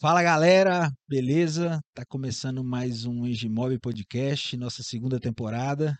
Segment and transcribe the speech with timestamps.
[0.00, 1.78] Fala galera, beleza?
[1.92, 5.94] Tá começando mais um Engimob Podcast, nossa segunda temporada.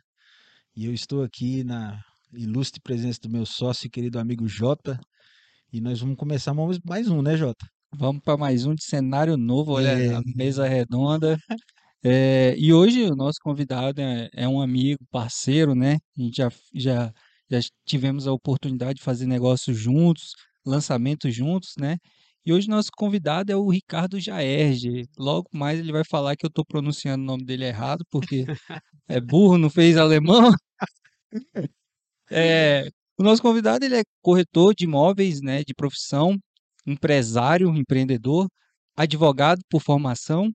[0.74, 2.00] E eu estou aqui na
[2.32, 4.98] ilustre presença do meu sócio e querido amigo Jota.
[5.70, 7.66] E nós vamos começar mais um, né, Jota?
[7.94, 10.14] Vamos para mais um de cenário novo, olha, É.
[10.14, 11.38] a mesa redonda.
[12.02, 15.98] É, e hoje o nosso convidado é, é um amigo, parceiro, né?
[16.18, 17.12] A gente já, já,
[17.50, 20.32] já tivemos a oportunidade de fazer negócios juntos,
[20.64, 21.98] lançamentos juntos, né?
[22.44, 25.04] E hoje nosso convidado é o Ricardo Jaerge.
[25.18, 28.46] Logo mais ele vai falar que eu estou pronunciando o nome dele errado, porque
[29.08, 30.50] é burro, não fez alemão.
[32.30, 36.36] É, o nosso convidado ele é corretor de imóveis, né, de profissão,
[36.86, 38.48] empresário, empreendedor,
[38.96, 40.50] advogado por formação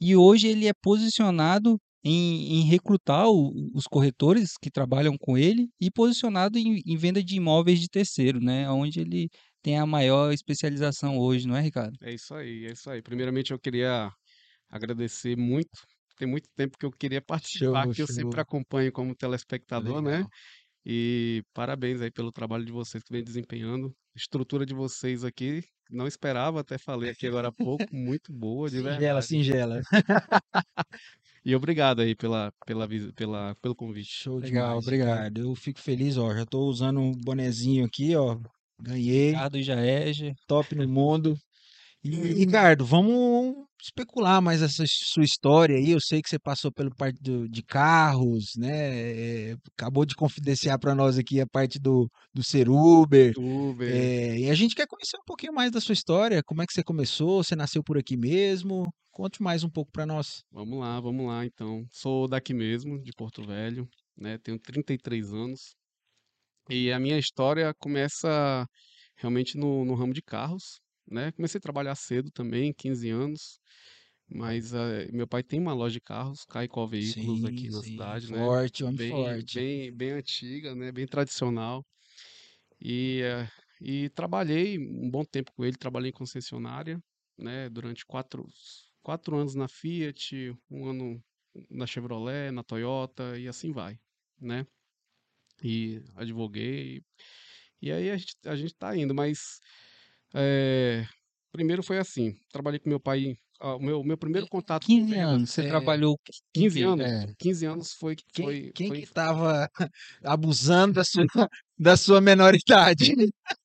[0.00, 5.68] e hoje ele é posicionado em, em recrutar o- os corretores que trabalham com ele
[5.80, 9.28] e posicionado em, em venda de imóveis de terceiro, né, onde ele
[9.62, 11.96] tem a maior especialização hoje, não é, Ricardo?
[12.02, 13.02] É isso aí, é isso aí.
[13.02, 14.10] Primeiramente, eu queria
[14.68, 15.70] agradecer muito.
[16.16, 20.16] Tem muito tempo que eu queria participar, Show, que eu sempre acompanho como telespectador, né?
[20.16, 20.30] Legal.
[20.84, 23.94] E parabéns aí pelo trabalho de vocês que vem desempenhando.
[24.16, 28.78] Estrutura de vocês aqui, não esperava, até falei aqui agora há pouco, muito boa, de
[28.78, 29.26] Singela, verdade.
[29.26, 29.80] singela.
[31.44, 34.10] E obrigado aí pela, pela, pela, pelo convite.
[34.10, 35.40] Show Legal, demais, obrigado.
[35.40, 36.34] Eu fico feliz, ó.
[36.34, 38.38] Já tô usando um bonezinho aqui, ó.
[38.80, 40.34] Ganhei, Ricardo Jaerge.
[40.46, 41.36] top no mundo.
[42.02, 45.90] E, Ricardo, vamos especular mais essa sua história aí.
[45.90, 48.70] Eu sei que você passou pelo parte do- de carros, né?
[49.50, 53.32] É, acabou de confidenciar para nós aqui a parte do, do ser Uber.
[53.36, 53.88] Uber.
[53.92, 56.40] É, e a gente quer conhecer um pouquinho mais da sua história.
[56.44, 57.42] Como é que você começou?
[57.42, 58.84] Você nasceu por aqui mesmo?
[59.10, 60.42] Conte mais um pouco para nós.
[60.52, 61.84] Vamos lá, vamos lá, então.
[61.90, 64.38] Sou daqui mesmo, de Porto Velho, né?
[64.38, 65.74] Tenho 33 anos.
[66.68, 68.66] E a minha história começa
[69.16, 71.32] realmente no, no ramo de carros, né?
[71.32, 73.58] Comecei a trabalhar cedo também, 15 anos.
[74.28, 78.30] Mas eh, meu pai tem uma loja de carros, Caicó Veículos, aqui na sim, cidade,
[78.32, 78.50] né?
[78.50, 79.46] forte, homem Bem, forte.
[79.52, 80.92] bem, bem antiga, né?
[80.92, 81.84] Bem tradicional.
[82.80, 83.48] E, eh,
[83.80, 87.00] e trabalhei um bom tempo com ele, trabalhei em concessionária,
[87.38, 87.68] né?
[87.70, 88.46] Durante quatro,
[89.02, 91.22] quatro anos na Fiat, um ano
[91.70, 93.96] na Chevrolet, na Toyota e assim vai,
[94.40, 94.66] né?
[95.62, 97.02] E advoguei.
[97.82, 99.60] E aí a gente, a gente tá indo, mas
[100.34, 101.04] eh,
[101.52, 105.10] primeiro foi assim, trabalhei com meu pai, ah, o meu, meu primeiro contato com 15
[105.10, 106.84] vendas, anos, você É, trabalhou com 15 quê?
[106.84, 107.26] anos, É.
[107.38, 109.68] 15 anos foi, Quem, foi, quem foi que tava
[110.24, 111.24] abusando da sua,
[111.78, 113.14] da sua menoridade?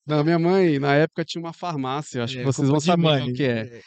[0.05, 3.03] Não, minha mãe, na época, tinha uma farmácia, acho que É, vocês culpa vão saber
[3.17, 3.81] qual que é.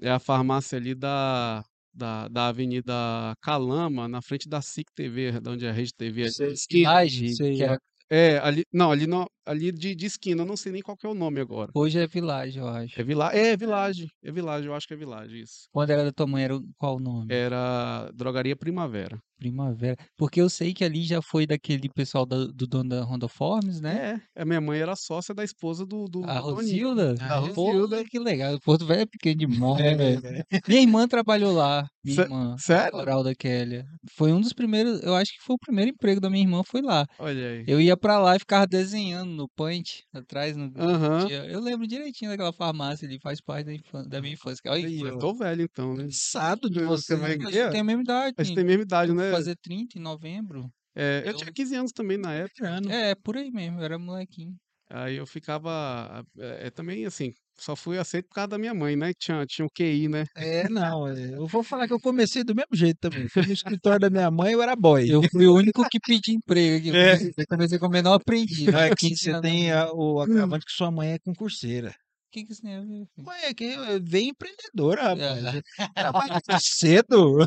[0.00, 2.92] É a farmácia ali da, da, da Avenida
[3.40, 6.30] Calama, na frente da SIC TV, da onde é a Rede TV.
[6.30, 6.54] Sei.
[6.70, 7.78] Village, sei, que era,
[8.10, 11.06] É, ali, não, ali, não, ali de, de esquina, eu não sei nem qual que
[11.06, 11.70] é o nome agora.
[11.74, 12.98] hoje é Village, eu acho.
[13.00, 15.68] É Vila, é Village, é Village, eu acho que é Village, isso.
[15.70, 17.26] Quando era da tua mãe, era qual o nome?
[17.32, 19.18] Era Drogaria Primavera.
[19.38, 19.96] Primavera.
[20.16, 23.80] Porque eu sei que ali já foi daquele pessoal da- do dono da Honda Forms,
[23.80, 24.20] né?
[24.36, 26.40] É, a minha mãe era sócia da esposa do, do, A.
[26.40, 27.14] Rosilda?
[27.20, 28.04] A Rosilda.
[28.04, 28.58] que legal.
[28.60, 29.36] Porto Velho é pequeno
[29.78, 30.26] demais, É, velho.
[30.50, 30.60] é.
[30.66, 31.86] Minha irmã trabalhou lá.
[32.08, 32.92] Minha irmã, Sério?
[32.92, 33.86] Coral da Kélia.
[34.12, 36.80] Foi um dos primeiros, eu acho que foi o primeiro emprego da minha irmã, foi
[36.82, 37.06] lá.
[37.18, 37.64] Olha aí.
[37.66, 40.56] Eu ia pra lá e ficava desenhando no Paint, atrás.
[40.56, 40.72] No...
[40.76, 41.26] Aham.
[41.26, 44.60] tinha- Eu lembro direitinho daquela farmácia ali, faz parte da, infan- da minha infância.
[44.66, 45.08] Olha Aí, que ó.
[45.08, 46.04] Eu tô velho então, né?
[46.04, 48.34] Cansado de Você vai- A gente tem a mesma idade.
[48.38, 49.30] A gente tem a mesma idade, né?
[49.30, 50.70] fazer 30 em novembro.
[50.96, 52.80] É, eu Eu- tinha 15 anos também na época.
[52.90, 54.54] É, por aí mesmo, eu era molequinho.
[54.90, 56.24] Aí eu ficava.
[56.38, 59.12] É, é, também assim, só fui aceito por causa da minha mãe, né?
[59.18, 60.24] Tinha, tinha o QI, né?
[60.36, 61.06] É, não.
[61.08, 63.28] é, Eu vou falar que eu comecei do mesmo jeito também.
[63.28, 65.08] Fui no escritório da minha mãe, eu era boy.
[65.10, 66.96] Eu fui o único que pedi emprego aqui.
[66.96, 67.14] É.
[67.36, 68.66] Eu comecei como menor aprendiz.
[68.72, 68.96] Não, é né?
[68.96, 69.42] que 15 você anos.
[69.42, 71.90] tem a- o agravante que sua mãe é concurseira.
[71.90, 72.86] O que, que isso tem a ver?
[73.14, 73.26] filho?
[73.26, 75.44] Ué, é que vem empreendedora, rapaz.
[75.78, 75.88] É.
[75.94, 77.38] Trabalha cedo.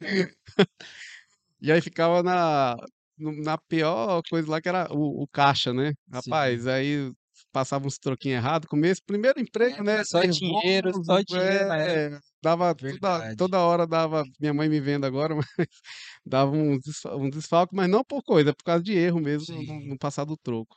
[1.60, 2.76] E aí ficava na,
[3.18, 5.92] no- na pior coisa lá que era o, o caixa, né?
[6.12, 7.10] Rapaz, aí
[7.56, 8.68] passava uns troquinhos errados.
[8.68, 10.04] Começo, primeiro emprego, né?
[10.04, 15.34] só dinheiro, só dinheiro é, dava toda, toda hora dava, minha mãe me vendo agora,
[15.56, 15.68] mas
[16.24, 16.78] dava um,
[17.14, 20.26] um desfalque, mas não por coisa, é por causa de erro mesmo, no, no passar
[20.26, 20.76] do troco.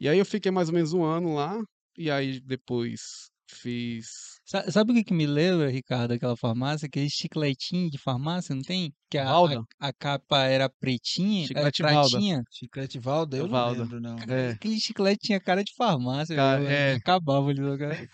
[0.00, 1.56] E aí eu fiquei mais ou menos um ano lá,
[1.96, 4.35] e aí depois fiz.
[4.48, 6.86] Sa- Sabe o que, que me lembra, Ricardo, aquela farmácia?
[6.86, 8.94] Aquele chicletinho de farmácia, não tem?
[9.10, 9.62] Que a, a, Valda?
[9.80, 12.10] a capa era pretinha, era Chiclete Valda.
[12.10, 12.42] pratinha.
[12.52, 13.74] Chiclete Valda, eu Valda.
[13.78, 14.16] não lembro, não.
[14.32, 14.50] É.
[14.50, 16.36] Aquele chiclete tinha cara de farmácia.
[16.36, 16.94] Cara, velho, é.
[16.94, 17.60] Acabava ali.
[17.60, 18.08] no cara.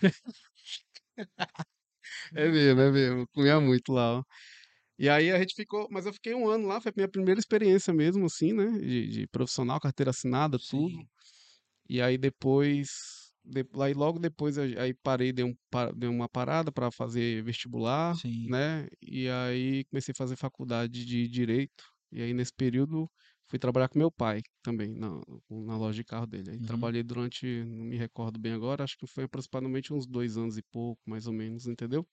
[2.35, 3.19] É mesmo, é mesmo.
[3.21, 4.23] eu Comia muito lá, ó.
[4.97, 7.39] E aí a gente ficou, mas eu fiquei um ano lá, foi a minha primeira
[7.39, 8.65] experiência mesmo, assim, né?
[8.79, 10.95] De, de profissional, carteira assinada, tudo.
[11.89, 12.89] E aí depois
[13.43, 15.55] de- aí logo depois aí parei, dei, um,
[15.95, 18.47] dei uma parada para fazer vestibular, Sim.
[18.47, 18.87] né?
[19.01, 21.83] E aí comecei a fazer faculdade de direito.
[22.11, 23.09] E aí nesse período
[23.49, 25.09] fui trabalhar com meu pai também na,
[25.49, 26.51] na loja de carro dele.
[26.51, 26.61] Aí Uhum.
[26.61, 30.63] trabalhei durante, não me recordo bem agora, acho que foi aproximadamente uns dois anos e
[30.71, 32.07] pouco, mais ou menos, entendeu?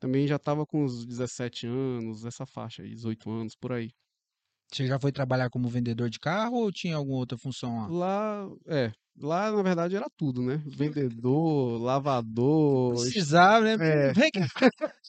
[0.00, 3.90] Também já estava com uns 17 anos, essa faixa aí, 18 anos, por aí.
[4.72, 7.90] Você já foi trabalhar como vendedor de carro ou tinha alguma outra função lá?
[7.90, 10.62] Lá, é, lá na verdade era tudo, né?
[10.66, 13.76] Vendedor, lavador, Precisava, né?
[13.80, 14.12] É.
[14.12, 14.40] Vem cá.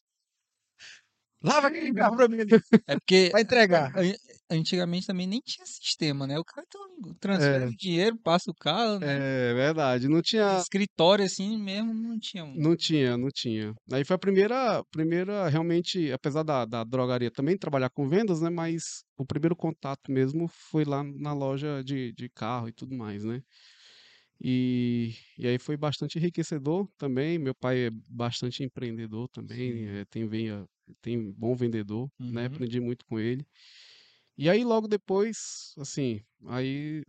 [1.42, 2.50] Lava aquele carro pra mim ali.
[2.86, 3.96] É porque Vai entregar.
[3.98, 4.14] an-
[4.52, 6.38] antigamente também nem tinha sistema, né?
[6.38, 9.20] O cara então, transfere o dinheiro, passa o carro, né?
[9.52, 12.44] É verdade, não tinha, Escritório assim mesmo não tinha.
[12.44, 13.74] um- não tinha, não tinha.
[13.94, 18.50] Aí foi a primeira, primeira realmente, apesar da, da drogaria também trabalhar com vendas, né?
[18.50, 18.82] Mas
[19.18, 23.40] o primeiro contato mesmo foi lá na loja de, de carro e tudo mais, né?
[24.42, 27.38] E, e aí foi bastante enriquecedor também.
[27.38, 30.66] Meu pai é bastante empreendedor também, eh, tem, venha,
[31.02, 32.42] tem bom vendedor, né?
[32.42, 32.48] Uhum.
[32.48, 33.46] Aprendi muito com ele.
[34.38, 37.04] E aí logo depois, assim, aí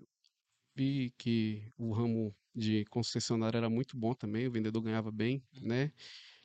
[0.74, 5.92] vi que o ramo de concessionária era muito bom também, o vendedor ganhava bem, né?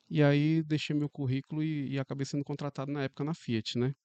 [0.10, 3.96] E aí deixei meu currículo e, e acabei sendo contratado na época na Fiat, né?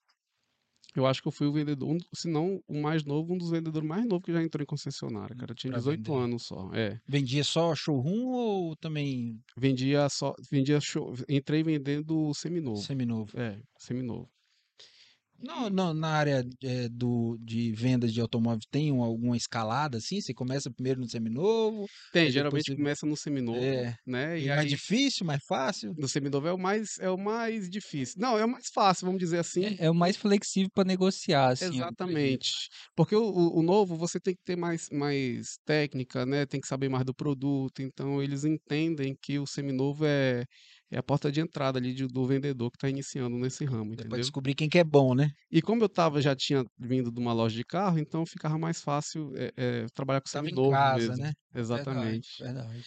[0.96, 3.50] Eu acho que eu fui o vendedor, um, se não o mais novo, um dos
[3.50, 5.52] vendedores mais novos que já entrou em concessionária, cara.
[5.52, 6.24] Eu tinha Pra 18 vender.
[6.24, 6.98] anos só, é.
[7.06, 12.78] Vendia só showroom ou também Vendia só, vendia show, entrei vendendo seminovo.
[12.82, 13.30] seminovo?
[13.38, 14.28] É, seminovo.
[15.42, 20.20] Não, não, na área é, do, de vendas de automóvel tem um- alguma escalada assim?
[20.20, 21.86] Você começa primeiro no seminovo?
[22.12, 23.94] Tem, geralmente você- começa no seminovo, É.
[24.06, 24.38] né?
[24.38, 25.94] É E mais aí difícil, mais fácil?
[25.96, 28.16] no seminovo é o mais é o mais difícil.
[28.18, 29.64] Não, é o mais fácil, vamos dizer assim.
[29.64, 31.66] É, é o mais flexível para negociar, assim.
[31.76, 32.50] Exatamente.
[32.94, 36.44] Porque o, o- o novo você tem que ter mais, mais técnica, né?
[36.46, 37.80] Tem que saber mais do produto.
[37.82, 40.44] Então eles entendem que o seminovo é,
[40.90, 44.32] é a porta de entrada ali de- do vendedor que está iniciando nesse ramo, entendeu?
[44.32, 45.30] descobrir quem que é bom, né?
[45.50, 48.80] E como eu tava, já tinha vindo de uma loja de carro, então ficava mais
[48.80, 51.16] fácil é, é, trabalhar com Tava em seminovo casa, mesmo.
[51.16, 51.32] né?
[51.54, 52.28] Exatamente.
[52.34, 52.84] Verdade, verdade.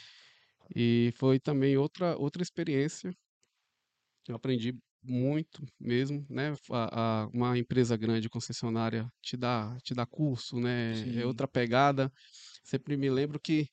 [0.76, 3.12] E foi também outra, outra experiência.
[4.28, 4.74] Eu aprendi
[5.04, 6.54] muito mesmo, né?
[6.72, 11.02] A, a- uma empresa grande, concessionária, te dá, te dá curso, né?
[11.02, 11.20] Sim.
[11.22, 12.12] É outra pegada.
[12.64, 13.68] Sempre me lembro que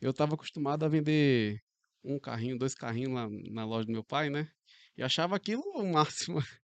[0.00, 1.58] eu estava acostumado a vender
[2.04, 4.48] um carrinho, dois carrinhos lá na loja do meu pai, né?
[4.96, 6.38] E achava aquilo o máximo.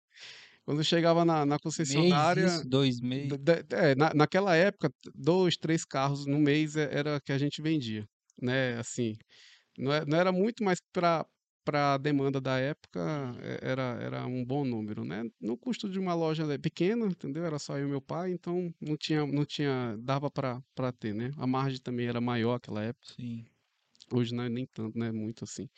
[0.64, 3.38] Quando eu chegava na, na concessionária, Mês, isso, dois meses.
[3.72, 8.06] É, na, naquela época, dois, três carros no mês é- era que a gente vendia,
[8.40, 8.78] né?
[8.78, 9.16] Assim,
[9.78, 11.26] não, é- não era muito, mas para
[11.64, 13.00] para a demanda da época
[13.42, 15.22] é, era, era um bom número, né?
[15.40, 17.44] No custo de uma loja pequena, entendeu?
[17.44, 21.14] Era só eu e meu pai, então não tinha, não tinha, dava para para ter,
[21.14, 21.30] né?
[21.36, 23.14] A margem também era maior naquela época.
[23.16, 23.46] Sim.
[24.12, 25.10] Hoje não é nem tanto, né?
[25.10, 25.68] Muito assim.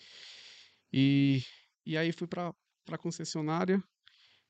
[0.93, 1.43] E,
[1.87, 2.52] e aí fui para
[2.90, 3.82] a concessionária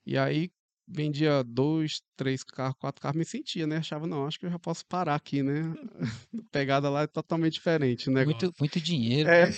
[0.06, 0.50] e aí
[0.87, 3.76] vendia dois, três carros, quatro carros, me sentia, né?
[3.79, 5.62] Achava, não, acho que eu já posso parar aqui, né?
[6.50, 8.25] Pegada lá é totalmente diferente, né?
[8.25, 9.29] Muito, muito dinheiro.
[9.29, 9.50] É,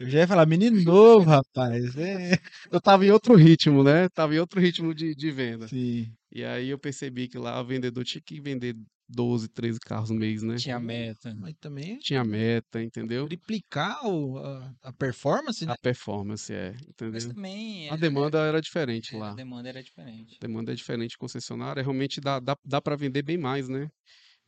[0.00, 1.94] Eu já ia falar, menino novo, rapaz.
[1.94, 2.32] É.
[2.72, 4.08] eu tava em outro ritmo, né?
[4.08, 5.68] Tava em outro ritmo de, de venda.
[5.68, 6.10] Sim.
[6.32, 8.74] E aí eu percebi que lá o vendedor tinha que vender
[9.10, 10.56] 12, 13 carros no mês, né?
[10.56, 11.34] Tinha meta.
[11.38, 13.26] Mas também Tinha meta, entendeu?
[13.26, 15.72] triplicar o- a, a performance, né?
[15.72, 17.34] A performance, é, Mas entendeu?
[17.34, 19.32] também A é- demanda era diferente é, lá.
[19.32, 20.36] a demanda era diferente.
[20.40, 23.88] A demanda é diferente concessionária, realmente dá, dá, dá para vender bem mais, né?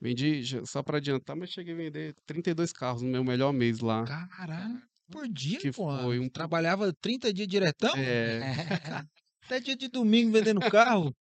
[0.00, 4.04] Vendi, só para adiantar, mas cheguei a vender 32 carros no meu melhor mês lá.
[4.04, 5.90] Caralho, por dia, Que pô.
[5.97, 8.40] foi um- Trabalhava 30 dias diretão, É,
[9.45, 11.14] até dia de domingo vendendo carro.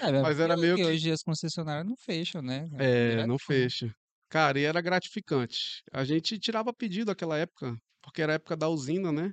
[0.00, 2.68] É, Mas era meio que- hoje as concessionárias não fecham, né?
[2.78, 3.94] é, Direto não fecha.
[4.30, 5.82] Cara, e era gratificante.
[5.92, 9.32] A gente tirava pedido naquela época, porque era a época da usina, né?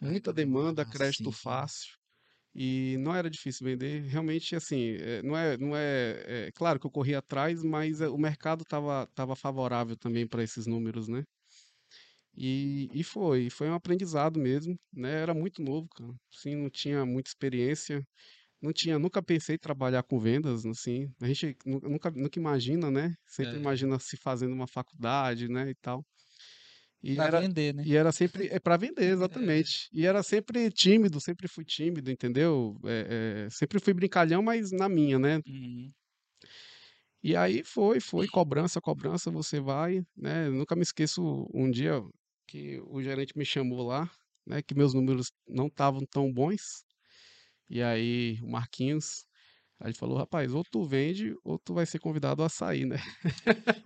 [0.00, 1.32] Muita demanda, Ah, crédito sim.
[1.32, 1.90] fácil.
[2.54, 4.02] E não era difícil vender.
[4.04, 8.08] Realmente, assim, é, não é, não é, é claro que eu corri atrás, mas é,
[8.08, 11.24] o mercado estava tava favorável também para esses números, né?
[12.36, 15.10] E, e foi, foi um aprendizado mesmo, né?
[15.22, 16.14] Era muito novo, cara.
[16.34, 18.02] Assim, não tinha muita experiência,
[18.62, 21.06] não tinha, nunca pensei em trabalhar com vendas, assim.
[21.20, 23.14] A gente nu- nunca, nunca imagina, né?
[23.26, 23.60] Sempre É.
[23.60, 26.04] imagina se fazendo uma faculdade, né, e tal.
[27.02, 27.84] E Pra era, vender, né?
[27.84, 29.88] e era sempre é para vender, exatamente.
[29.92, 32.76] E era sempre tímido, sempre fui tímido, entendeu?
[32.84, 35.40] É, é, sempre fui brincalhão, mas na minha, né?
[35.46, 35.94] Uhum.
[37.22, 40.46] E aí foi, foi, cobrança, cobrança, você vai, né?
[40.46, 42.02] Eu nunca me esqueço um dia
[42.46, 44.10] que o gerente me chamou lá,
[44.46, 44.62] né?
[44.62, 46.82] Que meus números não estavam tão bons.
[47.70, 49.24] E aí o Marquinhos,
[49.80, 52.98] aí ele falou, rapaz, ou tu vende ou tu vai ser convidado a sair, né?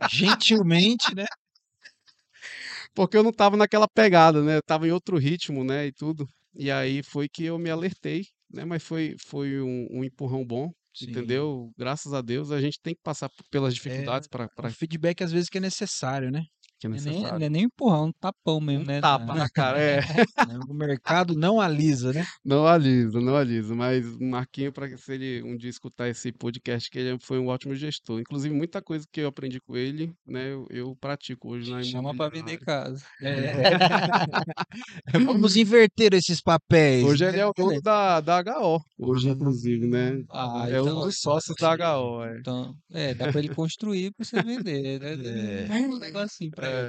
[0.07, 1.26] Gentilmente, né?
[2.95, 4.57] Porque eu não tava naquela pegada, né?
[4.57, 5.87] Eu tava em outro ritmo, né?
[5.87, 6.26] E tudo.
[6.55, 8.64] E aí foi que eu me alertei, né?
[8.64, 11.11] Mas foi, foi um, um empurrão bom, Sim.
[11.11, 11.71] entendeu?
[11.76, 15.33] Graças a Deus a gente tem que passar pelas É, dificuldades para um feedback às
[15.33, 16.43] vezes que é necessário, né?
[16.91, 17.38] Que é é nem, necessário.
[17.38, 19.00] não é nem empurrar, um tapão mesmo, Um né?
[19.00, 20.00] tapa na- na cara, é.
[20.49, 20.59] Né?
[20.69, 22.25] O mercado não alisa, né?
[22.45, 23.75] Não alisa, não alisa.
[23.75, 27.47] Mas o Marquinho, para se ele um dia escutar esse podcast, que ele foi um
[27.49, 28.21] ótimo gestor.
[28.21, 32.14] Inclusive, muita coisa que eu aprendi com ele, né, eu, eu pratico hoje na Chama
[32.14, 33.03] pra vender casa.
[35.12, 37.05] Vamos inverter esses papéis.
[37.05, 37.43] Hoje ele né?
[37.43, 40.23] é o dono da, da HO, hoje, inclusive, né?
[40.31, 42.38] Ah, é um então- dos sócios da HO, é.
[42.38, 45.69] Então, é, dá pra ele construir pra você vender, né?
[45.69, 45.87] É.
[45.87, 46.88] Um negocinho pra É.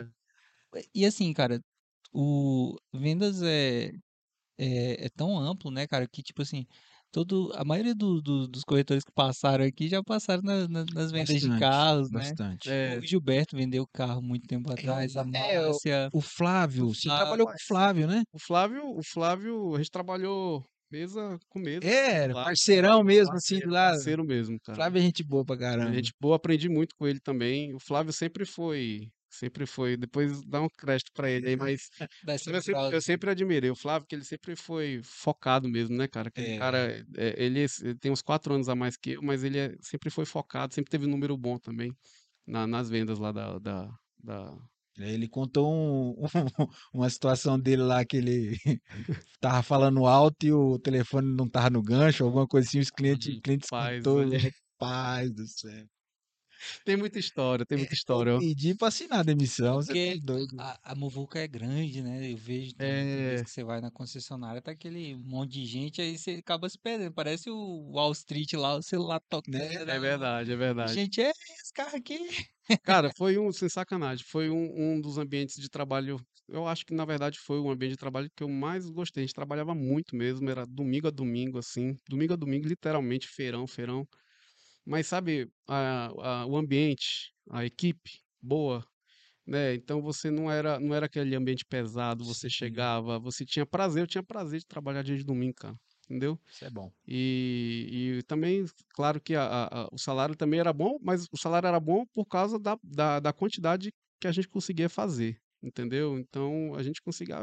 [0.79, 0.87] ele.
[0.93, 1.59] E assim, cara,
[2.13, 3.91] o vendas é,
[4.57, 6.65] é, é tão amplo, né, cara, que tipo assim,
[7.11, 11.11] todo, a maioria do- do- dos corretores que passaram aqui já passaram na- na- nas
[11.11, 12.19] vendas de Bastante, carros, né?
[12.19, 12.69] Bastante.
[12.69, 16.09] É, O Gilberto vendeu carro muito tempo atrás, a é, o- Márcia.
[16.13, 18.23] O Flávio, você Flávio, trabalhou com o Flávio, né?
[18.33, 21.85] o Flávio, o Flávio, a gente trabalhou mesa com mesa.
[21.85, 23.93] É, Flávio, parceirão mesmo, assim, parceiro, do lado.
[23.95, 24.75] Parceiro mesmo, cara.
[24.75, 25.93] Flávio é gente boa pra A caramba.
[25.93, 27.73] gente boa, aprendi muito com ele também.
[27.73, 31.81] O Flávio sempre foi, sempre foi, depois dá um crédito pra ele aí, mas
[32.45, 32.91] eu sempre, Central.
[32.91, 36.29] eu sempre admirei o Flávio, que ele sempre foi focado mesmo, né, cara?
[36.29, 36.59] Aquele É.
[36.59, 39.75] cara, é, ele, ele tem uns quatro anos a mais que eu, mas ele é-
[39.81, 41.91] sempre foi focado, sempre teve um número bom também
[42.47, 43.89] na- nas vendas lá da, da,
[44.23, 44.57] da-
[44.97, 46.15] Ele contou um-
[46.59, 48.57] um- uma situação dele lá que ele
[49.41, 53.35] tava falando alto e o telefone não tava no gancho, alguma coisa assim, os clientes,
[53.35, 54.37] Hum, clientes escutou, olha.
[54.37, 55.87] ele, Rapaz do céu.
[56.83, 58.35] Tem muita história, tem muita história.
[58.35, 58.39] ó.
[58.39, 60.57] Pedi pra assinar a demissão, você Porque tá doido.
[60.59, 62.31] a, a Muvuca é grande, né?
[62.31, 63.27] Eu vejo É.
[63.29, 66.77] vez que você vai na concessionária, tá aquele monte de gente, aí você acaba se
[66.79, 67.13] perdendo.
[67.13, 69.53] Parece o Wall Street lá, o celular tocando.
[69.59, 69.73] Né?
[69.75, 70.93] É verdade, é verdade.
[70.93, 72.19] Gente, é esse carro aqui.
[72.83, 76.17] Cara, foi um, sem sacanagem, foi um, um dos ambientes de trabalho.
[76.47, 79.23] Eu acho que, na verdade, foi o ambiente de trabalho que eu mais gostei.
[79.23, 81.95] A gente trabalhava muito mesmo, era domingo a domingo, assim.
[82.07, 84.07] Domingo a domingo, literalmente, feirão, feirão.
[84.85, 86.07] Mas, sabe, a-
[86.43, 88.85] a- o ambiente, a equipe boa,
[89.45, 89.75] né?
[89.75, 94.07] Então você não era, não era aquele ambiente pesado, você chegava, você tinha prazer, eu
[94.07, 95.75] tinha prazer de trabalhar dia de domingo, cara.
[96.09, 96.39] Entendeu?
[96.51, 96.91] Isso é bom.
[97.07, 98.63] E, e também,
[98.93, 102.25] claro que a- a- o salário também era bom, mas o salário era bom por
[102.27, 106.19] causa da, da, da quantidade que a gente conseguia fazer, entendeu?
[106.19, 107.37] Então a gente conseguia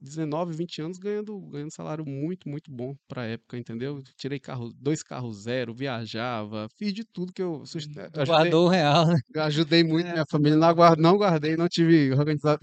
[0.00, 4.02] 19, 20 anos ganhando, ganhando salário muito, muito bom pra época, entendeu?
[4.16, 8.68] Tirei carro, dois carros zero, viajava, fiz de tudo que eu sust- ajudei, Guardou o
[8.68, 9.18] real, né?
[9.36, 12.10] ajudei muito É, minha família, não, guar- não guardei, não tive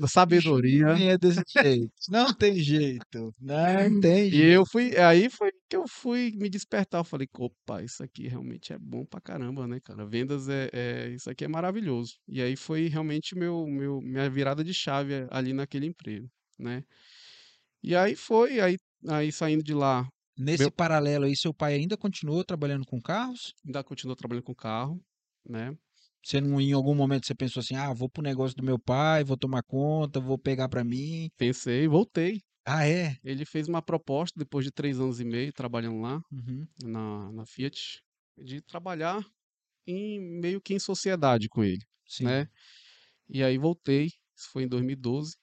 [0.08, 0.94] sabedoria.
[0.94, 1.92] Nem é desse jeito.
[2.10, 3.34] Não tem jeito.
[3.40, 4.54] Não tem E jeito.
[4.54, 7.00] eu fui, aí foi que eu fui me despertar.
[7.00, 10.06] Eu falei, opa, isso aqui realmente é bom pra caramba, né, cara?
[10.06, 12.16] Vendas é, é- isso aqui é maravilhoso.
[12.28, 16.30] E aí foi realmente meu, meu, minha virada de chave ali naquele emprego,
[16.60, 16.84] né?
[17.90, 18.76] E aí foi, aí,
[19.08, 23.54] aí saindo de lá, Nesse meu- paralelo aí, seu pai ainda continuou trabalhando com carros?
[23.66, 25.00] ainda continuou trabalhando com carro,
[25.46, 25.78] né?
[26.24, 29.24] Você não, em algum momento, você pensou assim, ah, vou pro negócio do meu pai,
[29.24, 31.30] vou tomar conta, vou pegar pra mim.
[31.38, 32.42] Pensei, voltei.
[32.66, 33.16] Ah, é?
[33.24, 36.68] Ele fez uma proposta depois de três anos e meio trabalhando lá Uhum.
[36.84, 38.02] na, na Fiat,
[38.38, 39.26] de trabalhar
[39.88, 41.84] em meio que em sociedade com ele.
[42.08, 42.26] Sim.
[42.26, 42.48] né?
[43.30, 45.36] E aí voltei, isso foi em 2012.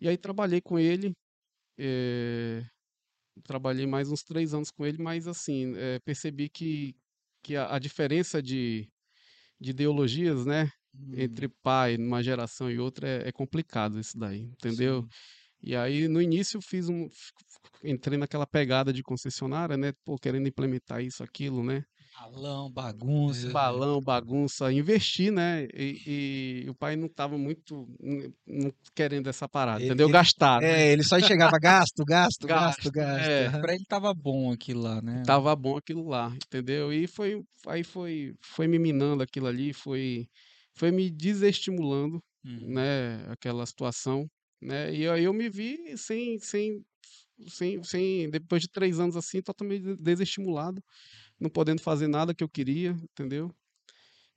[0.00, 1.12] E aí trabalhei com ele,
[1.78, 2.64] eh,
[3.44, 6.96] trabalhei mais uns três anos com ele, mas assim, eh, percebi que,
[7.42, 8.88] que a, a diferença de,
[9.60, 14.42] de ideologias, né, Hum, entre pai, numa geração e outra, é, é complicado isso daí,
[14.42, 15.04] entendeu?
[15.04, 15.10] sim.
[15.62, 17.08] E aí, no início, fiz um.
[17.84, 19.92] Entrei naquela pegada de concessionária, né?
[20.04, 21.84] Pô, querendo implementar isso, aquilo, né?
[22.20, 23.52] Balão, bagunça.
[23.52, 25.66] balão, bagunça, investi, né?
[25.72, 30.08] E, e o pai não estava muito hum, não querendo essa parada, Ele- entendeu?
[30.10, 30.88] Gastar, né?
[30.88, 33.30] É, ele só chegava, gasto, gasto, gasto, Gasto, gasto.
[33.30, 33.50] é.
[33.60, 35.22] Pra ele tava bom aquilo lá, né?
[35.24, 36.92] Tava bom aquilo lá, entendeu?
[36.92, 40.26] E foi, aí foi, foi me minando aquilo ali, foi,
[40.74, 42.72] foi me desestimulando, Uhum.
[42.74, 43.24] né?
[43.30, 44.26] Aquela situação,
[44.60, 44.92] né?
[44.92, 46.84] E aí eu me vi sem, sem,
[47.48, 50.82] sem, sem, depois de três anos assim, totalmente de- desestimulado,
[51.40, 53.54] não podendo fazer nada que eu queria, entendeu?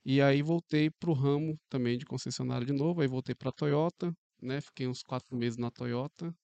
[0.04, 4.12] E aí voltei pro ramo também de concessionária de novo, aí voltei para a Toyota,
[4.40, 4.60] né?
[4.60, 6.34] Fiquei uns quatro meses na Toyota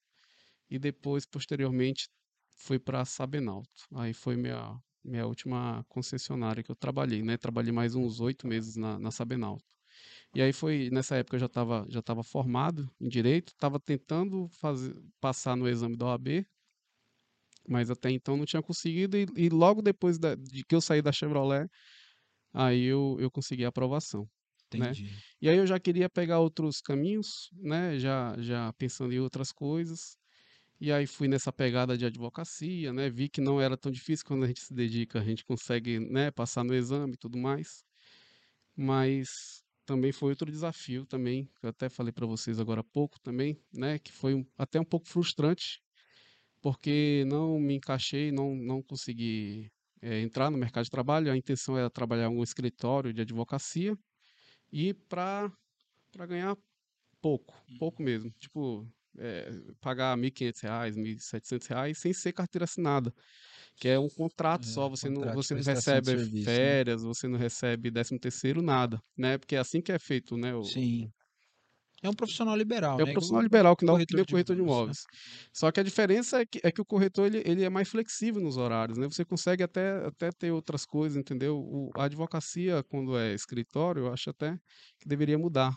[0.70, 2.08] e depois, posteriormente,
[2.56, 3.86] fui para a Sabenalto.
[3.94, 7.36] Aí foi minha, minha última concessionária que eu trabalhei, né?
[7.36, 9.64] Trabalhei mais uns oito meses na, na Sabenalto.
[10.34, 14.48] E aí foi, nessa época eu já estava já tava formado em Direito, estava tentando
[14.48, 16.46] fazer, passar no exame da OAB,
[17.68, 21.02] mas até então não tinha conseguido, e, e logo depois da- de que eu saí
[21.02, 21.68] da Chevrolet,
[22.52, 24.28] aí eu, eu consegui a aprovação.
[24.74, 24.94] né?
[24.94, 25.22] Entendi.
[25.40, 27.98] E aí eu já queria pegar outros caminhos, né?
[27.98, 30.16] Já, já pensando em outras coisas.
[30.80, 33.10] E aí fui nessa pegada de advocacia, né?
[33.10, 36.30] Vi que não era tão difícil quando a gente se dedica, a gente consegue, né,
[36.32, 37.84] passar no exame e tudo mais.
[38.76, 43.18] Mas também foi outro desafio também, que eu até falei para vocês agora há pouco
[43.20, 45.80] também, né, que foi um- até um pouco frustrante,
[46.62, 49.68] porque não me encaixei, não não consegui
[50.02, 51.32] eh, entrar no mercado de trabalho.
[51.32, 53.96] A intenção era trabalhar em um escritório de advocacia
[54.72, 55.52] e para
[56.28, 56.56] ganhar
[57.22, 58.88] pouco, pouco mesmo, tipo
[59.18, 59.50] eh,
[59.80, 63.12] pagar R$ 1.500, R$ 1.700 sem ser carteira assinada,
[63.76, 66.76] que é um contrato É, só, você não, contrato de você não recebe serviço, né?
[66.76, 69.38] férias, você não recebe décimo terceiro, nada, né?
[69.38, 70.54] Porque é assim que é feito, né?
[70.56, 71.12] O, Sim.
[72.02, 73.12] É um profissional liberal, é o né?
[73.12, 75.18] profissional liberal que dá o corretor corretor de imóveis, né?
[75.52, 78.40] Só que a diferença é que, é que o corretor ele, ele é mais flexível
[78.40, 79.06] nos horários, né?
[79.06, 81.58] Você consegue até, até ter outras coisas, entendeu?
[81.58, 84.56] O, a advocacia, quando é escritório, eu acho até
[85.00, 85.74] que deveria mudar.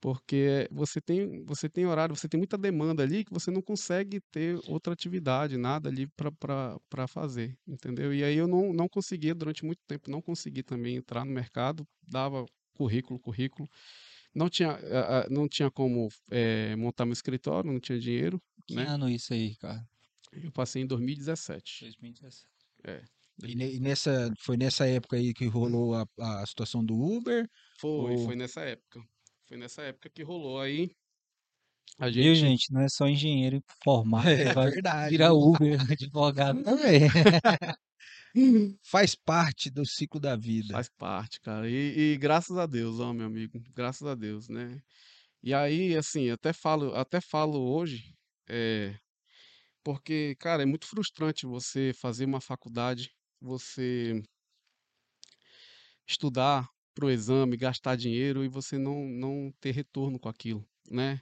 [0.00, 4.20] Porque você tem, você tem horário, você tem muita demanda ali que você não consegue
[4.30, 8.14] ter outra atividade, nada ali para fazer, entendeu?
[8.14, 11.86] E aí eu não, não conseguia, durante muito tempo, não consegui também entrar no mercado,
[12.08, 13.66] dava currículo, currículo.
[14.36, 18.74] Não tinha, ah, ah, não tinha como eh, montar meu escritório, não tinha dinheiro, Que
[18.74, 18.84] né?
[18.84, 19.82] ano isso aí, cara?
[20.32, 21.80] Eu passei em 2017.
[21.84, 22.46] 2017.
[23.42, 27.48] E, ne- e nessa, foi nessa época aí que rolou a, a situação do Uber?
[27.78, 29.00] Foi, Ou- foi nessa época.
[29.46, 30.90] Foi nessa época que rolou aí.
[31.98, 32.72] A Viu, gente, gente?
[32.72, 35.10] Não é só engenheiro formado É vai verdade.
[35.10, 37.00] virar Uber, advogado também.
[38.82, 40.74] Faz parte do ciclo da vida.
[40.74, 41.68] Faz parte, cara.
[41.68, 44.80] E, e graças a Deus, ó, meu amigo, graças a Deus, né?
[45.42, 48.14] E aí, assim, até falo, até falo hoje,
[48.48, 48.98] é,
[49.82, 54.22] porque, cara, é muito frustrante você fazer uma faculdade, você
[56.06, 61.20] estudar pro exame, gastar dinheiro e você não, não ter retorno com aquilo, né?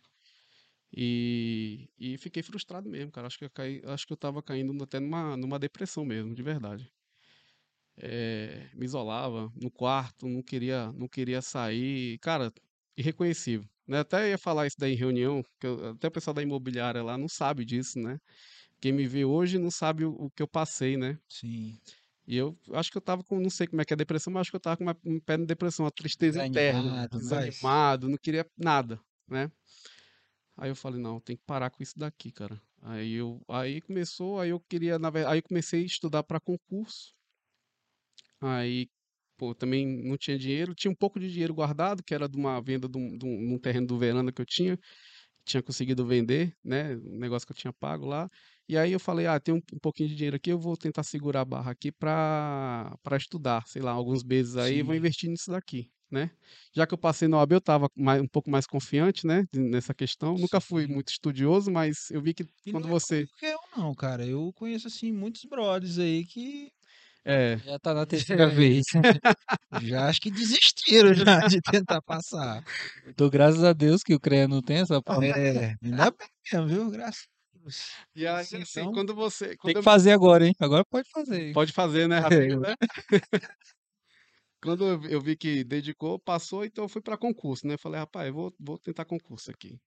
[0.96, 3.26] E, e fiquei frustrado mesmo, cara.
[3.26, 6.42] Acho que eu caí, acho que eu tava caindo até numa, numa depressão mesmo, de
[6.42, 6.88] verdade.
[7.96, 12.52] É, me isolava no quarto, não queria, não queria sair, cara,
[12.96, 14.00] irreconhecível, né?
[14.00, 17.16] Até ia falar isso daí em reunião, que eu- até o pessoal da imobiliária lá
[17.16, 18.18] não sabe disso, né?
[18.80, 21.18] Quem me vê hoje não sabe o, o que eu passei, né?
[21.28, 21.78] Sim.
[22.26, 24.32] E eu acho que eu tava com, não sei como é que é a depressão,
[24.32, 27.16] mas acho que eu tava com uma, um pé na depressão, uma tristeza interna, Desanimado,
[27.16, 29.50] mas- desanimado, não queria nada, né?
[30.56, 32.60] Aí eu falei, não, tem que parar com isso daqui, cara.
[32.82, 37.12] Aí eu, aí começou, aí eu queria, na verdade, aí comecei a estudar para concurso.
[38.44, 38.88] Aí,
[39.36, 42.60] pô, também não tinha dinheiro, tinha um pouco de dinheiro guardado, que era de uma
[42.62, 44.78] venda de um, de um- num terreno do veranda que eu tinha,
[45.46, 46.96] tinha conseguido vender, né?
[46.96, 48.28] Um negócio que eu tinha pago lá.
[48.68, 51.02] E aí eu falei, ah, tem um, um pouquinho de dinheiro aqui, eu vou tentar
[51.04, 54.96] segurar a barra aqui para estudar, sei lá, alguns meses aí, vou Sim.
[54.96, 56.30] investir nisso daqui, né?
[56.74, 59.60] Já que eu passei na OAB, eu estava mais, um pouco mais confiante, né, de-
[59.60, 60.38] nessa questão.
[60.38, 60.88] Nunca fui Sim.
[60.88, 63.26] muito estudioso, mas eu vi que E quando não é você
[63.76, 64.26] um, não, cara.
[64.26, 66.70] Eu conheço, assim, muitos brothers aí que
[67.24, 68.06] é, Já tá na
[68.36, 68.84] terceira vez.
[69.82, 72.62] já acho que desistiram já de tentar passar.
[73.16, 75.24] Dou graças a Deus que o CREA não tem essa parte.
[75.30, 76.90] É, ainda bem mesmo, viu?
[76.90, 77.22] Graças
[77.54, 77.90] a Deus.
[78.14, 80.54] e aí Assim, assim, então, quando você, Tem quando que eu- fazer agora, hein?
[80.60, 81.52] Agora pode fazer.
[81.52, 82.74] pode fazer, né, rapidinho, né?
[84.62, 87.76] Quando eu vi- que dedicou, passou, então eu fui para concurso, né?
[87.76, 89.78] Falei, rapaz, eu vou, vou tentar concurso aqui.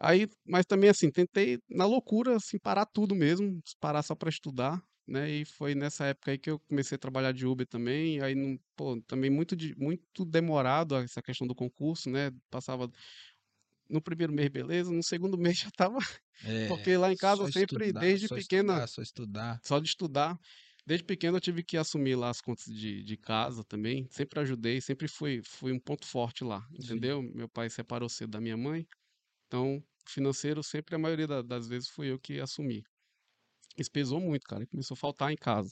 [0.00, 4.82] Aí, mas também assim, tentei na loucura, assim, parar tudo mesmo, parar só para estudar,
[5.06, 5.30] né?
[5.30, 8.34] E foi nessa época aí que eu comecei a trabalhar de Uber também, aí
[8.76, 12.30] pô, também muito de, muito demorado essa questão do concurso, né?
[12.50, 12.90] Passava
[13.88, 15.98] no primeiro mês, beleza, no segundo mês já tava,
[16.42, 19.62] É, porque lá em casa sempre estudar, desde só pequena Estudar, só estudar.
[19.64, 20.38] só de estudar.
[20.86, 24.06] Desde pequeno eu tive que assumir lá as contas de, de casa também.
[24.10, 27.22] Sempre ajudei, sempre fui, fui um ponto forte lá, entendeu?
[27.22, 28.86] Meu pai separou cedo da minha mãe,
[29.46, 32.82] então financeiro sempre a maioria da- das vezes fui eu que assumi.
[33.78, 34.66] Isso pesou muito, cara.
[34.66, 35.70] Começou a faltar em casa,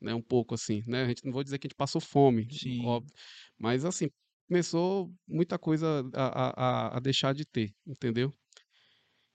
[0.00, 0.14] né?
[0.14, 1.04] Um pouco assim, né?
[1.04, 2.84] A gente não vou dizer que a gente passou fome, Sim.
[2.86, 3.12] óbvio,
[3.58, 4.08] mas assim
[4.48, 8.34] começou muita coisa a, a, a- deixar de ter, entendeu?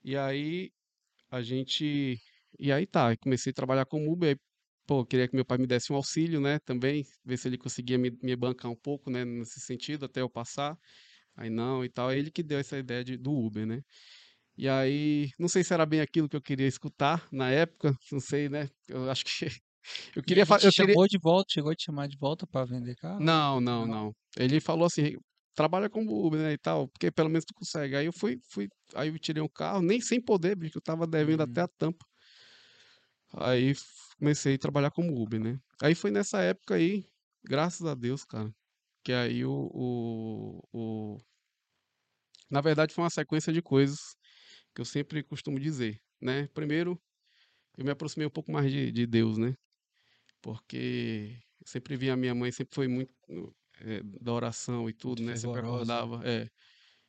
[0.04, 0.70] E aí
[1.30, 2.18] a gente.
[2.60, 4.30] E aí tá, comecei a trabalhar como Uber.
[4.30, 4.36] Aí,
[4.86, 6.58] pô, queria que meu pai me desse um auxílio, né?
[6.60, 9.24] Também, ver se ele conseguia me, me bancar um pouco, né?
[9.24, 10.76] Nesse sentido, até eu passar.
[11.36, 12.10] Aí não e tal.
[12.12, 13.82] É ele que deu essa ideia de, do Uber, né?
[14.58, 18.20] E aí, não sei se era bem aquilo que eu queria escutar na época, não
[18.20, 18.68] sei, né?
[18.88, 19.46] Eu acho que.
[20.16, 20.42] Eu queria.
[20.42, 20.94] Ele fa- te Eu queria...
[20.94, 23.20] chamou de volta, chegou a te chamar de volta pra vender carro?
[23.20, 24.12] Não, não, Não?
[24.36, 25.16] Ele falou assim,
[25.54, 27.96] trabalha como Uber, né, e tal, porque pelo menos tu consegue.
[27.96, 31.06] Aí eu fui, fui, aí eu tirei um carro, nem sem poder, porque eu tava
[31.06, 32.04] devendo até a tampa.
[33.34, 33.74] Aí
[34.18, 35.58] comecei a trabalhar como Uber, né?
[35.82, 37.04] Aí foi nessa época aí,
[37.44, 38.50] graças a Deus, cara,
[39.04, 39.70] que aí o,
[40.72, 41.18] o,
[42.50, 43.98] Na verdade, foi uma sequência de coisas
[44.76, 46.48] que eu sempre costumo dizer, né?
[46.54, 47.00] Primeiro,
[47.78, 49.54] eu me aproximei um pouco mais de, de Deus, né?
[50.42, 53.12] Porque eu sempre vi a minha mãe, sempre foi muito
[53.80, 55.36] eh, da oração e tudo, Muito né?
[55.36, 56.48] Sempre acordava, é.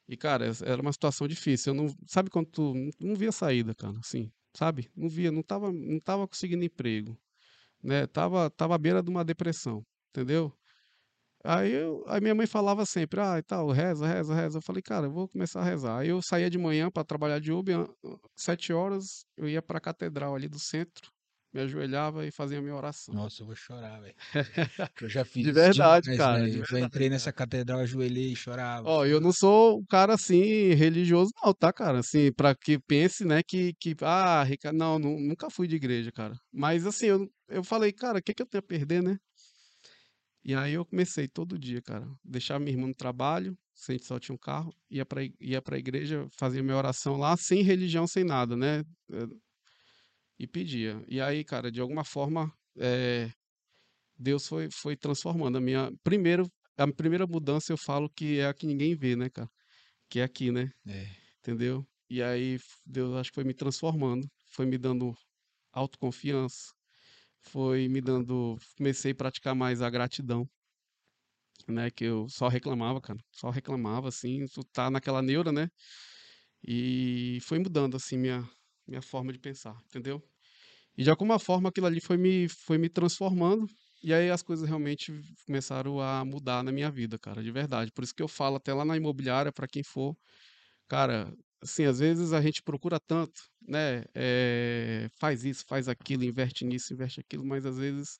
[0.07, 1.73] E, cara, era uma situação difícil.
[1.73, 4.89] Eu não, sabe quando tu não- não via saída, cara, assim, sabe?
[4.95, 7.17] Não via, não tava, não tava conseguindo emprego,
[7.83, 8.07] né?
[8.07, 10.53] Tava, tava à beira de uma depressão, entendeu?
[11.49, 14.57] Aí, eu, aí minha mãe falava sempre, ah, e tal, reza, reza, reza.
[14.57, 15.99] Eu falei, cara, eu vou começar a rezar.
[15.99, 17.87] Aí eu saía de manhã para trabalhar de Uber, an-
[18.35, 21.09] sete horas, eu ia para a catedral ali do centro,
[21.53, 23.15] me ajoelhava e fazia a minha oração.
[23.15, 24.15] Nossa, eu vou chorar, velho.
[25.01, 26.49] Eu já fiz De verdade, demais, cara, velho.
[26.49, 28.89] de Eu verdade, entrei nessa catedral, ajoelhei e chorava.
[28.89, 31.99] Ó, eu não sou um cara assim religioso não, tá, cara?
[31.99, 36.11] Assim, para que pense, né, que que ah, Rica- não, nu- nunca fui de igreja,
[36.11, 36.35] cara.
[36.53, 39.17] Mas assim, eu, eu falei, cara, o que que eu tenho a perder, né?
[40.47, 44.05] E aí eu comecei todo dia, cara, deixar minha irmã no trabalho, se a gente
[44.07, 48.07] só tinha um carro, ia para ia para igreja, fazia minha oração lá, sem religião,
[48.07, 48.79] sem nada, né?
[49.11, 49.27] Eh,
[50.39, 51.03] E pedia.
[51.07, 53.31] E aí, cara, de alguma forma, eh,
[54.17, 56.45] Deus foi foi transformando a minha primeiro
[56.77, 59.49] a primeira mudança eu falo que é a que ninguém vê, né, cara?
[60.09, 60.71] Que é aqui, né?
[60.85, 61.27] É.
[61.39, 61.85] Entendeu?
[62.09, 65.13] E aí Deus acho que foi me transformando, foi me dando
[65.73, 66.73] autoconfiança,
[67.47, 70.47] foi me dando, comecei a praticar mais a gratidão,
[71.67, 71.89] né?
[71.91, 75.69] Que eu só reclamava, cara, só reclamava, assim, tu tá naquela neura, né?
[76.67, 78.47] E foi mudando, assim, minha,
[78.87, 80.21] minha forma de pensar, entendeu?
[80.97, 83.67] E de alguma forma aquilo ali foi me, foi me transformando,
[84.03, 85.13] e aí as coisas realmente
[85.45, 87.91] começaram a mudar na minha vida, cara, de verdade.
[87.93, 90.15] Por isso que eu falo até lá na imobiliária, para quem for,
[90.87, 94.03] cara, assim, às vezes a gente procura tanto, né?
[94.15, 98.19] eh, faz isso, faz aquilo, investe nisso, investe aquilo, mas às vezes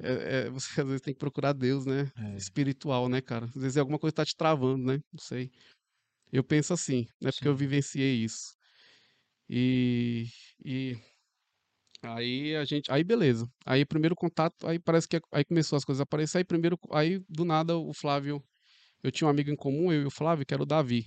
[0.00, 2.10] é, é, você às vezes tem que procurar Deus, né?
[2.16, 2.36] É.
[2.36, 3.46] Espiritual, né, cara?
[3.46, 5.00] Às vezes alguma coisa tá te travando, né?
[5.12, 5.50] Não sei.
[6.32, 7.30] Eu penso assim, né?
[7.32, 7.58] Porque eu Sim.
[7.58, 8.54] vivenciei isso.
[9.48, 10.26] E,
[10.64, 10.96] e
[12.02, 13.46] aí a gente, aí beleza.
[13.66, 16.38] Aí primeiro contato, aí parece que aí começou as coisas a aparecer.
[16.38, 18.42] Aí primeiro, aí do nada o Flávio,
[19.02, 21.06] eu tinha um amigo em comum, eu e o Flávio, que era o Davi,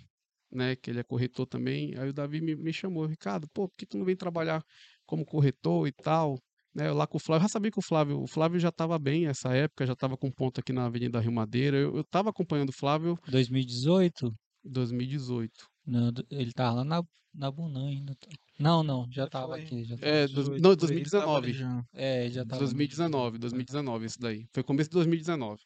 [0.56, 0.76] né?
[0.76, 1.94] Que ele é corretor também.
[1.98, 4.64] Aí o Davi me, me chamou, Ricardo, pô, por que tu não vem trabalhar
[5.06, 6.38] como corretor e tal?
[6.74, 9.00] Né, lá com o Flávio, eu já sabia que o Flávio, o Flávio já estava
[9.00, 11.78] bem nessa época, já estava com ponto aqui na Avenida Rio Madeira.
[11.78, 14.28] Eu, eu tava acompanhando o Flávio 2018?
[14.66, 15.52] em 2018.
[15.86, 17.02] Não, ele tava lá na,
[17.34, 18.14] na Bunã ainda.
[18.16, 18.28] tá.
[18.60, 19.62] Não, não, já Já tava foi.
[19.62, 19.84] aqui.
[19.86, 20.34] Já É, tava.
[20.34, 21.54] dois- 18 não, por aí, ele 2019.
[21.54, 21.84] já.
[21.94, 22.60] É, já tava.
[22.60, 24.46] 2019, 2019, isso daí.
[24.54, 25.62] Foi começo de 2019.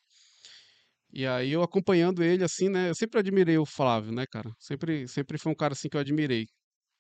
[1.12, 2.90] E aí eu acompanhando ele assim, né?
[2.90, 4.52] Eu sempre admirei o Flávio, né, cara?
[4.60, 6.46] Sempre, sempre foi um cara assim que eu admirei.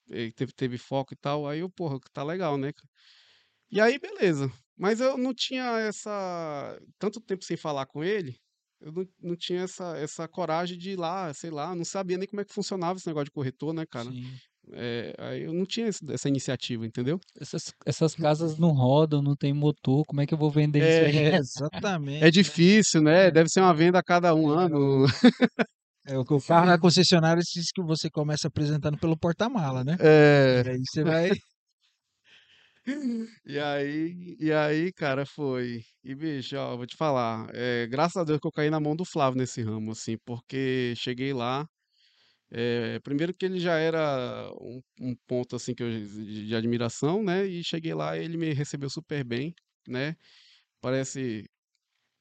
[0.09, 1.47] Ele teve, teve foco e tal.
[1.47, 2.71] Aí eu, porra, tá legal, né?
[3.71, 4.51] E aí, beleza.
[4.77, 6.79] Mas eu não tinha essa.
[6.97, 8.35] Tanto tempo sem falar com ele,
[8.81, 12.27] eu não, não tinha essa, essa coragem de ir lá, sei lá, não sabia nem
[12.27, 14.09] como é que funcionava esse negócio de corretor, né, cara?
[14.11, 14.39] Sim.
[14.73, 17.19] É, aí eu não tinha essa iniciativa, entendeu?
[17.39, 20.05] Essas, essas casas não rodam, não tem motor.
[20.05, 21.25] Como é que eu vou vender isso aí?
[21.25, 22.23] É, Exatamente.
[22.23, 23.31] é difícil, né?
[23.31, 25.05] Deve ser uma venda a cada um ano.
[26.05, 29.95] É o que o carro na concessionária diz que você começa apresentando pelo porta-mala, né?
[29.99, 30.63] É.
[30.65, 31.29] E aí você vai.
[33.45, 35.81] E aí, e aí, cara, foi.
[36.03, 37.47] E, bicho, ó, vou te falar.
[37.53, 40.95] é, graças a Deus que eu caí na mão do Flávio nesse ramo, assim, porque
[40.97, 41.67] cheguei lá.
[42.51, 47.45] É, primeiro que ele já era um, um ponto, assim, que eu, de, admiração, né?
[47.45, 49.53] E cheguei lá ele me recebeu super bem,
[49.87, 50.15] né?
[50.81, 51.49] Parece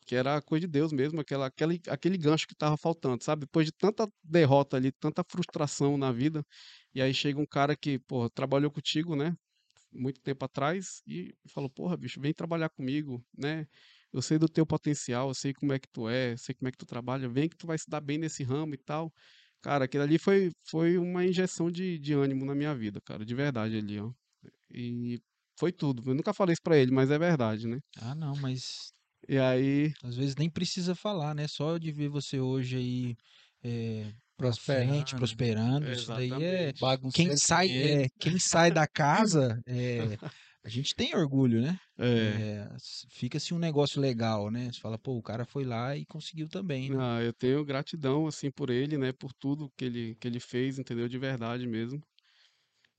[0.06, 3.42] que era coisa de Deus mesmo, aquela, aquele, aquele gancho que tava faltando, sabe?
[3.42, 6.44] Depois de tanta derrota ali, tanta frustração na vida,
[6.94, 9.36] e aí chega um cara que, pô, trabalhou contigo, né?
[9.92, 13.66] muito tempo atrás e falou: Porra, bicho, vem trabalhar comigo, né?
[14.12, 16.72] Eu sei do teu potencial, eu sei como é que tu é, sei como é
[16.72, 19.12] que tu trabalha, vem que tu vai se dar bem nesse ramo e tal.
[19.62, 23.34] Cara, aquilo ali foi, foi uma injeção de, de ânimo na minha vida, cara, de
[23.34, 24.12] verdade ali, ó.
[24.70, 25.20] E
[25.58, 26.02] foi tudo.
[26.10, 27.78] Eu nunca falei isso pra ele, mas é verdade, né?
[28.00, 28.92] Ah, não, mas
[29.28, 31.46] E aí, às vezes nem precisa falar, né?
[31.48, 33.16] Só de ver você hoje aí
[33.62, 35.16] é, pra frente, Prosperando.
[35.16, 36.72] prosperando, isso daí é.
[36.80, 40.18] Bagunceiro Quem sai, é, quem sai da casa, é,
[40.64, 41.78] a gente tem orgulho, né?
[41.98, 42.06] É.
[42.06, 42.76] É,
[43.10, 44.70] fica-se um negócio legal, né?
[44.72, 46.96] Você fala, pô, o cara foi lá e conseguiu também, né?
[46.98, 49.12] Ah, eu tenho gratidão, assim, por ele, né?
[49.12, 51.08] Por tudo que ele, que ele fez, entendeu?
[51.08, 52.02] De verdade mesmo.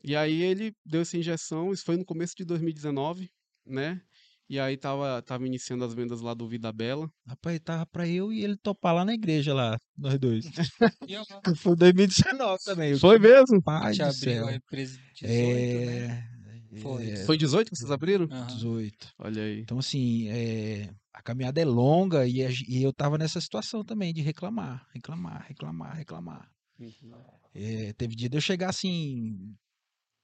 [0.04, 3.30] E aí ele deu essa injeção, isso foi no começo de 2019,
[3.66, 4.02] né?
[4.50, 7.08] E aí tava, tava iniciando as vendas lá do Vida Bela.
[7.28, 10.46] Rapaz, tava pra eu e ele topar lá na igreja lá, nós dois.
[11.58, 12.98] Foi 2019 também.
[12.98, 13.62] Foi mesmo?
[13.62, 16.39] Pai te do abriu a empresa de 18, né?
[16.78, 17.10] Foi.
[17.10, 18.28] é, Foi 18 que vocês abriram?
[18.32, 18.48] Aham.
[18.48, 19.12] 18.
[19.20, 19.60] Olha aí.
[19.62, 24.14] Então, assim, é, a caminhada é longa e, a e eu tava nessa situação também
[24.14, 26.52] de reclamar, reclamar, reclamar, reclamar.
[26.80, 27.12] Uhum.
[27.54, 29.56] É, teve dia de eu chegar assim,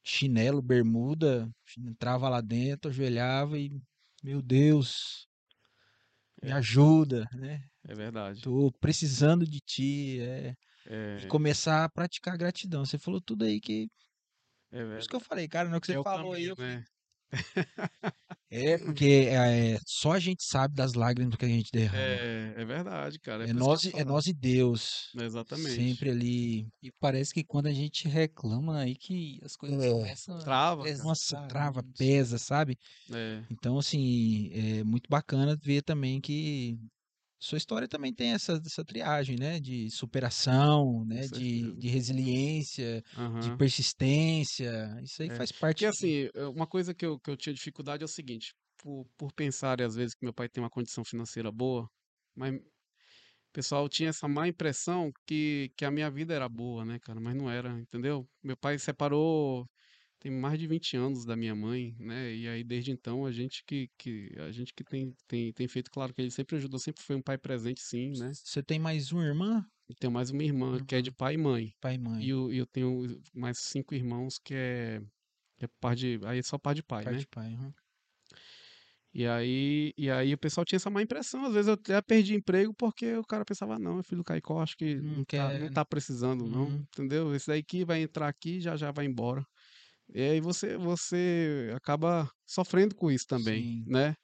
[0.03, 3.71] chinelo, bermuda, entrava lá dentro, ajoelhava e,
[4.23, 5.27] meu Deus,
[6.41, 6.53] me É.
[6.53, 7.61] ajuda, né?
[7.87, 8.41] É verdade.
[8.41, 10.53] Tô precisando de ti, é,
[10.87, 12.85] É, e começar a praticar gratidão.
[12.85, 13.87] Você falou tudo aí que,
[14.79, 15.09] é por isso verdade.
[15.09, 16.77] que eu falei, cara, não é o que você É falou aí, caminho, eu falei,
[16.77, 16.85] né?
[18.49, 22.19] é porque é, só a gente sabe das lágrimas que a gente derrama.
[22.19, 23.43] É, é verdade, cara.
[23.43, 25.17] É É nós, e- eu é nós e Deus.
[25.17, 25.69] Exatamente.
[25.75, 26.67] Sempre ali.
[26.81, 29.91] E parece que quando a gente reclama aí que as coisas É.
[29.91, 32.77] começam Trava, pesar, Nossa, trava, pesa, sabe?
[33.11, 36.79] É, Então, assim, é muito bacana ver também que
[37.39, 39.59] sua história também tem essa, essa triagem, né?
[39.59, 41.27] De superação, né?
[41.27, 43.03] De, de resiliência,
[43.39, 43.53] de aham.
[43.53, 44.99] persistência.
[45.03, 45.33] Isso aí É.
[45.35, 45.83] faz parte.
[45.83, 49.05] Porque assim, é, uma coisa que eu, que eu tinha dificuldade é o seguinte, por,
[49.17, 51.87] por pensar às vezes que meu pai tem uma condição financeira boa,
[52.35, 52.61] mas o
[53.53, 57.19] pessoal tinha essa má impressão que, que a minha vida era boa, né, cara?
[57.21, 58.27] Mas não era, entendeu?
[58.43, 59.65] Meu pai separou
[60.25, 62.33] tem mais de 20 anos da minha mãe, né?
[62.33, 65.91] E aí desde então a gente que, que a gente que tem, tem, tem feito,
[65.91, 68.31] claro que ele sempre ajudou, sempre foi um pai presente, sim, né?
[68.33, 69.63] Você tem mais uma irmã?
[69.87, 71.75] E tenho mais uma irmã que é de pai e mãe.
[71.79, 72.23] Pai e mãe.
[72.23, 74.99] E eu, eu tenho mais cinco irmãos que é,
[75.59, 76.19] que é par de.
[76.23, 77.19] Aí é só par de pai, pai né?
[77.19, 77.53] de pai.
[77.53, 77.71] uhum.
[79.13, 81.45] E aí, e aí o pessoal tinha essa má impressão.
[81.45, 84.59] Às vezes eu até perdi emprego porque o cara pensava, não, é filho do Caicó,
[84.59, 85.71] acho que Não não tá, não quer.
[85.71, 86.65] tá precisando, não.
[86.65, 86.85] Uhum.
[86.91, 87.35] Entendeu?
[87.35, 89.45] Esse daí que vai entrar aqui já já vai embora.
[90.13, 93.85] E aí você, você acaba sofrendo com isso também, Sim.
[93.85, 94.15] né?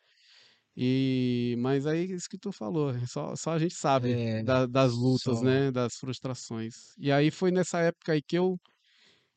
[0.77, 4.93] E, mas aí isso que tu falou, só, só a gente sabe É, da- das
[4.93, 5.41] lutas, só.
[5.41, 5.71] né?
[5.71, 6.75] Das frustrações.
[6.99, 8.57] E aí foi nessa época aí que eu,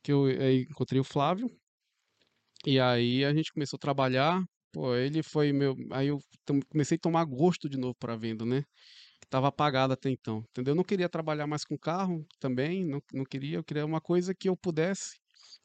[0.04, 1.48] que eu aí encontrei o Flávio.
[2.66, 4.42] E aí a gente começou a trabalhar.
[4.72, 5.74] Pô, ele foi meu.
[5.92, 6.18] Aí eu
[6.70, 8.62] comecei a tomar gosto de novo para venda, né?
[9.20, 10.72] Que tava apagado até então, entendeu?
[10.72, 13.58] Eu não queria trabalhar mais com carro também, não, não queria.
[13.58, 15.18] Eu queria uma coisa que eu pudesse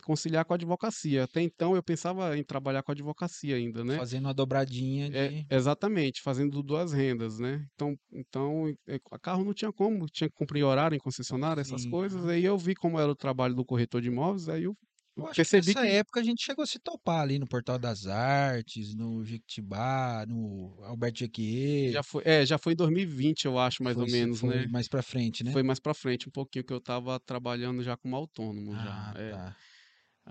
[0.04, 1.24] conciliar com a advocacia.
[1.26, 4.02] Até então eu pensava em trabalhar com a advocacia ainda, né?
[4.02, 5.46] Fazendo uma dobradinha É, de.
[5.50, 7.66] exatamente, fazendo duas rendas, né?
[7.74, 11.84] Então, então é, a carro não tinha como, tinha que cumprir horário em concessionária, essas
[11.84, 11.86] Sim.
[11.86, 12.26] coisas.
[12.28, 14.76] Aí eu vi como era o trabalho do corretor de imóveis, aí eu
[15.18, 17.48] Eu acho que percebi nessa que época a gente chegou a se topar ali no
[17.48, 21.96] Portal das Artes, no Jequitibá, no Alberto Jequier.
[21.96, 24.68] já foi, é, já foi em 2020, eu acho, mais Foi, ou menos, foi né?
[24.68, 25.54] mais pra frente, né?
[25.54, 29.16] Foi mais pra frente um pouquinho que eu tava trabalhando já como autônomo Ah, já.
[29.16, 29.56] é.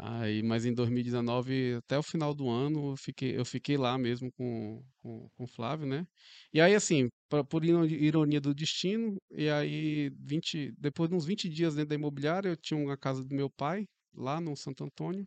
[0.00, 4.30] Aí, mas em 2019, até o final do ano, eu fiquei, eu fiquei lá mesmo
[4.32, 6.06] com, com, com o Flávio, né?
[6.52, 11.24] E aí, assim, pra- por iro- ironia do destino, e aí, 20, depois de uns
[11.26, 14.84] 20 dias dentro da imobiliária, eu tinha uma casa do meu pai, lá no Santo
[14.84, 15.26] Antônio.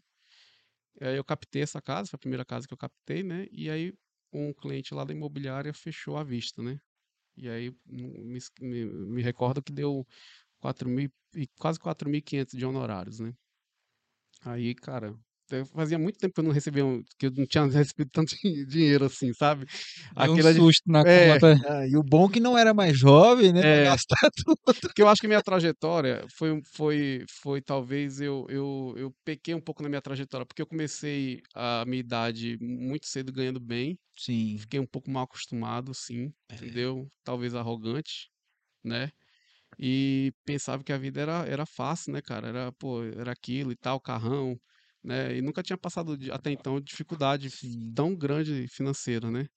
[1.00, 3.48] E aí eu captei essa casa, foi a primeira casa que eu captei, né?
[3.52, 3.94] E aí
[4.34, 6.80] um cliente lá da imobiliária fechou à vista, né?
[7.38, 10.08] E aí me, me, me recordo que deu
[10.60, 11.12] 4 mil,
[11.60, 13.34] quase 4.500 de honorários, né?
[14.44, 15.14] Aí, cara,
[15.52, 18.36] eu fazia muito tempo que eu não recebia, um- que eu não tinha recebido tanto
[18.36, 19.66] din- dinheiro assim, sabe?
[20.16, 21.56] Deu um Aquilo susto na É, conta.
[21.68, 23.62] Ah, e o bom que não era mais jovem, né?
[23.62, 23.84] É.
[23.84, 24.58] gastar tudo.
[24.82, 29.62] Porque eu acho que minha trajetória foi, foi, foi talvez eu, eu, eu pequei um
[29.62, 34.58] pouco na minha trajetória, porque eu comecei a minha idade muito cedo ganhando bem, Sim.
[34.58, 36.56] fiquei um pouco mal acostumado, sim, É.
[36.56, 37.08] entendeu?
[37.24, 38.30] Talvez arrogante,
[38.84, 39.12] né?
[39.80, 42.48] E pensava que a vida era, era fácil, né, cara?
[42.50, 44.58] Era, pô, era aquilo e tal, carrão,
[45.04, 45.36] né?
[45.38, 47.50] E nunca tinha passado até então dificuldade
[47.96, 49.48] tão grande financeira, né?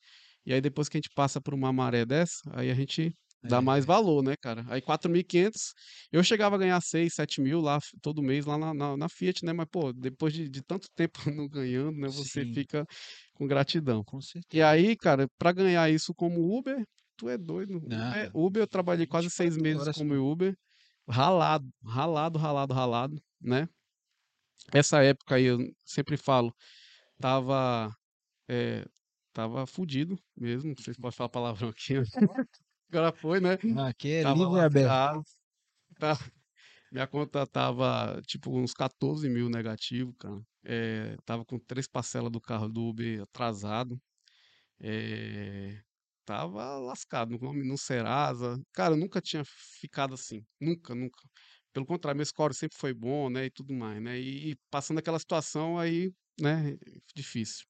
[0.46, 3.60] E aí depois que a gente passa por uma maré dessa, aí a gente dá
[3.60, 3.62] É.
[3.62, 4.64] mais valor, né, cara?
[4.68, 5.72] Aí 4.500,
[6.12, 9.44] eu chegava a ganhar 6, 7 mil lá todo mês lá na, na, na Fiat,
[9.44, 9.52] né?
[9.52, 12.08] Mas, pô, depois de, de tanto tempo não ganhando, né?
[12.08, 12.54] Você Sim.
[12.54, 12.86] fica
[13.34, 14.04] com gratidão.
[14.04, 14.44] Com certeza.
[14.52, 16.84] E aí, cara, pra ganhar isso como Uber,
[17.24, 17.80] tu é doido.
[17.82, 20.56] Não, Uber, eu trabalhei quase seis 24 meses como Uber,
[21.08, 23.68] ralado, ralado, ralado, ralado, né?
[24.72, 26.54] Essa época aí, eu sempre falo,
[27.18, 27.94] tava,
[28.48, 28.84] é,
[29.32, 31.94] tava fudido mesmo, não sei se pode falar palavrão aqui,
[32.90, 33.58] agora foi, né?
[33.76, 35.24] Ah, Aqui é Tava livre e aberto.
[35.98, 36.18] tá?
[36.90, 40.40] Minha conta tava, tipo, uns 14 mil negativo, cara.
[40.64, 44.00] É, tava com três parcelas do carro do Uber atrasado.
[44.80, 45.80] É,
[46.24, 48.60] tava lascado no, nome- no Serasa.
[48.72, 50.42] Cara, eu nunca tinha ficado assim.
[50.60, 51.20] Nunca, nunca.
[51.72, 53.46] Pelo contrário, meu score sempre foi bom, né?
[53.46, 54.18] E tudo mais, né?
[54.18, 56.76] E, e passando aquela situação aí, né?
[57.14, 57.64] Difícil.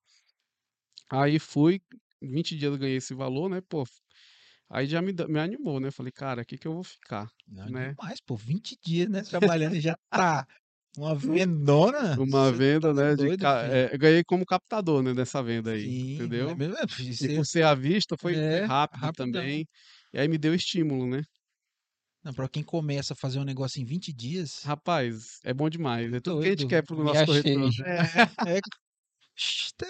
[1.11, 1.81] Aí fui,
[2.23, 3.61] 20 dias eu ganhei esse valor, né?
[3.69, 3.85] Pô,
[4.71, 5.90] aí já me, me animou, né?
[5.90, 7.97] Falei, cara, aqui que eu vou ficar, Não, né?
[7.97, 8.37] demais, pô.
[8.37, 9.23] 20 dias, né?
[9.23, 10.47] Trabalhando e já tá
[10.96, 12.16] uma vendona.
[12.16, 13.16] Uma venda, tá né?
[13.16, 13.72] De, doido, filho.
[13.72, 15.12] é, eu ganhei como captador, né?
[15.14, 16.50] Dessa venda aí, Sim, entendeu?
[16.50, 16.83] é mesmo, é,
[17.20, 19.42] E por ser à vista, foi, É, rápido rapidão.
[19.42, 19.66] também.
[20.12, 21.22] E aí me deu estímulo, né?
[22.24, 24.62] Não, pra quem começa a fazer um negócio em 20 dias.
[24.64, 26.12] Rapaz, é bom demais.
[26.12, 27.70] É tudo que a gente quer pro nosso corretor.
[28.44, 28.61] É, é,
[29.76, 29.87] tá-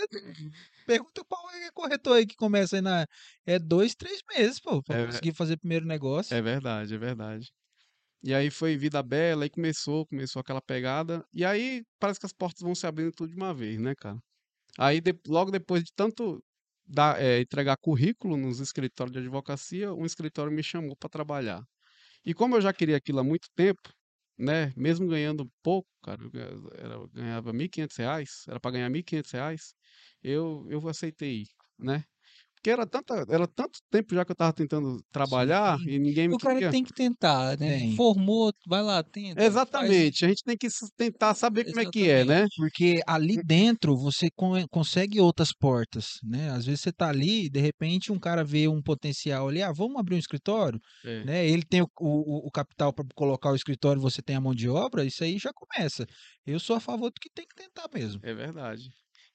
[0.87, 3.07] Pergunta qual é corretor aí que começa aí na.
[3.47, 6.35] É dois, três meses, pô, pra É, conseguir fazer o primeiro negócio.
[6.37, 7.51] É verdade, é verdade.
[8.25, 11.25] E aí foi vida bela, aí começou, começou aquela pegada.
[11.35, 14.19] E aí parece que as portas vão se abrindo tudo de uma vez, né, cara?
[14.79, 16.43] Aí de- logo depois de tanto
[16.87, 21.63] dar, é, entregar currículo nos escritórios de advocacia, um escritório me chamou para trabalhar.
[22.25, 23.81] E como eu já queria aquilo há muito tempo,
[24.39, 29.31] né, mesmo ganhando pouco, cara, eu era, eu ganhava 1.500 reais, era para ganhar 1.500
[29.33, 29.75] reais,
[30.23, 31.45] eu, eu aceitei
[31.79, 32.05] né?
[32.65, 35.85] Porque era, tanta, era tanto tempo já que eu tava tentando trabalhar Sim.
[35.87, 36.71] e ninguém me O cara queria.
[36.71, 37.79] tem que tentar, né?
[37.79, 37.95] Tem.
[37.95, 39.53] Formou, vai lá, tenta.
[39.53, 42.47] faz- Exatamente, a gente tem que tentar saber como é que é, né?
[42.57, 46.51] Porque ali dentro você con- consegue outras portas, né?
[46.51, 49.73] Às vezes você tá ali e de repente um cara vê um potencial ali, ah,
[49.73, 51.47] vamos abrir um escritório, É, né?
[51.47, 54.69] Ele tem o, o, o capital para colocar o escritório, você tem a mão de
[54.69, 56.07] obra, isso aí já começa.
[56.47, 58.23] Eu sou a favor do que tem que tentar mesmo.
[58.23, 58.91] é verdade.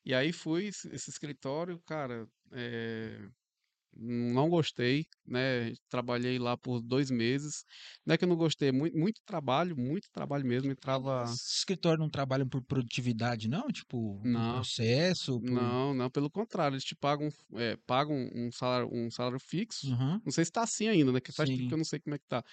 [0.06, 3.28] E aí fui, esse escritório, cara, é,
[3.96, 5.74] não gostei, né?
[5.90, 7.64] Trabalhei lá por dois meses.
[8.06, 10.72] Não é que eu não gostei, muito, muito trabalho, muito trabalho mesmo.
[10.72, 11.24] Entrava.
[11.26, 13.68] Esses escritórios não trabalham por produtividade, não?
[13.68, 14.54] Tipo, Não.
[14.56, 15.52] processo, por...
[15.52, 19.88] Não, não, pelo contrário, eles te pagam, é, pagam um salário, um salário fixo.
[19.88, 20.22] Uhum.
[20.24, 21.20] Não sei se tá assim ainda, né?
[21.20, 22.44] Que faz tempo que eu não sei como é que tá.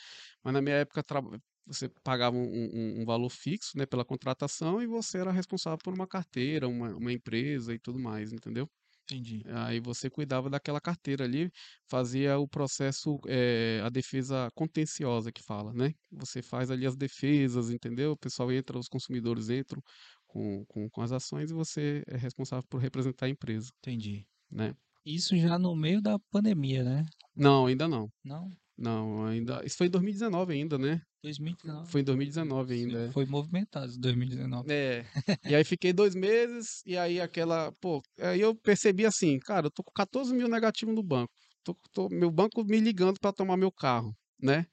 [0.43, 1.23] Mas na minha época tra-
[1.67, 5.93] você pagava um, um- um valor fixo, né, pela contratação e você era responsável por
[5.95, 8.71] uma carteira, uma, uma empresa e tudo mais, entendeu?
[9.09, 9.43] Entendi.
[9.47, 11.49] Aí você cuidava daquela carteira ali,
[11.89, 15.93] fazia o processo, eh, a defesa contenciosa que fala, né?
[16.11, 18.13] Você faz ali as defesas, entendeu?
[18.13, 19.81] O pessoal entra, os consumidores entram
[20.27, 24.27] com, com, com as ações e você é responsável por representar a empresa, Entendi.
[24.51, 24.75] né?
[25.05, 27.05] Isso já no meio da pandemia, né?
[27.37, 28.11] Não, ainda não.
[28.25, 29.63] Não, Não, ainda.
[29.65, 31.01] Isso foi em 2019 ainda, né?
[31.23, 31.91] 2019.
[31.91, 33.07] Foi em 2019 ainda.
[33.07, 33.11] é.
[33.13, 34.73] Foi movimentado 2019.
[34.73, 35.05] É.
[35.51, 37.73] E aí fiquei dois meses, e aí aquela.
[37.81, 41.33] Pô, aí eu percebi assim, cara, eu tô com 14 mil negativo no banco.
[41.65, 44.67] Tô, tô- meu banco me ligando para tomar meu carro, né?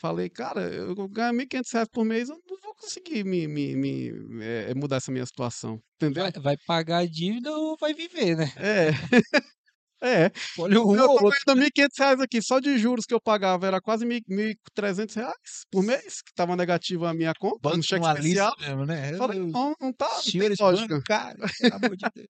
[0.00, 4.08] Falei, cara, eu ganho 1.500 reais por mês, eu não vou conseguir me, me, me,
[4.42, 6.24] eh, mudar essa minha situação, entendeu?
[6.24, 8.44] Vai, vai pagar a dívida ou vai viver, né?
[8.56, 8.90] É.
[10.00, 11.30] É, Olha o eu tô outro.
[11.46, 15.82] ganhando 1.500 reais aqui, só de juros que eu pagava era quase 1.300 reais por
[15.82, 18.56] mês, que tava negativo a minha conta, no Banco cheque numa lista especial.
[18.60, 19.12] mesmo, né?
[19.16, 20.94] Falei, não, não tá, não tem lógica.
[20.94, 22.28] bancários, pelo amor de Deus.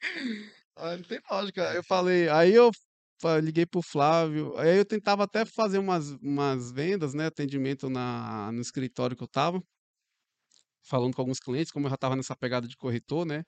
[0.76, 1.62] Ah, Não tem lógica.
[1.74, 2.70] Eu falei, aí eu
[3.42, 8.60] liguei pro Flávio, aí eu tentava até fazer umas, umas vendas, né, atendimento na, no
[8.60, 9.60] escritório que eu tava,
[10.82, 13.42] falando com alguns clientes, como eu já tava nessa pegada de corretor, né,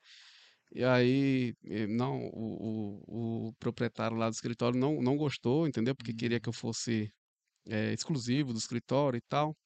[0.73, 1.55] e aí,
[1.89, 6.49] não, o, o, o proprietário lá do escritório não, não gostou, entendeu, porque queria que
[6.49, 7.11] eu fosse
[7.69, 9.57] eh, exclusivo do escritório e tal,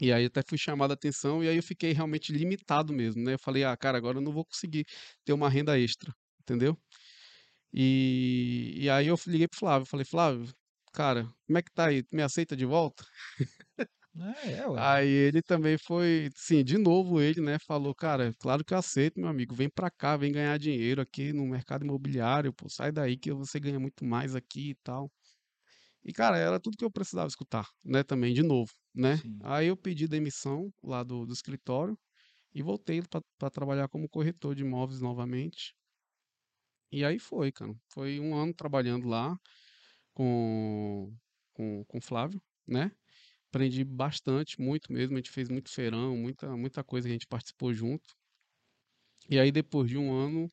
[0.00, 3.34] e aí até fui chamado a atenção, e aí eu fiquei realmente limitado mesmo, né,
[3.34, 4.84] eu falei, ah, cara, agora eu não vou conseguir
[5.24, 6.76] ter uma renda extra, entendeu?
[7.72, 10.52] E, e aí eu liguei pro Flávio, falei, Flávio,
[10.92, 12.04] cara, como é que tá aí?
[12.12, 13.04] Me aceita de volta?
[14.14, 14.84] É, é, ué.
[14.84, 19.20] Aí ele também foi, sim, de novo ele, né, falou, cara, claro que eu aceito,
[19.20, 23.16] meu amigo, vem pra cá, vem ganhar dinheiro aqui no mercado imobiliário, pô, sai daí
[23.18, 25.10] que você ganha muito mais aqui e tal.
[26.04, 29.20] E, cara, era tudo que eu precisava escutar, né, também, de novo, né?
[29.20, 29.44] Sim.
[29.44, 31.98] Aí eu pedi demissão lá do, do escritório
[32.54, 33.02] e voltei
[33.38, 35.74] para trabalhar como corretor de imóveis novamente.
[36.90, 37.74] E aí foi, cara.
[37.92, 39.36] Foi um ano trabalhando lá
[40.14, 41.14] com,
[41.54, 42.92] com, com o Flávio, né?
[43.52, 45.14] Aprendi bastante, muito mesmo.
[45.14, 48.14] A gente fez muito feirão, muita, muita coisa que a gente participou junto.
[49.28, 50.48] E aí, depois de um ano,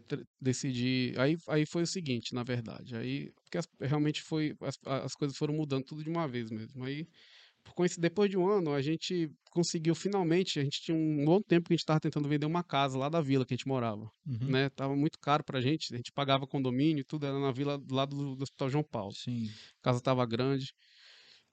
[0.00, 1.14] tr- decidi.
[1.18, 2.96] Aí, aí foi o seguinte, na verdade.
[2.96, 4.54] Aí, porque as- realmente foi.
[4.62, 6.84] As, as coisas foram mudando tudo de uma vez mesmo.
[6.84, 7.06] Aí,
[7.64, 10.60] por depois de um ano, a gente conseguiu finalmente.
[10.60, 13.08] A gente tinha um bom tempo que a gente estava tentando vender uma casa lá
[13.08, 14.50] da vila que a gente morava Uhum.
[14.50, 14.70] né?
[14.70, 18.16] Tava muito caro pra gente, a gente pagava condomínio, tudo era na vila do lado
[18.16, 19.12] do, do Hospital João Paulo.
[19.14, 19.48] Sim.
[19.80, 20.72] A casa tava grande.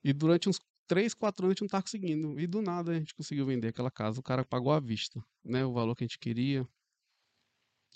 [0.03, 2.39] E durante uns 3, 4 anos a gente não tava conseguindo.
[2.39, 4.19] E do nada a gente conseguiu vender aquela casa.
[4.19, 5.65] O cara pagou à vista, né?
[5.65, 6.67] O valor que a gente queria.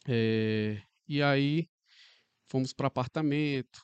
[0.07, 1.67] É, E aí
[2.49, 3.81] fomos para apartamento.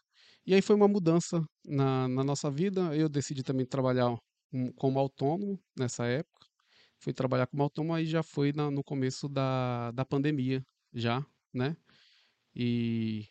[0.47, 2.95] E aí foi uma mudança na, na nossa vida.
[2.95, 4.17] Eu decidi também trabalhar
[4.77, 6.47] como autônomo nessa época.
[7.01, 10.63] Fui trabalhar como autônomo aí já foi na- no começo da, da pandemia,
[10.93, 11.77] já, né?
[12.55, 13.27] E,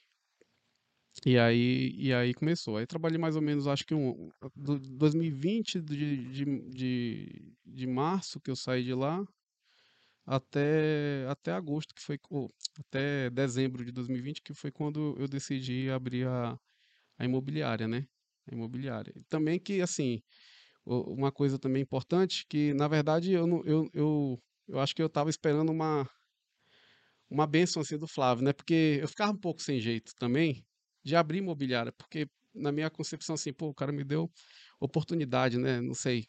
[1.25, 2.77] e aí, e aí começou.
[2.77, 8.41] Aí trabalhei mais ou menos, acho que um, do 2020, de, de, de, de março
[8.41, 9.25] que eu saí de lá,
[10.27, 15.91] até, até agosto, que foi, ou, até dezembro de 2020, que foi quando eu decidi
[15.91, 16.59] abrir a,
[17.19, 18.07] a imobiliária, né?
[18.51, 19.15] a imobiliária.
[19.29, 20.23] Também que, assim,
[20.87, 25.07] uma coisa também importante, que na verdade eu, não- eu, eu, eu acho que eu
[25.09, 26.09] estava esperando uma,
[27.31, 28.53] uma bênção assim do Flávio, né?
[28.53, 30.65] Porque eu ficava um pouco sem jeito também
[31.05, 34.31] de abrir imobiliária, porque na minha concepção assim, pô, o cara me deu
[34.81, 35.81] oportunidade, né?
[35.81, 36.27] Não sei.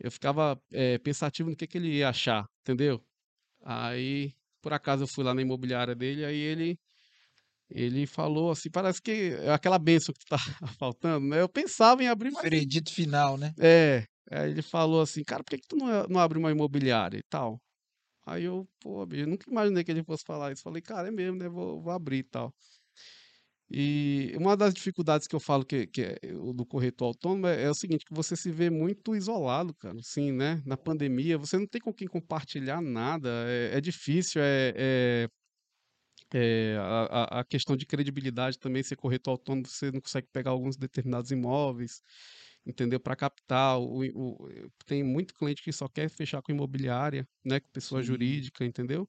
[0.00, 3.02] Eu ficava eh, pensativo no que que ele ia achar, entendeu?
[3.62, 6.78] Aí, por acaso eu fui lá na imobiliária dele, aí ele
[7.70, 10.36] ele falou assim, parece que é aquela bênção que tá
[10.78, 11.40] faltando, né?
[11.40, 13.54] Eu pensava em abrir, mas Veredito final, né?
[13.60, 16.50] é, aí ele falou assim, cara, por que que tu não, é- não abre uma
[16.50, 17.60] imobiliária e tal?
[18.26, 20.62] Aí eu, pô, eu nunca imaginei que ele fosse falar isso.
[20.62, 21.48] Falei, cara, é mesmo, né?
[21.48, 22.54] Vou, vou abrir e tal.
[23.74, 27.62] E uma das dificuldades que eu falo que, que é o do corretor autônomo é,
[27.64, 30.62] é o seguinte, que você se vê muito isolado, cara, assim, né?
[30.66, 35.28] Na pandemia, você não tem com quem compartilhar nada, é, é difícil, é, é,
[36.34, 40.76] é, a, a- questão de credibilidade também, ser corretor autônomo, você não consegue pegar alguns
[40.76, 42.00] determinados imóveis,
[42.66, 42.98] entendeu?
[43.00, 44.48] Para captar, o, o-
[44.86, 47.60] tem muito cliente que só quer fechar com imobiliária, né?
[47.60, 48.06] Com pessoa Sim.
[48.06, 49.08] jurídica, entendeu?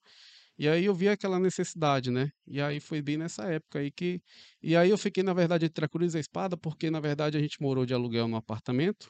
[0.57, 2.29] E aí eu vi aquela necessidade, né?
[2.47, 4.21] E aí foi bem nessa época aí que.
[4.61, 7.37] E aí eu fiquei, na verdade, entre a cruz e a espada, porque na verdade
[7.37, 9.09] a gente morou de aluguel no apartamento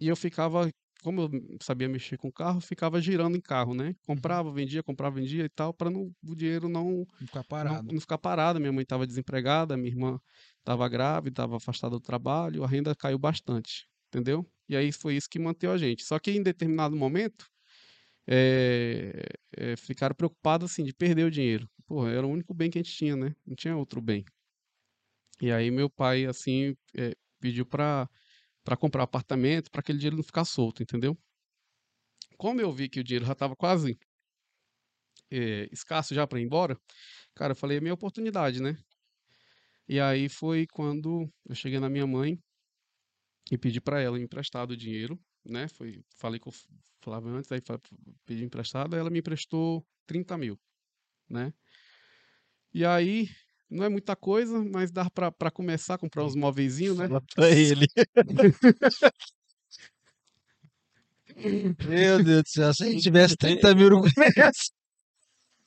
[0.00, 0.70] e eu ficava,
[1.02, 1.30] como eu
[1.62, 3.94] sabia mexer com carro, ficava girando em carro, né?
[4.06, 7.92] Comprava, vendia, comprava, vendia e tal, para não, o dinheiro não, Ficar não, parado.
[7.92, 8.60] não ficar parado.
[8.60, 10.18] Minha mãe estava desempregada, minha irmã
[10.58, 14.46] estava grávida, estava afastada do trabalho, a renda caiu bastante, entendeu?
[14.68, 16.04] E aí foi isso que manteve a gente.
[16.04, 17.46] Só que em determinado momento
[18.26, 19.22] eh,
[19.56, 21.68] eh, ficaram preocupados assim de perder o dinheiro.
[21.86, 23.34] Pô, era o único bem que a gente tinha, né?
[23.46, 24.24] Não tinha outro bem.
[25.40, 28.08] E aí meu pai assim eh, pediu para
[28.64, 31.18] para comprar apartamento, para aquele dinheiro não ficar solto, entendeu?
[32.36, 33.98] Como eu vi que o dinheiro já estava quase
[35.30, 36.78] eh, escasso já para ir embora,
[37.34, 38.76] cara, eu falei, é minha oportunidade, né?
[39.88, 42.38] E aí foi quando eu cheguei na minha mãe
[43.50, 45.68] e pedi para ela emprestado o dinheiro, né?
[45.68, 46.54] Foi, falei com o
[47.02, 47.60] Flávio antes, aí
[48.24, 50.58] pedi emprestado, aí ela me emprestou 30 mil,
[51.28, 51.52] né?
[52.72, 53.28] E aí,
[53.70, 57.08] não é muita coisa, mas dá para para começar a comprar uns móveizinhos, né?
[57.08, 57.86] Fala pra ele.
[61.86, 64.70] Meu Deus do céu, se a gente tivesse 30 mil no começo.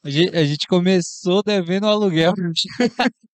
[0.04, 2.34] A gente, a gente começou devendo o aluguel.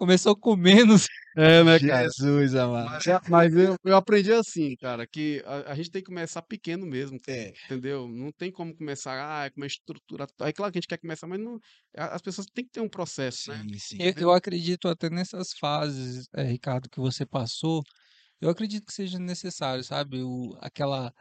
[0.00, 1.06] Começou com menos.
[1.36, 2.08] É, né, cara?
[2.08, 2.86] Jesus amado.
[2.86, 6.40] Mas, é- mas eu, eu aprendi assim, cara, que a, a gente tem que começar
[6.40, 7.52] pequeno mesmo, É.
[7.66, 8.08] entendeu?
[8.08, 10.26] Não tem como começar, ah, com uma estrutura.
[10.40, 11.60] É claro que a gente quer começar, mas não,
[11.94, 13.62] as pessoas têm que ter um processo, né?
[13.62, 13.96] Sim, sim.
[14.00, 17.82] Eu, eu acredito até nessas fases, eh, Ricardo, que você passou.
[18.40, 20.22] Eu acredito que seja necessário, sabe?
[20.22, 21.12] O, aquela,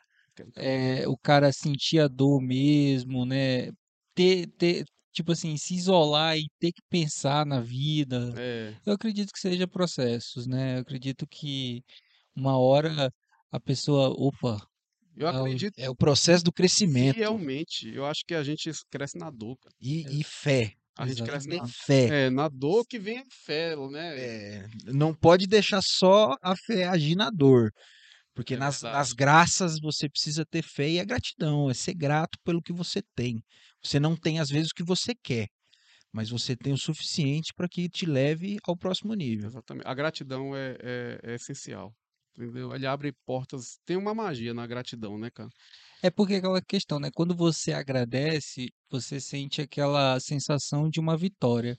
[0.55, 3.71] eh, o cara sentir a dor mesmo, né?
[4.15, 4.85] Ter, ter,
[5.19, 8.33] tipo assim, se isolar e ter que pensar na vida.
[8.37, 10.77] É, Eu acredito que seja processos, né?
[10.77, 11.81] Eu acredito que
[12.35, 13.11] uma hora
[13.51, 14.65] a pessoa, opa,
[15.17, 17.89] eu o- acredito É o processo do crescimento fielmente.
[17.93, 19.75] Eu acho que a gente cresce na dor, cara.
[19.81, 20.73] e, e fé.
[20.97, 22.25] A gente cresce Tem na, fé.
[22.25, 24.19] é, na dor que vem a fé, né?
[24.19, 27.71] É, não pode deixar só a fé agir na dor.
[28.33, 32.37] Porque É nas, nas graças você precisa ter fé e a gratidão, é ser grato
[32.43, 33.43] pelo que você tem.
[33.83, 35.47] Você não tem às vezes o que você quer,
[36.13, 39.47] mas você tem o suficiente para que te leve ao próximo nível.
[39.47, 39.87] Exatamente.
[39.87, 41.93] A gratidão é, é, é essencial.
[42.37, 42.73] Entendeu?
[42.73, 43.79] Ele abre portas.
[43.85, 45.49] Tem uma magia na gratidão, né, cara?
[46.01, 47.09] É porque aquela questão, né?
[47.13, 51.77] Quando você agradece, você sente aquela sensação de uma vitória.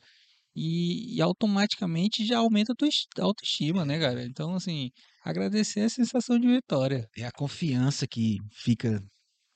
[0.57, 4.25] E, e automaticamente já aumenta a tua es- autoestima, né, cara?
[4.25, 4.91] Então, assim,
[5.25, 7.09] agradecer é a sensação de vitória.
[7.17, 9.01] É a confiança que fica,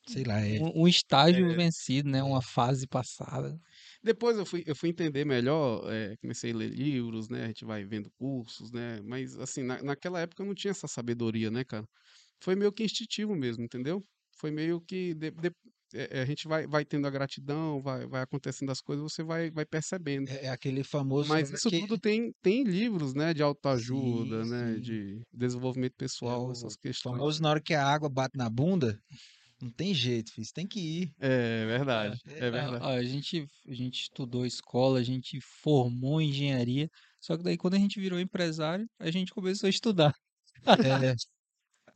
[0.06, 2.22] sei lá, é, Um, um estágio É, vencido, né?
[2.22, 3.58] Uma fase passada.
[4.02, 7.44] Depois eu fui, eu fui entender melhor, eh, comecei a ler livros, né?
[7.44, 9.00] A gente vai vendo cursos, né?
[9.02, 11.86] Mas, assim, na, naquela época eu não tinha essa sabedoria, né, cara?
[12.42, 14.04] Foi meio que instintivo mesmo, entendeu?
[14.38, 15.52] Foi meio que de- de-
[15.94, 19.50] eh, a gente vai, vai tendo a gratidão, vai, vai acontecendo as coisas, você vai,
[19.50, 20.30] vai percebendo.
[20.30, 21.38] é aquele famoso.
[21.38, 23.34] Mas né, isso que- tudo tem, tem livros, né?
[23.34, 24.78] De autoajuda, Sim, né?
[24.78, 24.80] sim.
[24.80, 25.94] De desenvolvimento
[26.26, 27.26] é pessoal, o essas questões.
[27.26, 28.98] famoso na hora que a água bate na bunda,
[29.60, 31.14] não tem jeito, filho, você tem que ir.
[31.18, 32.86] É verdade, é Ah, verdade.
[32.88, 36.88] ó, a gente, a gente estudou escola, a gente formou engenharia,
[37.20, 40.14] só que daí quando a gente virou empresário, a gente começou a estudar.
[40.82, 41.14] É,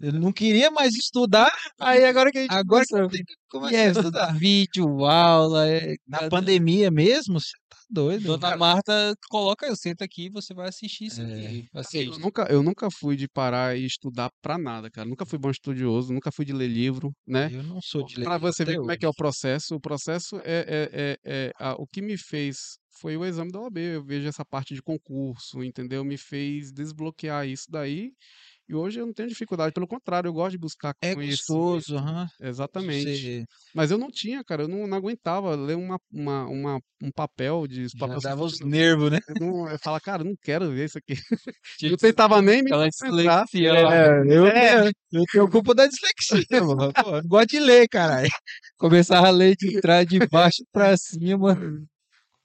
[0.01, 3.11] Eu não queria mais estudar, Aí agora que a gente agora que começou.
[3.11, 4.39] que começar é, a estudar.
[4.39, 8.23] vídeo, aula, é, Na cada- pandemia mesmo, você tá doido.
[8.39, 11.65] Dona Marta coloca, eu senta aqui e você vai assistir isso É.
[11.75, 12.07] aqui.
[12.07, 15.09] Eu nunca, eu nunca fui de parar e estudar pra nada, cara.
[15.09, 17.51] Nunca fui bom estudioso, nunca fui de ler livro, né?
[17.53, 19.15] Eu não sou de ler Pra você ver até como é que é hoje.
[19.15, 19.75] o processo.
[19.75, 23.61] O processo é, é, é, é- a- o que me fez foi o exame da
[23.61, 23.79] OAB.
[23.79, 26.05] Eu vejo essa parte de concurso, entendeu?
[26.05, 28.11] Me fez desbloquear isso daí.
[28.69, 32.29] E hoje eu não tenho dificuldade, pelo contrário, eu gosto de buscar É gostoso, aham.
[32.39, 33.17] Exatamente.
[33.17, 33.45] Você
[33.75, 37.67] Mas eu não tinha, cara, eu não, não aguentava ler uma, uma, uma- um papel
[37.67, 39.19] de já papel dava os nervos, né?
[39.27, 41.15] eu, não, eu falo, cara, eu não quero ver isso aqui.
[41.79, 43.47] Tinha Eu tentava nem me concentrar.
[43.55, 44.89] É, eu, É.
[45.13, 46.93] eu tenho culpa da dislexia, mano.
[46.93, 48.29] Pô, gosto de ler, caralho.
[48.77, 51.57] Começava a ler de trás, de baixo pra cima.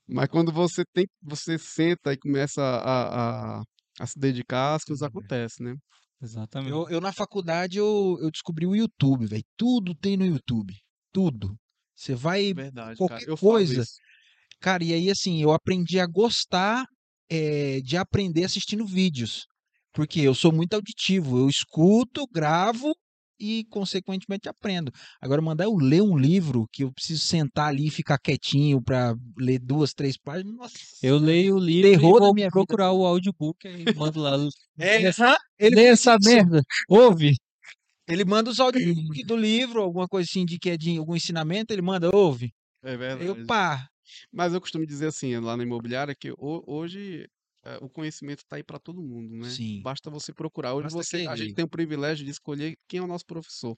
[0.08, 3.64] Mas quando você tem, você senta e começa a, a,
[4.00, 5.76] a se dedicar, as coisas acontecem, né?
[6.24, 6.72] Exatamente.
[6.72, 9.44] Eu, eu na faculdade eu, eu descobri o YouTube, velho.
[9.58, 10.74] Tudo tem no YouTube.
[11.12, 11.56] Tudo.
[11.94, 12.54] Você vai.
[12.54, 13.38] Verdade, qualquer cara.
[13.38, 13.84] Coisa.
[14.62, 16.86] Cara, e aí assim, eu aprendi a gostar
[17.30, 19.46] eh, de aprender assistindo vídeos.
[19.94, 21.38] Porque eu sou muito auditivo.
[21.38, 22.96] Eu escuto, gravo
[23.40, 24.92] e, consequentemente, aprendo.
[25.22, 29.16] Agora, mandar eu ler um livro que eu preciso sentar ali e ficar quietinho pra
[29.38, 30.56] ler duas, três páginas.
[30.56, 30.76] Nossa.
[31.02, 32.52] Eu leio o livro Terror e vou minha vida.
[32.52, 34.34] procurar o audiobook e mando lá.
[34.80, 36.62] É, Lê aham, ele, Lê essa merda.
[36.90, 37.36] Ouve.
[38.08, 41.72] ele manda os audiobooks do livro, alguma coisa assim de que é de algum ensinamento,
[41.74, 42.52] ele manda, ouve.
[42.84, 43.26] É verdade.
[43.26, 43.88] Eu, pá,
[44.32, 47.28] Mas eu costumo dizer assim, lá na imobiliária, que ho- hoje
[47.82, 49.50] o conhecimento está aí para todo mundo, né?
[49.50, 49.82] Sim.
[49.82, 50.74] Basta você procurar.
[50.74, 53.78] Hoje Basta você, a gente tem o privilégio de escolher quem é o nosso professor,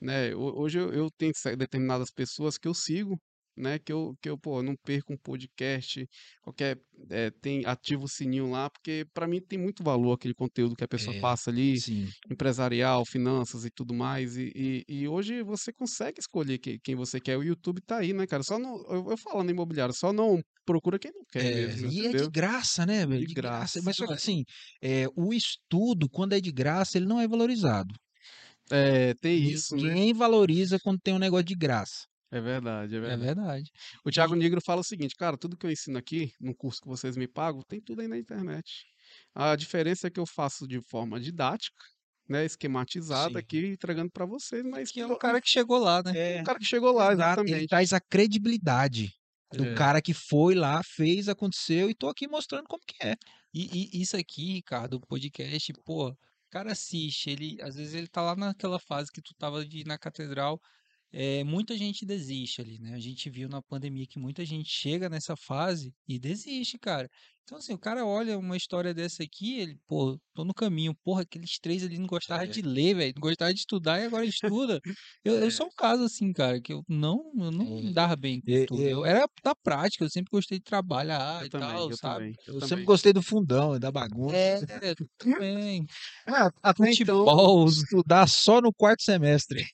[0.00, 0.34] né?
[0.34, 3.18] Ho- Hoje eu, eu tenho determinadas pessoas que eu sigo,
[3.58, 3.78] né?
[3.78, 6.06] Que eu, que eu pô, não perco um podcast,
[6.42, 6.78] qualquer,
[7.10, 10.84] eh, tem, ativo o sininho lá, porque para mim tem muito valor aquele conteúdo que
[10.84, 12.14] a pessoa É, passa ali, sim.
[12.30, 14.36] empresarial, finanças e tudo mais.
[14.36, 17.36] E, e, e hoje você consegue escolher que- quem você quer.
[17.38, 18.42] O YouTube tá aí, né, cara?
[18.42, 21.86] Só não, eu, eu falo na imobiliária, só não procura quem não quer É, mesmo,
[21.86, 22.28] e é de entendeu?
[22.28, 23.24] graça, né, velho?
[23.24, 23.62] De De graça.
[23.62, 23.80] graça.
[23.82, 24.42] Mas só que assim,
[24.82, 27.94] é, o estudo, quando é de graça, ele não é valorizado.
[28.70, 29.94] É, tem isso, né?
[29.94, 32.06] Ninguém valoriza quando tem um negócio de graça.
[32.30, 33.16] É verdade, é É verdade.
[33.16, 33.70] verdade.
[34.04, 36.88] O Thiago Negro fala o seguinte, cara, tudo que eu ensino aqui, no curso que
[36.88, 38.84] vocês me pagam, tem tudo aí na internet.
[39.34, 41.82] A diferença é que eu faço de forma didática,
[42.28, 43.38] né, esquematizada Sim.
[43.38, 46.12] aqui, entregando para vocês, mas Que é o cara que chegou lá, né?
[46.12, 47.66] É, o cara que chegou lá, exato, ele exatamente.
[47.66, 49.12] traz a credibilidade
[49.52, 49.74] do É.
[49.74, 53.14] cara que foi lá, fez, aconteceu e tô aqui mostrando como que é.
[53.54, 56.16] E, e isso aqui, Ricardo, o podcast, pô, o
[56.50, 59.98] cara assiste, ele, às vezes ele tá lá naquela fase que tu tava de na
[59.98, 60.60] catedral,
[61.12, 62.94] é, muita gente desiste ali, né?
[62.94, 67.08] A gente viu na pandemia que muita gente chega nessa fase e desiste, cara.
[67.48, 71.22] Então, assim, o cara olha uma história dessa aqui, ele, pô, tô no caminho, porra,
[71.22, 72.46] aqueles três ali não gostavam É.
[72.46, 74.78] de ler, velho, não gostavam de estudar e agora estuda.
[75.24, 77.92] Eu, eu sou um caso assim, cara, que eu não, eu não É.
[77.94, 78.82] dava bem com É, estudo.
[78.82, 78.92] é.
[78.92, 82.24] Eu era da prática, eu sempre gostei de trabalhar Eu e também, tal, eu sabe?
[82.24, 82.68] também, Eu também.
[82.68, 84.34] sempre gostei do fundão, da bagunça.
[84.34, 85.86] É, também.
[86.26, 86.32] É,
[86.62, 89.64] até então, Futebol, Estudar só no quarto semestre.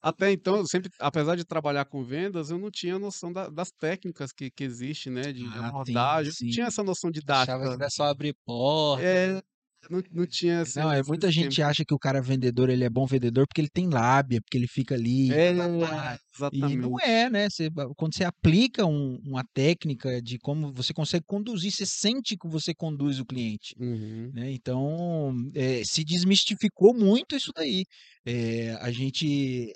[0.00, 3.70] Até então, eu sempre, apesar de trabalhar com vendas, eu não tinha noção da- das
[3.72, 5.32] técnicas que, que existe, né?
[5.32, 9.04] De Ah, abordagem, sim, eu não tinha essa noção achava que era só abrir porta.
[9.04, 9.42] É,
[9.90, 11.68] não, não tinha esse, Não, é muita gente esquema.
[11.68, 14.66] acha que o cara vendedor, ele é bom vendedor porque ele tem lábia, porque ele
[14.66, 15.30] fica ali.
[15.30, 16.48] É, pá, pá.
[16.52, 16.68] E não
[16.98, 17.04] exatamente.
[17.04, 17.50] é, né?
[17.50, 22.48] Você- quando você aplica um- uma técnica de como você consegue conduzir, você sente que
[22.48, 23.74] você conduz o cliente.
[23.78, 24.30] Uhum.
[24.32, 24.50] né?
[24.52, 27.84] Então, eh, se desmistificou muito isso daí.
[28.26, 29.70] Eh, a gente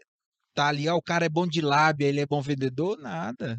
[0.54, 3.58] tá ali, ah, o cara é bom de lábia, ele é bom vendedor, nada.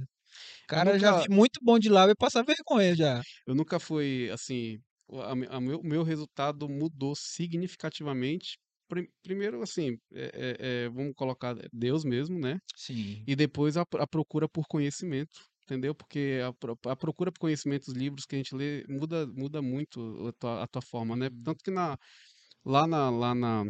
[0.64, 3.22] O cara já nunca- vi muito bom de lábia passar vergonha já.
[3.48, 4.78] Eu nunca fui assim.
[5.08, 8.58] O a a meu, meu resultado mudou significativamente.
[8.88, 12.58] Prim- Primeiro, assim, é- é- é, vamos colocar Deus mesmo, né?
[12.76, 13.24] Sim.
[13.28, 15.94] E depois a, a procura por conhecimento, entendeu?
[15.94, 20.28] Porque a, a procura por conhecimento, os livros que a gente lê, muda, muda muito
[20.28, 21.30] a tua, a tua forma, né?
[21.44, 21.98] Tanto que na,
[22.66, 23.66] lá na, lá na,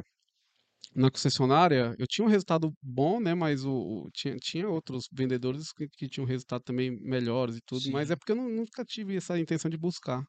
[0.96, 3.34] na concessionária, eu tinha um resultado bom, né?
[3.36, 3.72] Mas o,
[4.08, 8.12] o- tinha, tinha outros vendedores que, que tinham resultado também melhores e tudo, mas Sim.
[8.12, 10.24] é porque eu nu- nunca tive essa intenção de buscar.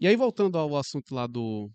[0.00, 1.70] E aí, voltando ao assunto lá do,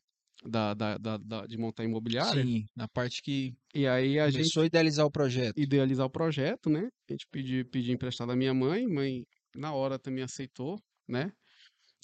[0.46, 4.52] da, da, da- da- de montar imobiliária, Sim, na parte que e aí a gente
[4.52, 5.56] começou a idealizar o projeto.
[5.56, 6.90] idealizar o projeto, né?
[7.10, 11.32] A gente pediu, pediu emprestado à minha mãe, mãe na hora também aceitou, né?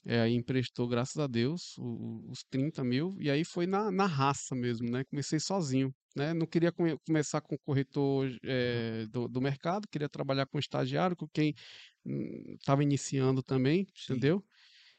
[0.05, 1.83] É, aí emprestou, graças a Deus, o-
[2.27, 5.03] o- os 30 mil, e aí foi na, na raça mesmo, né?
[5.05, 6.33] Comecei sozinho, né?
[6.33, 11.27] Não queria conhe- começar com corretor eh, do, do mercado, queria trabalhar com estagiário, com
[11.27, 11.53] quem
[12.59, 14.13] estava iniciando também, Sim.
[14.13, 14.43] entendeu?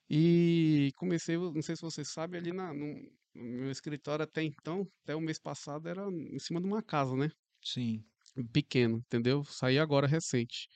[0.09, 5.17] E comecei, não sei se você sabe, ali na, no- meu escritório até então, até
[5.17, 7.31] o mês passado, era em cima de uma casa, né?
[7.63, 8.05] Sim.
[8.53, 9.45] Pequeno, entendeu?
[9.45, 10.69] Saí agora recente.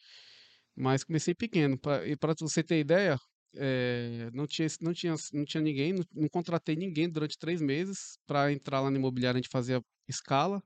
[0.76, 1.78] Mas comecei pequeno.
[1.78, 3.16] Pra, e para você ter ideia,
[3.57, 8.18] é, não, tinha, não, tinha, não tinha ninguém, não, não contratei ninguém durante três meses
[8.26, 10.62] para entrar lá na imobiliária, a gente fazia escala.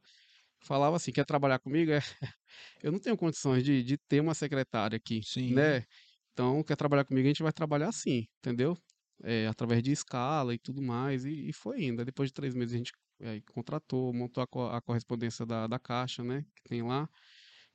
[0.64, 1.92] Falava assim, quer trabalhar comigo?
[1.92, 2.00] É,
[2.82, 5.46] eu não tenho condições de, de ter uma secretária aqui, Sim.
[5.48, 5.84] né?
[6.32, 8.76] Então, quer trabalhar comigo, a gente vai trabalhar assim, entendeu?
[9.24, 12.00] É, através de escala e tudo mais, e, e foi indo.
[12.00, 15.66] Aí Depois de três meses a gente aí, contratou, montou a, co- a correspondência da,
[15.66, 16.44] da caixa, né?
[16.56, 17.08] Que tem lá.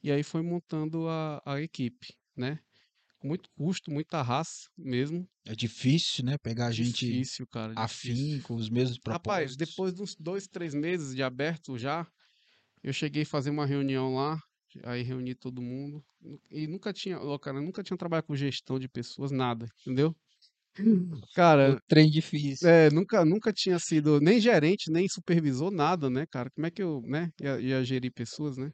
[0.03, 2.59] E aí foi montando a, a equipe, né?
[3.24, 5.30] Muito custo, muita raça mesmo.
[5.45, 6.38] É difícil, né?
[6.38, 7.74] Pegar gente Difícil, cara.
[7.76, 8.28] difícil.
[8.28, 9.57] afim, com os mesmos Rapaz, propósitos.
[9.57, 12.07] depois de uns dois, três meses de aberto já,
[12.84, 14.39] eu cheguei a fazer uma reunião lá,
[14.86, 16.05] aí reuni todo mundo,
[16.51, 20.15] e nunca tinha, ó, cara, nunca tinha trabalhado com gestão de pessoas, nada, entendeu?
[21.34, 22.65] Cara, O trem difícil.
[22.65, 26.49] é, nunca, nunca tinha sido nem gerente, nem supervisor, nada, né, cara?
[26.51, 28.72] Como é que eu, né, ia, ia gerir pessoas, né?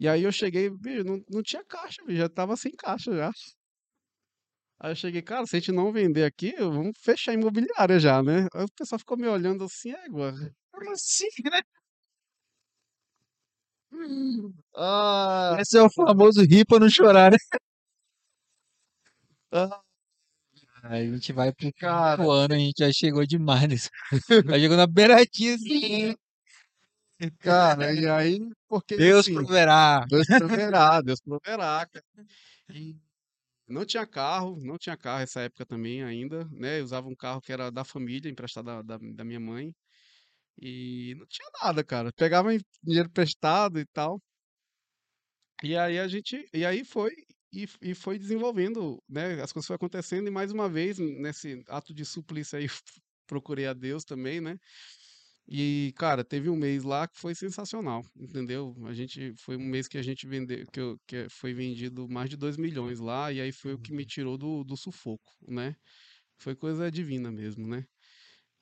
[0.00, 3.30] E aí eu cheguei, bicho, não, não tinha caixa, bicho, já tava sem caixa já.
[4.78, 8.22] Aí eu cheguei, cara, se a gente não vender aqui, vamos fechar a imobiliária já,
[8.22, 8.46] né?
[8.54, 10.32] Aí o pessoal ficou me olhando assim, égua.
[10.72, 11.60] Como assim, né?
[14.74, 17.36] Ah, Esse é o famoso rir pra não chorar, né?
[19.52, 19.82] ah,
[20.82, 23.90] Aí a gente vai pro cara, ano, a gente já chegou demais nisso.
[24.46, 26.14] Já chegou na beiradinha assim.
[27.38, 30.04] Cara, e aí, porque Deus assim, proverá.
[30.08, 32.04] Deus proverá, Deus proverá, cara.
[32.72, 32.96] E
[33.68, 36.80] não tinha carro, não tinha carro essa época também ainda, né?
[36.80, 39.72] Eu usava um carro que era da família, emprestado da, da, da minha mãe.
[40.60, 42.12] E não tinha nada, cara.
[42.12, 42.50] Pegava
[42.82, 44.20] dinheiro emprestado e tal.
[45.62, 47.10] E aí a gente, e aí foi
[47.52, 49.40] e, e foi desenvolvendo, né?
[49.42, 52.66] As coisas foram acontecendo e mais uma vez nesse ato de suplício aí
[53.26, 54.56] procurei a Deus também, né?
[55.48, 58.74] E cara, teve um mês lá que foi sensacional, entendeu?
[58.86, 62.30] A gente foi um mês que a gente vendeu, que, eu- que foi vendido mais
[62.30, 65.74] de 2 milhões lá e aí foi o que me tirou do, do sufoco, né?
[66.38, 67.84] Foi coisa divina mesmo, né?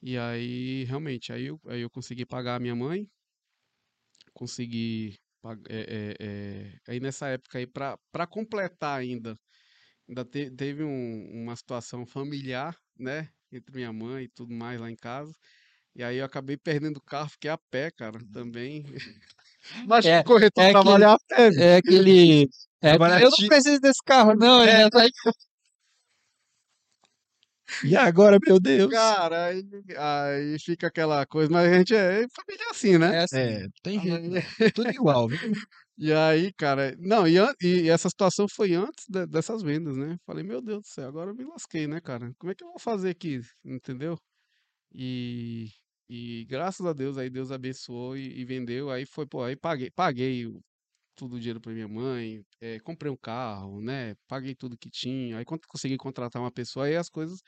[0.02, 3.08] E aí, realmente, aí eu, aí eu consegui pagar a minha mãe,
[4.34, 5.16] consegui
[5.68, 9.36] é, é, é, aí nessa época aí para para completar ainda
[10.08, 14.90] ainda te- teve um- uma situação familiar né entre minha mãe e tudo mais lá
[14.90, 15.32] em casa
[15.98, 18.84] e aí eu acabei perdendo o carro fiquei a pé cara também
[19.86, 22.48] mas É- o corretor é trabalhar a pé É aquele.
[22.80, 24.62] É, eu não preciso desse carro, não.
[24.62, 25.10] ele já tá aí.
[27.84, 28.90] E agora, meu Deus?
[28.90, 29.62] cara aí,
[29.96, 33.36] aí fica aquela coisa mas a gente é família é assim né É assim.
[33.36, 34.34] É, tem jeito.
[34.36, 34.42] Aí-
[34.74, 35.38] Tudo igual, viu?
[35.98, 40.16] E aí, cara, não, e, e essa situação foi antes de- dessas vendas, né?
[40.24, 42.32] Falei, meu Deus do céu, agora eu me lasquei, né, cara?
[42.38, 43.40] Como é que eu vou fazer aqui?
[43.64, 44.16] Entendeu?
[44.94, 45.68] E,
[46.08, 48.90] e graças a Deus, aí Deus abençoou e, e vendeu.
[48.90, 50.46] Aí foi, pô, aí paguei, paguei
[51.16, 54.14] tudo o dinheiro pra minha mãe, eh, comprei um carro, né?
[54.28, 55.38] Paguei tudo que tinha.
[55.38, 57.40] Aí quando consegui contratar uma pessoa, aí as coisas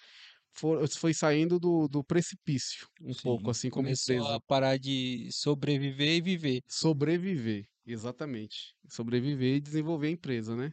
[0.56, 4.34] foram, foi saindo do, do precipício, um Sim, pouco, assim, como Começou empresa.
[4.34, 6.62] a parar de sobreviver e viver.
[6.68, 8.74] Sobreviver, exatamente.
[8.90, 10.72] Sobreviver e desenvolver a empresa, né?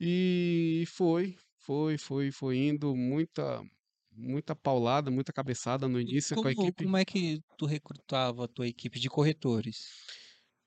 [0.00, 3.62] E foi, foi, foi, foi indo muita,
[4.18, 6.86] muita paulada, muita cabeçada no início com a Como, equipe.
[6.86, 9.76] como é que tu recrutava a tua equipe de corretores?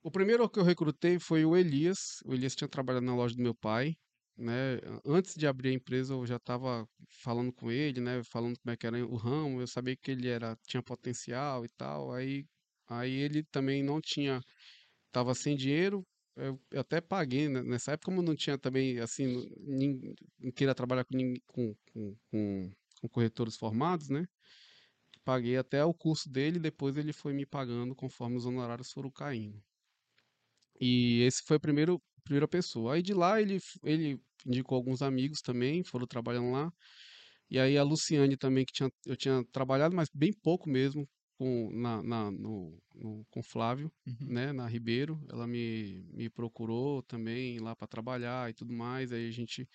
[0.04, 2.00] O primeiro que eu recrutei foi o Elias.
[2.26, 3.94] O Elias tinha trabalhado na loja do meu pai,
[4.38, 4.80] né?
[5.06, 6.88] Antes de abrir a empresa, eu já estava
[7.24, 8.22] falando com ele, né?
[8.24, 9.62] Falando como é que era o ramo.
[9.62, 12.12] Eu sabia que ele era, tinha potencial e tal.
[12.14, 12.46] Aí,
[12.90, 14.42] aí ele também não tinha,
[15.08, 16.04] estava sem dinheiro.
[16.38, 17.64] Eu, até paguei, né?
[17.64, 21.76] Nessa época, como não tinha também, assim, não, nin- não queria trabalhar com, ninguém- com,
[21.94, 22.16] com,
[23.02, 24.26] com, corretores formados, né?
[25.26, 29.64] Paguei até o curso dele, depois ele foi me pagando conforme os honorários foram caindo.
[30.80, 32.96] E esse foi o primeiro, primeira pessoa.
[32.96, 36.72] Aí de lá ele, ele indicou alguns amigos também, foram trabalhando lá.
[37.50, 41.70] E aí a Luciane também, que tinha, eu tinha trabalhado, mas bem pouco mesmo, com,
[41.74, 44.16] na, na- no, no- com Flávio, Uhum.
[44.30, 45.22] né, na Ribeiro.
[45.32, 49.12] Ela me, me procurou também lá para trabalhar e tudo mais.
[49.12, 49.68] Aí a gente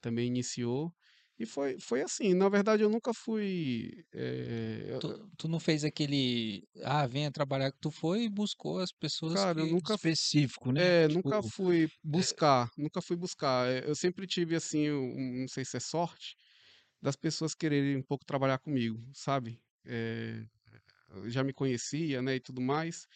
[0.00, 0.94] também iniciou.
[1.40, 2.34] E foi, foi assim.
[2.34, 3.90] Na verdade, eu nunca fui.
[4.12, 6.62] eh, eu- Tu, tu não fez aquele.
[6.84, 7.72] Ah, venha trabalhar.
[7.80, 9.72] Tu foi e buscou as pessoas cara, eu que.
[9.72, 11.04] nunca Específico, né?
[11.04, 13.66] É, Tipo, nunca fui buscar, nunca fui buscar.
[13.68, 16.36] É, Eu sempre tive assim, um, não sei se é sorte,
[17.00, 19.58] das pessoas quererem um pouco trabalhar comigo, sabe?
[19.86, 20.44] É,
[21.14, 23.06] eu já me conhecia, né, e tudo mais.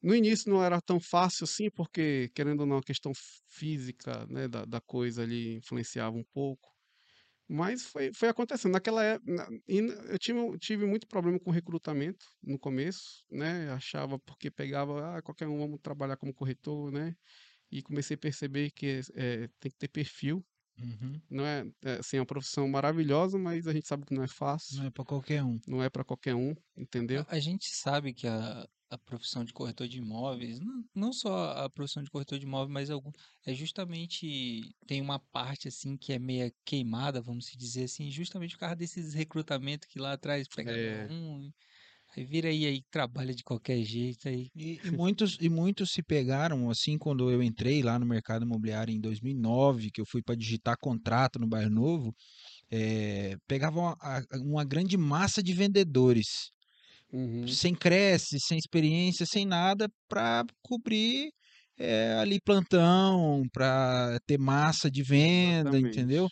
[0.00, 3.10] No início não era tão fácil assim, porque querendo ou não, a questão
[3.50, 6.77] física, né, da, da coisa ali influenciava um pouco.
[7.48, 8.72] Mas foi, foi acontecendo.
[8.72, 13.70] Naquela época, eu tive, tive muito problema com recrutamento no começo, né?
[13.72, 17.14] Achava porque pegava, ah, qualquer um vamos trabalhar como corretor, né?
[17.70, 20.44] E comecei a perceber que é, tem que ter perfil.
[20.78, 21.20] Uhum.
[21.30, 24.28] Não é, é assim, é uma profissão maravilhosa, mas a gente sabe que não é
[24.28, 24.78] fácil.
[24.78, 25.58] Não é para qualquer um.
[25.66, 27.26] Não é para qualquer um, entendeu?
[27.26, 31.50] A, a gente sabe que a, a profissão de corretor de imóveis, não, não só
[31.64, 33.10] a profissão de corretor de imóveis, mas algum,
[33.46, 38.60] é justamente tem uma parte assim que é meia queimada, vamos dizer assim, justamente por
[38.60, 41.08] causa desses recrutamentos que lá atrás pega É.
[41.08, 41.50] um,
[42.24, 44.48] vira aí aí trabalha de qualquer jeito aí.
[44.54, 48.92] E, e muitos, e muitos se pegaram, assim, quando eu entrei lá no mercado imobiliário
[48.94, 52.14] em 2009, que eu fui para digitar contrato no Bairro Novo,
[52.70, 56.50] eh, pegavam a- a- uma grande massa de vendedores,
[57.12, 57.58] Uhum.
[57.58, 61.30] sem creche, sem experiência, sem nada, para cobrir
[61.80, 66.28] eh, ali plantão, para ter massa de venda, entendeu?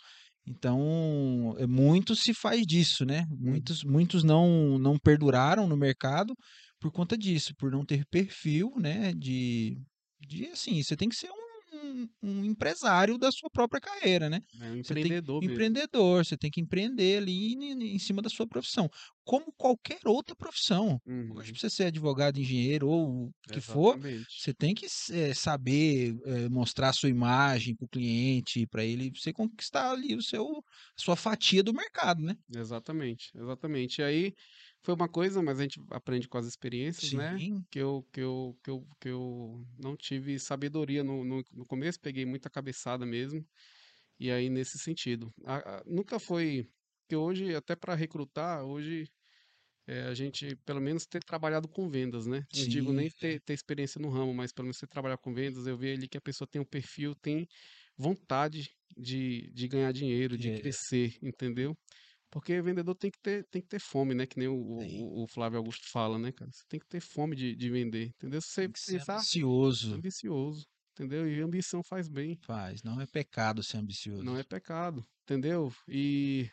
[0.47, 3.27] Então, é, muito se faz disso, né?
[3.31, 3.51] Uhum.
[3.51, 6.35] Muitos, muitos não, não perduraram no mercado
[6.79, 9.13] por conta disso, por não ter perfil, né?
[9.15, 9.77] De,
[10.21, 11.46] de assim, você tem que ser um,
[11.87, 14.41] um- um empresário da sua própria carreira, né?
[14.61, 18.29] É um Você tem empreendedor empreendedor, você tem que empreender ali em, em cima da
[18.31, 18.89] sua profissão,
[19.25, 20.99] como qualquer outra profissão.
[21.07, 21.29] Uhum.
[21.29, 24.37] Hoje, você ser advogado, engenheiro ou o que for, Exatamente.
[24.37, 29.11] você tem que eh, saber eh, mostrar a sua imagem para o cliente, para ele
[29.15, 30.47] você conquistar ali o seu,
[30.99, 32.37] a sua fatia do mercado, né?
[32.55, 34.01] Exatamente, exatamente.
[34.01, 34.35] E aí
[34.87, 37.41] foi uma coisa, mas a gente aprende com as experiências, né?
[37.41, 41.67] Sim, Que eu, que eu, que eu, que eu não tive sabedoria no, no, no
[41.67, 43.45] começo, peguei muita cabeçada mesmo.
[44.21, 45.33] E aí, nesse sentido.
[45.47, 46.67] A- a- nunca foi.
[47.09, 49.07] Que hoje, até para recrutar, hoje
[49.87, 52.43] é, a gente, pelo menos, ter trabalhado com vendas, né?
[52.53, 55.67] Não digo nem ter, ter experiência no ramo, mas pelo menos você trabalhar com vendas,
[55.67, 57.47] eu vejo ali que a pessoa tem um perfil, tem
[57.97, 61.77] vontade de, de ganhar dinheiro, de É, crescer, entendeu?
[62.37, 64.27] Porque vendedor tem que ter, tem que ter fome, né?
[64.27, 66.51] Que nem o, o, o Flávio Augusto fala, né, cara?
[66.53, 68.43] Você tem que ter fome de, de vender, entendeu?
[68.43, 69.95] Você tem que ser pensar ambicioso.
[69.95, 71.27] ambicioso, entendeu?
[71.27, 74.37] E ambição faz bem, Faz, não é pecado ser não ambicioso.
[74.37, 75.73] é pecado, entendeu?
[75.89, 76.51] E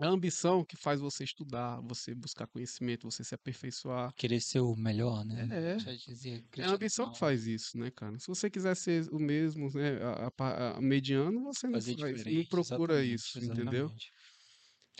[0.00, 4.10] a ambição que faz você estudar, você buscar conhecimento, você se aperfeiçoar.
[4.16, 5.48] Querer ser o melhor, né?
[5.52, 8.18] É, dizia é a ambição que faz isso, né, cara?
[8.18, 12.44] Se você quiser ser o mesmo, né, a, a a mediano, você não faz, não
[12.46, 13.64] procura exatamente, isso, entendeu?
[13.64, 14.06] exatamente.
[14.08, 14.21] E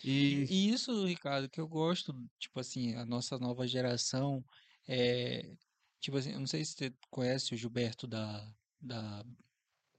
[0.04, 4.44] E, e isso, Ricardo, que eu gosto, tipo assim, a nossa nova geração
[4.88, 5.56] é,
[6.00, 9.24] tipo assim, eu não sei se você conhece o Gilberto da, da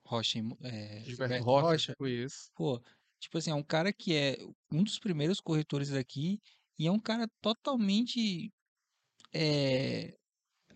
[0.05, 2.51] Rocha, é, Gilberto Gilberto Rocha, Rocha, conheço.
[2.53, 2.81] pô,
[3.19, 4.37] tipo assim, é um cara que é
[4.71, 6.41] um dos primeiros corretores daqui
[6.77, 8.51] e é um cara totalmente
[9.33, 10.17] é,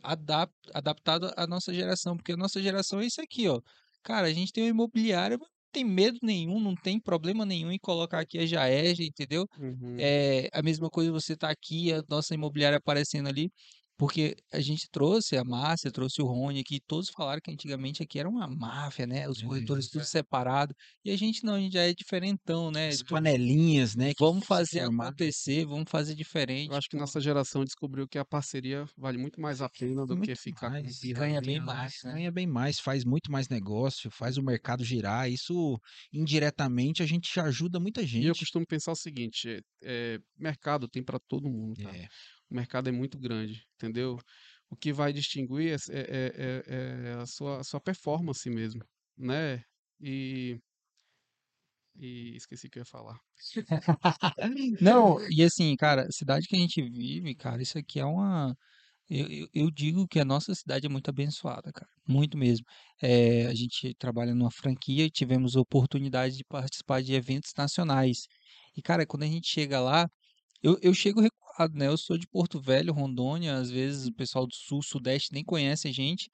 [0.02, 3.62] adap- adaptado à nossa geração, porque a nossa geração é isso aqui, ó.
[4.04, 5.38] Cara, a gente tem uma imobiliária,
[5.78, 9.48] tem medo nenhum, não tem problema nenhum em colocar aqui a Jaege, entendeu?
[9.58, 13.50] Uhum, É a mesma coisa você tá aqui, a nossa imobiliária aparecendo ali,
[13.98, 18.20] porque a gente trouxe a Márcia, trouxe o Rony aqui, todos falaram que antigamente aqui
[18.20, 19.28] era uma máfia, né?
[19.30, 20.74] Os É, corretores tudo separado,
[21.04, 22.96] e a gente não, a gente já é diferentão, né?
[22.96, 24.82] as Tipo, panelinhas, né, que vamos fazer formaram.
[24.82, 26.16] acontecer, vamos fazer
[26.70, 30.06] Eu diferente, acho que nossa geração descobriu que a parceria vale muito mais a pena
[30.06, 31.00] do que Muito ficar com mais.
[31.00, 31.28] birra.
[31.28, 31.62] ganha bem né?
[31.62, 32.16] mais, né?
[32.16, 35.30] Ganha bem mais, faz muito mais negócio, faz o mercado girar.
[35.32, 35.80] Isso
[36.14, 38.36] indiretamente a gente ajuda muita E eu gente.
[38.36, 39.50] costumo pensar o seguinte,
[39.84, 41.98] é, é, mercado tem para todo mundo, cara.
[42.00, 42.08] É,
[42.50, 44.20] O mercado é muito grande, entendeu?
[44.70, 48.84] O que vai distinguir é, é- é- é a sua, a sua performance mesmo,
[49.18, 49.64] né?
[50.00, 50.60] E,
[51.96, 53.20] e esqueci que eu ia falar.
[54.82, 58.56] Não, e assim, cara, cidade que a gente vive, cara, isso aqui é uma.
[59.10, 62.66] Eu, eu, digo que a nossa cidade é muito abençoada, cara, muito mesmo.
[63.02, 68.28] É, a gente trabalha numa franquia e tivemos oportunidade de participar de eventos nacionais.
[68.76, 70.10] E, cara, quando a gente chega lá,
[70.62, 71.22] eu, eu chego
[71.76, 71.88] né?
[71.88, 75.88] Eu sou de Porto Velho, Rondônia, às vezes o pessoal do Sul, Sudeste nem conhece
[75.88, 76.30] a gente.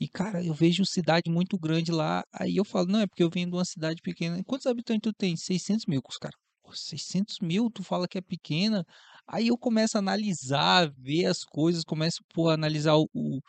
[0.00, 2.22] E, cara, eu vejo cidade muito grande lá.
[2.32, 4.42] Aí eu falo, não, é porque eu venho de uma cidade pequena.
[4.44, 5.36] Quantos habitantes tu tem?
[5.36, 6.34] 600 mil, cara.
[6.62, 8.84] Pô, 600 mil, tu fala que é pequena.
[9.26, 13.40] Aí eu começo a analisar, ver as coisas, começo, pô, a analisar o, o-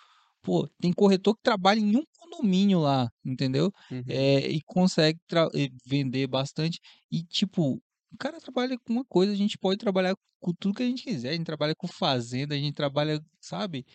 [0.41, 3.71] Pô, tem corretor que trabalha em um condomínio lá, entendeu?
[3.89, 4.03] Uhum.
[4.07, 5.19] É, e consegue
[5.55, 6.79] eh, vender bastante.
[7.11, 10.83] E, tipo, o cara trabalha com uma coisa, a gente pode trabalhar com tudo que
[10.83, 11.29] a gente quiser.
[11.29, 13.85] A gente trabalha com fazenda, a gente trabalha, sabe?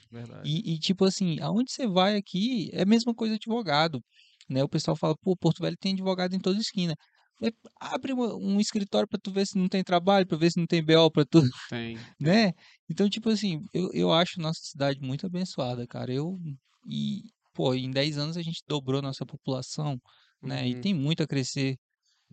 [0.44, 4.00] E, e, tipo assim, aonde você vai aqui é a mesma coisa advogado,
[4.48, 4.62] né?
[4.62, 6.94] O pessoal fala, pô, Porto Velho tem advogado em toda esquina.
[7.42, 7.50] É,
[7.80, 10.66] Abre uma- um escritório pra tu ver se não tem trabalho, pra ver se não
[10.66, 11.40] tem BO pra tu,
[11.70, 12.52] Tem, né?
[12.90, 16.12] Então, tipo assim, eu, eu acho nossa cidade muito abençoada, cara.
[16.12, 16.38] Eu,
[16.86, 17.22] e,
[17.54, 19.98] pô, em 10 anos a gente dobrou nossa população,
[20.42, 20.68] né?
[20.68, 20.80] E Uhum.
[20.80, 21.76] tem muito a crescer,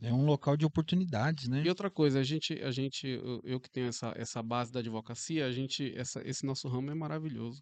[0.02, 1.64] É um local de oportunidades, né?
[1.64, 4.80] E outra coisa, a gente, a gente, eu, eu que tenho essa, essa base da
[4.80, 7.62] advocacia, a gente, essa, esse nosso ramo é maravilhoso.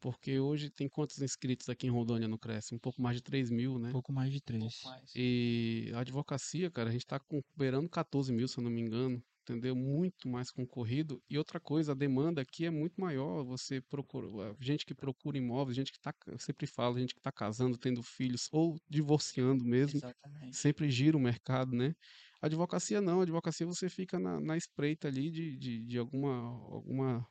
[0.00, 2.74] Porque hoje tem quantos inscritos aqui em Rondônia no Cresce?
[2.74, 3.90] Um pouco mais de 3 mil, né?
[3.90, 4.62] Um pouco mais de Um três.
[4.80, 5.12] pouco mais.
[5.14, 8.80] E a advocacia, cara, a gente tá com- beirando 14 mil, se eu não me
[8.80, 9.74] engano, entendeu?
[9.74, 11.22] Muito mais concorrido.
[11.28, 13.44] E outra coisa, a demanda aqui é muito maior.
[13.44, 17.32] Você procura, gente que procura imóveis, gente que tá, eu sempre falo, gente que tá
[17.32, 20.56] casando, tendo filhos ou divorciando mesmo, Exatamente.
[20.56, 21.94] sempre gira o mercado, né?
[22.40, 26.36] A advocacia não, a advocacia você fica na, na espreita ali de, de, de alguma,
[26.72, 27.26] alguma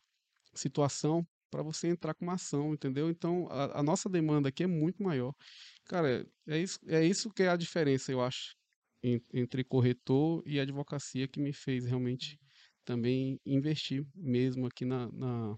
[0.53, 3.09] situação para você entrar com uma ação, entendeu?
[3.09, 5.33] Então, a, a nossa demanda aqui é muito maior.
[5.85, 8.55] Cara, é isso, é isso que é a diferença, eu acho,
[9.03, 12.37] entre corretor e advocacia que me fez realmente
[12.85, 15.55] também investir mesmo aqui na, na-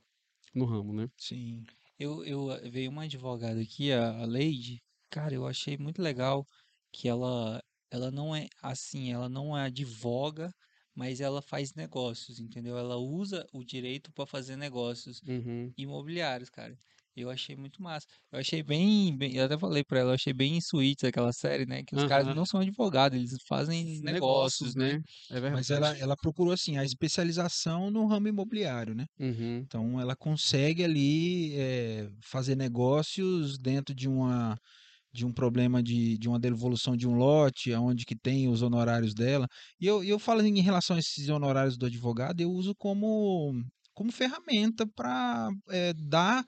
[0.55, 1.09] no ramo, né?
[1.17, 1.63] Sim.
[1.99, 6.45] Eu, eu veio uma advogada aqui, a, a Leide, cara, eu achei muito legal
[6.91, 7.61] que ela,
[7.91, 10.51] ela não é assim, ela não advoga,
[10.95, 12.77] mas ela faz negócios, entendeu?
[12.77, 15.75] Ela usa o direito para fazer negócios Uhum.
[15.77, 16.77] imobiliários, cara.
[17.15, 18.05] Eu achei muito massa.
[18.31, 21.65] Eu achei bem, bem- eu até falei pra ela, eu achei bem Suits aquela série,
[21.65, 21.83] né?
[21.83, 22.33] Que os caras Aham.
[22.33, 24.99] não são advogados, eles fazem negócios, né?
[25.29, 25.69] É Mas verdade.
[25.69, 29.05] ela, ela procurou, assim, a especialização no ramo imobiliário, né?
[29.19, 29.69] Uhum.
[29.69, 34.57] Então, ela consegue ali eh, fazer negócios dentro de uma
[35.13, 39.13] de um problema de, de uma devolução de um lote, onde que tem os honorários
[39.13, 39.47] dela.
[39.79, 43.53] E eu, eu falo em relação a esses honorários do advogado, eu uso como,
[43.93, 45.49] como ferramenta para
[46.09, 46.43] dar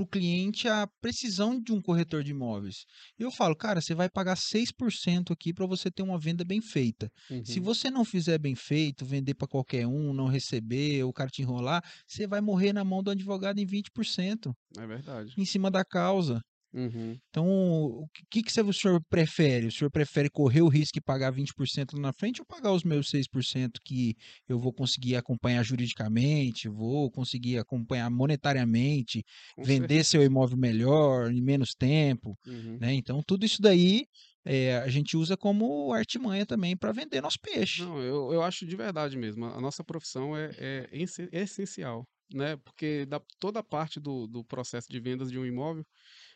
[0.00, 2.84] para o cliente a precisão de um corretor de imóveis.
[3.18, 7.10] Eu falo, cara, você vai pagar 6% aqui para você ter uma venda bem feita.
[7.44, 7.64] Se Uhum.
[7.64, 11.82] você não fizer bem feito, vender para qualquer um, não receber, o cara te enrolar,
[12.06, 15.36] você vai morrer na mão do advogado em 20%, É verdade.
[15.36, 16.40] em cima da causa.
[16.72, 17.20] Uhum.
[17.30, 19.66] Então, o que, que você- o senhor prefere?
[19.66, 22.82] O senhor prefere correr o risco e pagar 20% lá na frente ou pagar os
[22.82, 24.16] meus 6% que
[24.48, 29.22] eu vou conseguir acompanhar juridicamente, vou conseguir acompanhar monetariamente,
[29.54, 32.60] Com vender seu imóvel melhor, em menos tempo, certeza.
[32.68, 32.80] Uhum.
[32.80, 32.94] né?
[32.94, 34.06] Então, tudo isso daí
[34.44, 37.84] eh, a gente usa como artimanha também para vender nosso peixe.
[37.84, 39.44] Não, eu, eu acho de verdade mesmo.
[39.46, 42.56] A nossa profissão é, é é essencial, né?
[42.56, 45.84] Porque da, toda a parte do, do processo de vendas de um imóvel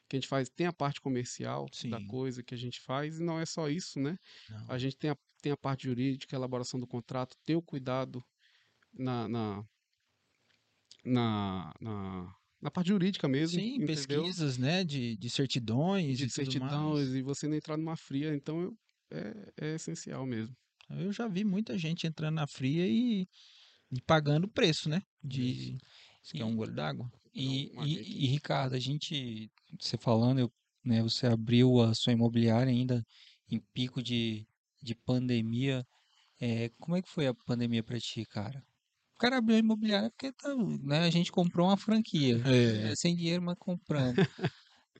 [0.08, 2.06] que a gente faz, tem a parte comercial da Sim.
[2.06, 4.18] coisa que a gente faz, e não é só isso, né?
[4.50, 4.70] Não.
[4.70, 8.24] A gente tem a, tem a parte jurídica, a elaboração do contrato, ter o cuidado
[8.92, 9.64] na, na,
[11.04, 13.86] na, na, na parte jurídica mesmo, Sim, entendeu?
[13.86, 17.14] pesquisas, né, de, de certidões De e mais.
[17.14, 18.78] e você não entrar numa fria, então eu-
[19.10, 20.56] é, é essencial mesmo.
[20.90, 23.26] Eu já vi muita gente entrando na fria e,
[23.92, 25.02] e pagando o preço, né?
[25.22, 25.76] De.
[26.22, 27.10] Isso que é um E- olho d'água.
[27.34, 30.52] E, e, e, Ricardo, a gente, você falando, eu,
[30.84, 33.02] né, você abriu a sua imobiliária ainda
[33.50, 34.46] em pico de,
[34.82, 35.84] de pandemia.
[36.40, 38.64] É, como é que foi a pandemia pra ti, cara?
[39.16, 42.36] O cara abriu a imobiliária porque tá, né, a gente comprou uma franquia.
[42.44, 42.92] É.
[42.92, 44.20] É, sem dinheiro, mas compramos.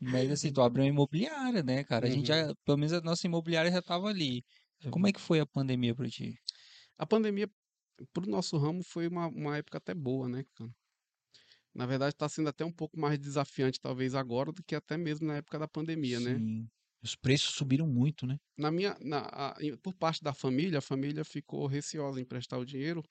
[0.01, 2.07] Mas assim, tu abriu uma imobiliária, né, cara?
[2.07, 2.29] A gente Uhum.
[2.29, 4.45] já, pelo menos a nossa imobiliária já tava ali.
[4.91, 6.35] Como é que foi a pandemia pra ti?
[6.99, 7.49] A pandemia,
[8.13, 10.71] pro nosso ramo, foi uma, uma época até boa, né, cara?
[11.75, 15.27] Na verdade, está sendo até um pouco mais desafiante, talvez, agora, do que até mesmo
[15.27, 16.43] na época da pandemia, né?
[16.43, 16.71] Sim.
[17.03, 18.39] Os preços subiram muito, né?
[18.57, 22.65] Na minha, na, a- por parte da família, a família ficou receosa em prestar o
[22.65, 23.03] dinheiro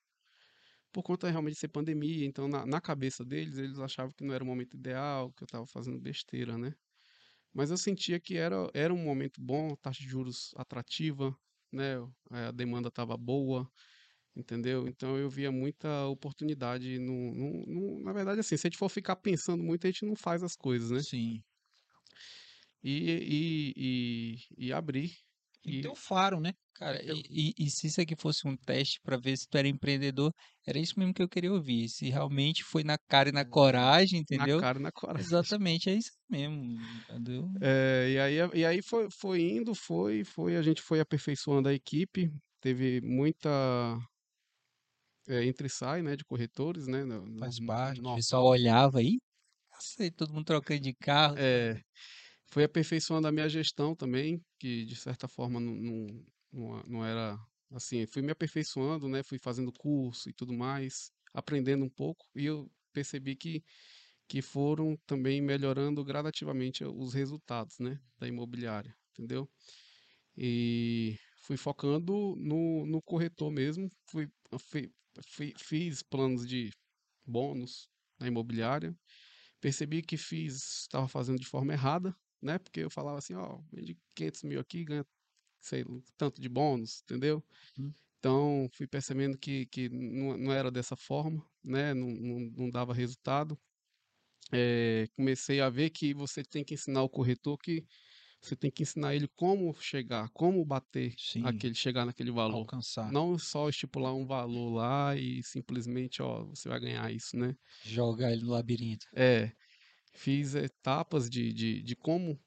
[0.92, 2.26] por conta realmente de ser pandemia.
[2.26, 5.46] Então, na, na cabeça deles, eles achavam que não era o momento ideal, que eu
[5.46, 6.74] estava fazendo besteira, né?
[7.54, 11.36] Mas eu sentia que era, era um momento bom, taxa de juros atrativa,
[11.72, 11.96] né?
[12.32, 13.70] A demanda estava boa,
[14.36, 14.88] entendeu?
[14.88, 18.90] Então eu via muita oportunidade no, no- no- na verdade, assim, se a gente for
[18.90, 21.00] ficar pensando muito, a gente não faz as coisas, né?
[21.00, 21.42] Sim.
[22.84, 25.12] E, e, e, e abrir.
[25.66, 26.54] E, ter o faro, né?
[26.76, 29.58] Cara, Eu- e, e- e se isso aqui fosse um teste pra ver se tu
[29.58, 30.34] era empreendedor,
[30.68, 31.88] era isso mesmo que eu queria ouvir.
[31.88, 34.56] Se realmente foi na cara e na coragem, entendeu?
[34.58, 35.24] na cara e na coragem.
[35.28, 36.58] Exatamente, é isso mesmo,
[37.00, 37.48] entendeu?
[37.62, 41.74] É, e aí, e aí foi, foi indo, foi, foi, a gente foi aperfeiçoando a
[41.74, 42.30] equipe,
[42.60, 43.50] teve muita
[45.28, 48.02] é, entra e sai, né, de corretores, né, no, Faz no- parte.
[48.02, 49.20] O no- pessoal olhava aí,
[49.80, 51.36] sei, todo mundo trocando de carro.
[51.38, 51.82] é,
[52.52, 55.76] foi aperfeiçoando a minha gestão também, que de certa forma não,
[56.54, 57.38] não, não, era
[57.72, 62.46] assim, fui me aperfeiçoando, né, fui fazendo curso e tudo mais, aprendendo um pouco, e
[62.46, 63.64] eu percebi que
[64.30, 69.50] que foram também melhorando gradativamente os resultados, né, da imobiliária, entendeu?
[70.36, 74.92] E fui focando no, no corretor mesmo, fui- fui-
[75.58, 76.72] fiz planos de
[77.26, 77.90] bônus
[78.20, 78.96] na imobiliária,
[79.62, 83.98] percebi que fiz, estava fazendo de forma errada, né, porque eu falava assim, ó, vende
[84.16, 85.06] 500 mil aqui, ganha
[85.62, 85.86] sei,
[86.18, 87.44] tanto de bônus, entendeu?
[87.80, 87.94] Hum.
[88.20, 91.94] Então, fui percebendo que, que não, não era dessa forma, né?
[91.94, 93.60] Não, não, não dava resultado.
[94.52, 97.86] Eh, comecei a ver que você tem que ensinar o corretor que
[98.44, 101.44] você tem que ensinar ele como chegar, como bater Sim.
[101.44, 102.70] aquele, chegar naquele valor.
[102.70, 103.10] Alcançar.
[103.10, 107.56] Não só estipular um valor lá e simplesmente, ó, você vai ganhar isso, né?
[107.86, 109.06] Jogar ele no labirinto.
[109.16, 109.52] É,
[110.14, 112.40] fiz etapas de, de, de como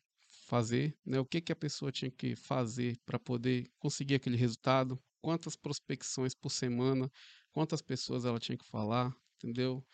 [0.48, 1.20] fazer, né?
[1.20, 6.34] O que que a pessoa tinha que fazer para poder conseguir aquele resultado, quantas prospecções
[6.34, 7.10] por semana,
[7.52, 9.86] quantas pessoas ela tinha que falar, entendeu?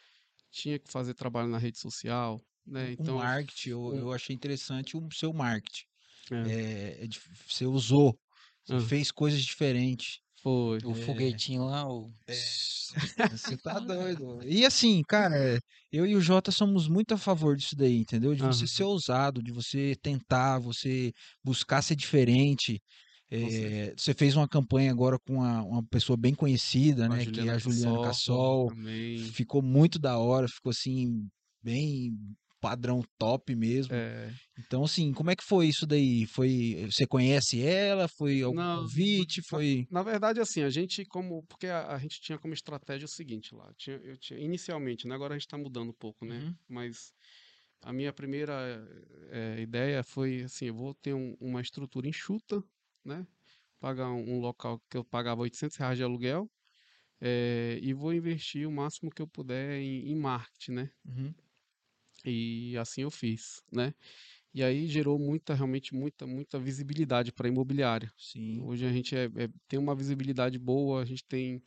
[0.51, 2.93] Tinha que fazer trabalho na rede social, né?
[2.97, 5.85] o Então, marketing, eu, eu achei interessante o seu marketing.
[6.31, 7.09] É, É, é
[7.49, 8.17] você usou,
[8.65, 8.81] você Ah.
[8.81, 10.21] fez coisas diferentes.
[10.43, 10.79] foi.
[10.85, 12.13] O foguetinho lá, o...
[13.31, 14.43] Você tá doido.
[14.45, 15.59] E assim, cara, é,
[15.91, 18.35] eu e o Jota somos muito a favor disso daí, entendeu?
[18.35, 21.13] De você ser ousado, de você tentar, você
[21.45, 22.81] buscar ser diferente.
[23.31, 27.25] É, você fez uma campanha agora com uma, uma pessoa bem conhecida, Com né?
[27.25, 28.71] Que é a Juliana Cassol.
[29.33, 31.29] Ficou muito da hora, ficou assim,
[31.63, 32.13] bem
[32.63, 33.95] padrão top mesmo.
[33.95, 36.27] É, Então, assim, como é que foi isso daí?
[36.29, 38.09] Foi, você conhece ela?
[38.09, 39.43] Foi algum Não, convite?
[39.49, 39.87] Foi.
[39.91, 41.45] Na verdade, assim, a gente como.
[41.47, 43.73] Porque a, a gente tinha como estratégia o seguinte lá.
[43.77, 45.15] Tinha, eu tinha, inicialmente, né?
[45.15, 46.45] Agora a gente está mudando um pouco, né?
[46.45, 46.57] Uhum.
[46.69, 47.15] Mas
[47.83, 48.55] a minha primeira
[49.33, 52.63] eh, ideia foi assim: eu vou ter um- uma estrutura enxuta,
[53.05, 53.27] né?
[53.81, 56.51] Pagar um, um local que eu pagava 800 reais de aluguel.
[57.23, 60.91] eh, e vou investir o máximo que eu puder em, em marketing, né?
[61.05, 61.35] Uhum.
[62.25, 63.93] E assim eu fiz, né?
[64.55, 68.13] E aí gerou muita, realmente muita, muita visibilidade para a imobiliária.
[68.19, 68.61] Sim.
[68.63, 71.63] Hoje a gente é- é- tem uma visibilidade boa, a gente tem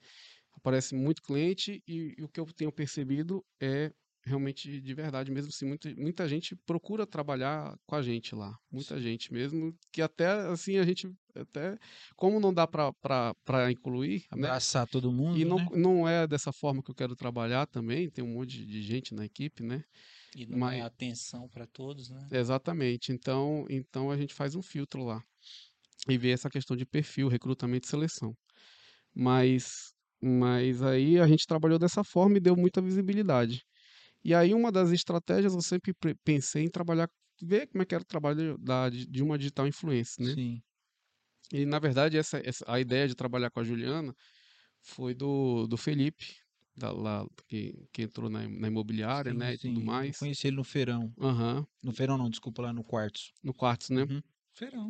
[0.55, 3.91] aparece muito cliente e, e o que eu tenho percebido é
[4.25, 8.99] realmente de verdade mesmo assim muita, muita gente procura trabalhar com a gente lá muita
[8.99, 11.77] gente mesmo que até assim a gente até
[12.15, 14.47] como não dá para incluir né?
[14.47, 15.37] Abraçar todo mundo.
[15.37, 15.67] e não, né?
[15.75, 19.25] não é dessa forma que eu quero trabalhar também tem um monte de gente na
[19.25, 19.83] equipe né
[20.36, 22.27] E não Mas- é atenção para todos, né?
[22.31, 23.11] Exatamente.
[23.13, 25.23] Então, então a gente faz um filtro lá
[26.09, 28.36] e vê essa questão de perfil, recrutamento e seleção.
[29.15, 33.63] Mas, mas aí a gente trabalhou dessa forma e deu muita visibilidade.
[34.23, 37.09] E aí uma das estratégias eu sempre pre- pensei em trabalhar,
[37.41, 40.33] ver como é que era o trabalho da, de de uma digital influencer, né?
[40.33, 40.61] Sim.
[41.53, 44.13] E na verdade essa, essa- a ideia de trabalhar com a Juliana
[44.81, 46.36] foi do, do Felipe,
[46.76, 49.73] da, lá, que, que entrou na, na imobiliária, sim, né, e sim.
[49.73, 50.17] tudo Eu mais.
[50.17, 51.13] conheci ele no feirão.
[51.19, 53.32] Aham, No feirão não, desculpa, lá no Quartzo.
[53.43, 54.03] no Quartz, né?
[54.03, 54.21] Uhum.
[54.53, 54.89] Feirão.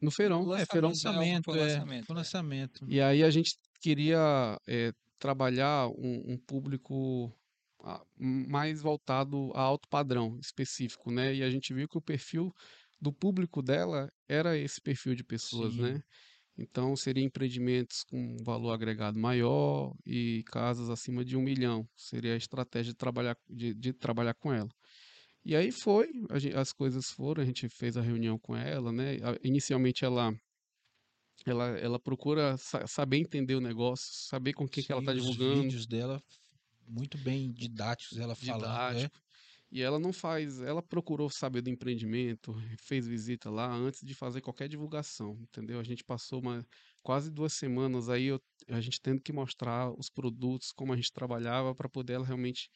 [0.00, 0.90] No feirão, é, Lançamento, feirão.
[0.90, 1.62] Lançamento, foi é.
[1.64, 2.18] lançamento, Foi é.
[2.18, 2.84] lançamento.
[2.86, 7.32] E aí a gente queria eh, trabalhar um, um público
[8.18, 11.34] mais voltado a alto padrão específico, né?
[11.34, 12.52] E a gente viu que o perfil
[13.00, 15.82] do público dela era esse perfil de pessoas, Sim.
[15.82, 16.00] né?
[16.58, 21.84] Então seria empreendimentos com valor agregado maior e casas acima de um milhão.
[21.96, 24.68] Seria a estratégia de trabalhar, de, de trabalhar com ela.
[25.44, 28.92] E aí foi, a gen- as coisas foram, a gente fez a reunião com ela,
[28.92, 29.16] né?
[29.42, 30.32] Inicialmente ela
[31.46, 35.04] ela, ela procura sa- saber entender o negócio, saber com o que, que ela Sim,
[35.06, 36.22] está os divulgando, vídeos dela
[36.86, 38.66] muito bem didáticos, ela falando.
[38.96, 39.08] é.
[39.08, 39.18] didático.
[39.72, 44.42] E ela não faz, ela procurou saber do empreendimento, fez visita lá antes de fazer
[44.42, 45.80] qualquer divulgação, entendeu?
[45.80, 46.66] A gente passou uma,
[47.02, 51.10] quase duas semanas aí, eu- a gente tendo que mostrar os produtos, como a gente
[51.12, 52.68] trabalhava, para poder ela realmente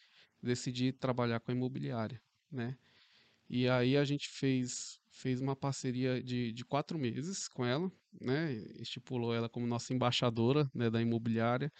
[0.43, 2.19] decidir trabalhar com a imobiliária,
[2.51, 2.79] né?
[3.49, 7.91] E aí a gente fez, fez uma parceria de, de quatro meses com ela,
[8.21, 8.53] né?
[8.81, 11.71] Estipulou ela como nossa embaixadora, né, da imobiliária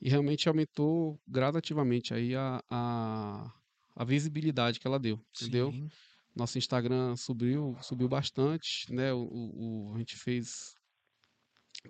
[0.00, 3.52] e realmente aumentou gradativamente aí a, a,
[3.98, 5.72] a visibilidade que ela deu, entendeu?
[5.72, 5.88] Sim.
[6.34, 9.12] Nosso Instagram subiu, subiu bastante, né?
[9.12, 9.24] O,
[9.90, 10.72] o- a gente fez,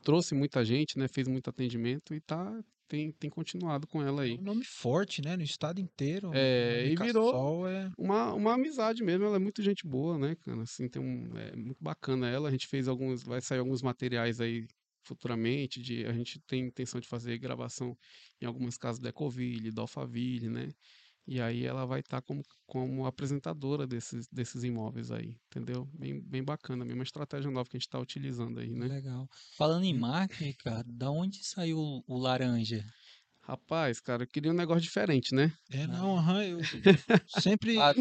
[0.02, 1.06] trouxe muita gente, né?
[1.06, 4.38] Fez muito atendimento e tá, tem, tem continuado com ela É aí.
[4.38, 5.36] um nome forte, né?
[5.36, 6.30] No estado inteiro.
[6.32, 7.90] É, Nome e virou- é.
[7.98, 10.62] Uma, uma amizade mesmo, ela é muito gente boa, né, cara?
[10.62, 12.48] Assim, tem um, é muito bacana ela.
[12.48, 14.66] A gente fez alguns, vai sair alguns materiais aí
[15.04, 17.94] futuramente, de, a gente tem intenção de fazer gravação
[18.40, 20.68] em algumas casas da Ecoville, da Alphaville, né?
[21.28, 25.86] E aí ela vai estar como, como apresentadora desses, desses imóveis aí, entendeu?
[25.92, 28.86] Bem, bem bacana, mesmo uma estratégia nova que a gente está utilizando aí, né?
[28.88, 29.28] Legal.
[29.56, 32.82] Falando em marketing, cara, da onde saiu o- laranja?
[33.42, 35.52] Rapaz, cara, eu queria um negócio diferente, né?
[35.70, 36.58] É, não, aham, eu
[37.28, 37.94] sempre Ah,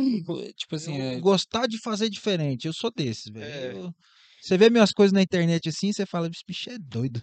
[0.56, 2.66] tipo, assim, é, gostar de fazer diferente.
[2.68, 3.46] Eu sou desses, velho.
[3.46, 3.74] É.
[3.74, 3.94] Eu-
[4.42, 7.22] Você vê minhas coisas na internet assim, você fala, esse bicho é doido.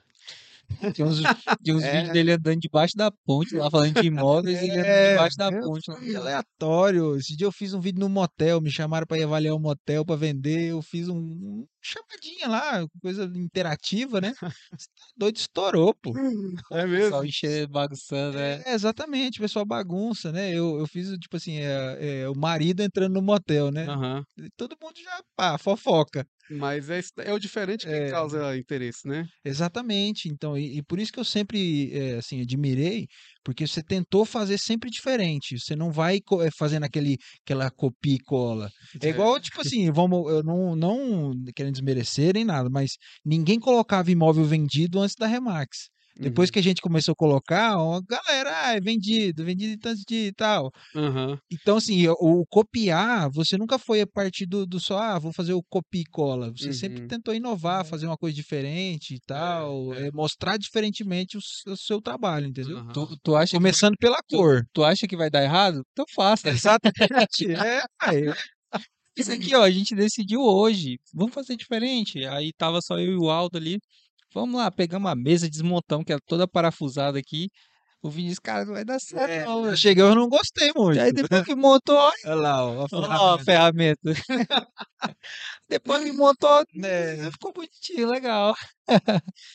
[0.94, 1.18] Tinha uns,
[1.62, 1.92] tinha uns É.
[1.92, 5.36] vídeos dele andando debaixo da ponte, lá falando de imóveis, e ele andando É, debaixo
[5.36, 5.90] da é, ponte.
[5.90, 6.02] lá.
[6.04, 7.16] E aleatório.
[7.16, 10.04] Esse dia eu fiz um vídeo no motel, me chamaram para ir avaliar o motel
[10.04, 10.70] para vender.
[10.70, 14.32] Eu fiz um, um chamadinha lá, coisa interativa, né?
[14.78, 16.12] Você tá Doido estourou, pô.
[16.72, 17.04] É O mesmo?
[17.04, 18.62] pessoal encher, bagunçando, né?
[18.66, 20.50] É, exatamente, o pessoal bagunça, né?
[20.52, 23.86] Eu, eu fiz, tipo assim, é, é, o marido entrando no motel, né?
[24.38, 26.26] E Todo mundo já, pá, fofoca.
[26.50, 28.10] Mas é, é o diferente que É.
[28.10, 29.24] causa interesse, né?
[29.44, 30.28] Exatamente.
[30.28, 33.06] Então, e, e por isso que eu sempre, é, assim, admirei,
[33.42, 35.58] porque você tentou fazer sempre diferente.
[35.58, 38.70] Você não vai é, fazendo aquele, aquela copia e cola.
[39.02, 42.92] É igual, tipo assim, vamos, eu não, não querendo desmerecer nem nada, mas
[43.24, 45.88] ninguém colocava imóvel vendido antes da Remax.
[46.16, 46.52] Depois Uhum.
[46.52, 50.32] que a gente começou a colocar, ó, galera, ah, é vendido, vendido em tanto de
[50.36, 50.70] tal.
[50.94, 51.38] Aham.
[51.50, 55.32] Então, assim, o, o copiar, você nunca foi a partir do, do só, ah, vou
[55.32, 56.52] fazer o copia e cola.
[56.56, 57.08] Você sempre Uhum.
[57.08, 60.06] tentou inovar, fazer uma coisa diferente e tal, é.
[60.06, 61.40] é, mostrar diferentemente o,
[61.72, 62.84] o seu trabalho, entendeu?
[62.92, 64.62] Tu, tu, acha que, Começando pela cor.
[64.72, 65.82] tu acha que vai dar errado?
[65.92, 66.48] Então faça.
[66.48, 67.50] Exatamente.
[67.52, 68.24] é, aí,
[69.16, 70.98] Isso aqui, ó, a gente decidiu hoje.
[71.12, 72.24] Vamos fazer diferente.
[72.26, 73.78] Aí tava só eu e o Aldo ali.
[74.34, 77.48] Vamos lá, pegamos a mesa, desmontamos, que era toda parafusada aqui.
[78.02, 81.00] O Vinícius, cara, não vai dar certo, é, não, eu cheguei, eu não gostei muito.
[81.00, 84.14] Aí depois que montou, olha Olha lá, ó, a ó, a ferramenta.
[84.14, 84.68] ferramenta.
[85.68, 87.30] depois que montou, É.
[87.30, 88.54] ficou bonitinho, legal.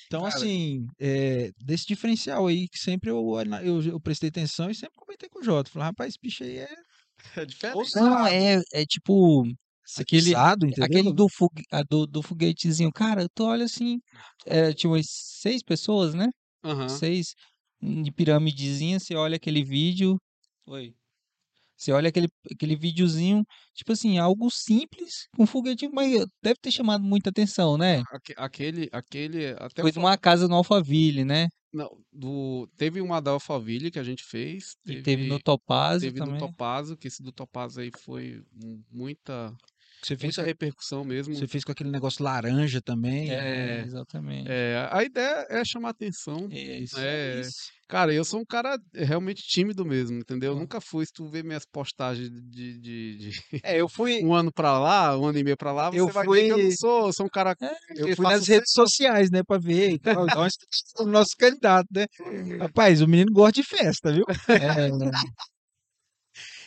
[0.08, 0.36] Então, Cara.
[0.36, 3.24] assim, é, desse diferencial aí, que sempre eu,
[3.64, 5.70] eu, eu prestei atenção e sempre comentei com o Jota.
[5.70, 6.68] Falei, rapaz, esse bicho aí é
[7.38, 7.96] É diferente.
[7.96, 9.44] Não, é, é tipo
[9.98, 10.86] aquele, aquele, entendeu?
[10.86, 12.92] aquele do, fogue- a do, do foguetezinho.
[12.92, 14.00] Cara, tu olha assim,
[14.46, 16.28] é, tinha umas seis pessoas, né?
[16.64, 16.90] Aham.
[16.90, 17.34] Seis
[17.82, 20.18] de piramidezinha, você olha aquele vídeo.
[20.68, 20.94] Oi.
[21.78, 26.12] Você olha aquele, aquele videozinho, tipo assim, algo simples, com foguetinho, mas
[26.44, 28.04] deve ter chamado muita atenção, né?
[28.12, 31.48] Aque- Aquele, aquele, até Foi de uma casa no Alphaville, né?
[31.72, 34.76] não, do, teve uma da Alphaville que a gente fez.
[34.86, 36.34] E teve no Topázio teve também.
[36.34, 39.56] no Topazo, que esse do Topazo aí foi mu- muita,
[40.02, 41.36] Você fez, muita repercussão mesmo.
[41.36, 43.30] você fez com aquele negócio laranja também.
[43.30, 44.48] É, É, exatamente.
[44.50, 46.48] É, a ideia é chamar atenção.
[46.52, 46.96] É isso.
[46.98, 47.42] É,
[47.88, 50.52] cara, eu sou um cara realmente tímido mesmo, entendeu?
[50.54, 50.60] Eu Ó.
[50.60, 53.32] nunca fui, se tu ver minhas postagens de, de, de
[53.62, 56.08] É, eu fui, um ano pra lá, um ano e meio pra lá, você Eu
[56.08, 57.56] vai ver que eu não fui- sou, eu sou um cara
[57.96, 60.26] eu que fui nas redes sociais, né, pra ver e tal.
[60.26, 60.50] Então, é
[61.00, 62.06] o nosso candidato, né?
[62.74, 64.24] Rapaz, o menino gosta de festa, viu?
[64.48, 64.90] É,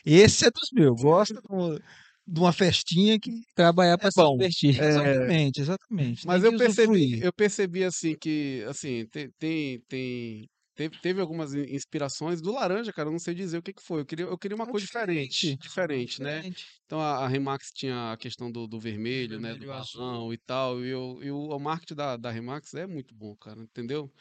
[0.04, 1.78] Esse é dos meus, gosta uma-
[2.26, 3.30] de uma festinha que.
[3.54, 4.36] trabalhar para se bom.
[4.36, 4.74] divertir.
[4.80, 6.26] Exatamente, exatamente.
[6.26, 7.18] Mas eu percebi, usufruir.
[7.20, 12.92] eu percebi assim que assim, tem, tem, tem- teve, teve algumas in- inspirações do laranja,
[12.92, 14.00] cara, eu não sei dizer o que que foi.
[14.02, 15.58] Eu queria, eu queria uma É coisa diferente, diferente.
[15.60, 16.44] diferente, né?
[16.44, 16.82] Diferente.
[16.86, 19.72] Então a, a Remax tinha a questão do, do vermelho, né, do vermelho e o
[19.72, 20.32] azul.
[20.34, 23.60] e tal, e, eu, e o, o marketing da, da Remax é muito bom, cara,
[23.62, 24.12] entendeu?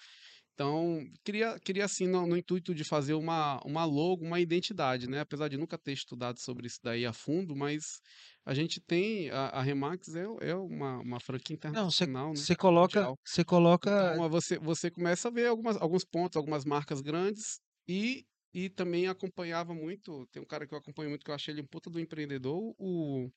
[0.62, 5.22] Então, queria, queria assim, no, no intuito de fazer uma, uma logo, uma identidade, né?
[5.22, 8.00] Apesar de nunca ter estudado sobre isso daí a fundo, mas
[8.46, 12.36] a gente tem, a, a Remax é, é uma, uma franquia Não, você internacional, né?
[12.36, 13.90] você coloca, você coloca.
[14.14, 19.08] Então, você, você começa a ver algumas, alguns pontos, algumas marcas grandes e, e também
[19.08, 20.28] acompanhava muito.
[20.28, 22.76] Tem um cara que eu acompanho muito que eu achei ele um puta do empreendedor,
[22.78, 23.32] o,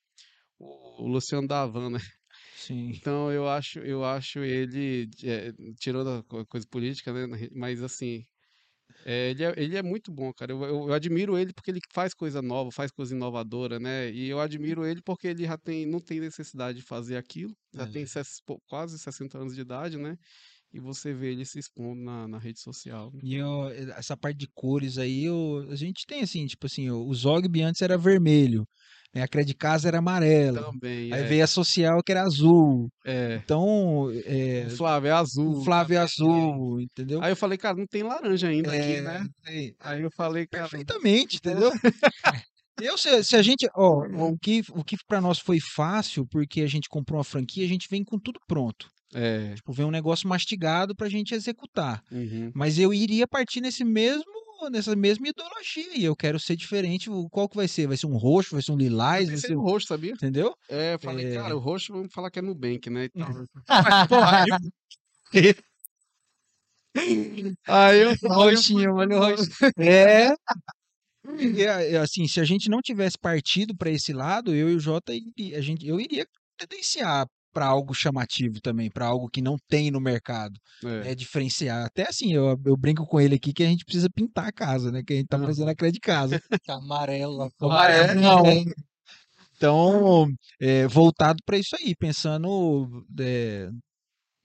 [0.59, 2.01] o Luciano da Havan, né?
[2.57, 2.90] Sim.
[2.90, 7.48] Então eu acho, eu acho ele, é, tirando a co- coisa política, né?
[7.52, 8.24] Mas assim,
[9.05, 10.52] é, ele, é, ele é muito bom, cara.
[10.52, 14.11] Eu, eu, eu admiro ele porque ele faz coisa nova, faz coisa inovadora, né?
[14.12, 17.55] E eu admiro ele porque ele já tem, não tem necessidade de fazer aquilo.
[17.74, 17.86] Já É.
[17.86, 20.16] tem ses- quase 60 anos de idade, né?
[20.72, 23.12] E você vê ele se expondo na, na rede social.
[23.12, 23.20] né?
[23.22, 27.07] E eu- essa parte de cores aí, eu- a gente tem assim, tipo assim, o
[27.09, 28.66] o Zogby antes era vermelho,
[29.14, 29.22] né?
[29.22, 30.62] A Cred Casa era amarela.
[30.64, 32.88] Também, Aí é, veio a social que era azul.
[33.04, 33.40] é.
[33.44, 35.58] Então, é, O Flávio é azul.
[35.58, 37.22] o Flávio é azul, entendeu?
[37.22, 39.26] Aí eu falei, cara, não tem laranja ainda aqui, É, né?
[39.46, 41.70] é, Aí eu falei, cara, Perfeitamente, entendeu?
[42.82, 46.60] Eu, se, se a gente, ó, o que, o que para nós foi fácil, porque
[46.60, 48.88] a gente comprou uma franquia, a gente vem com tudo pronto.
[49.14, 49.54] é.
[49.54, 52.03] Tipo, vem um negócio mastigado pra gente executar.
[52.11, 52.50] uhum.
[52.53, 54.24] Mas eu iria partir nesse mesmo,
[54.70, 55.96] nessa mesma ideologia.
[55.96, 57.11] E eu quero ser diferente.
[57.11, 57.86] o- Qual que vai ser?
[57.86, 58.54] Vai ser um roxo?
[58.54, 59.26] Vai ser um lilás?
[59.26, 59.57] Vai é ser...
[59.57, 60.12] o roxo, sabia?
[60.12, 60.54] Entendeu?
[60.68, 61.34] É, eu falei, É.
[61.34, 63.04] cara, o roxo vamos falar que é Nubank, né?
[63.04, 63.28] e tal.
[67.66, 69.50] Aí eu Roxinho, olha o roxinho.
[69.78, 70.34] É.
[71.38, 75.12] E, assim, se a gente não tivesse partido para esse lado, eu e o Jota,
[75.12, 76.26] a gente, eu iria
[76.58, 80.59] tendenciar para algo chamativo também, para algo que não tem no mercado.
[80.85, 81.13] É.
[81.13, 81.87] É diferenciar.
[81.87, 84.91] Até assim, eu, eu brinco com ele aqui que a gente precisa pintar a casa,
[84.91, 85.03] né?
[85.07, 86.43] Que a gente tá fazendo a crédito de casa.
[86.67, 86.81] Tá
[87.61, 87.93] Não fora.
[87.93, 88.43] é, não.
[89.57, 90.29] Então,
[90.61, 93.71] é, voltado para isso aí, pensando é,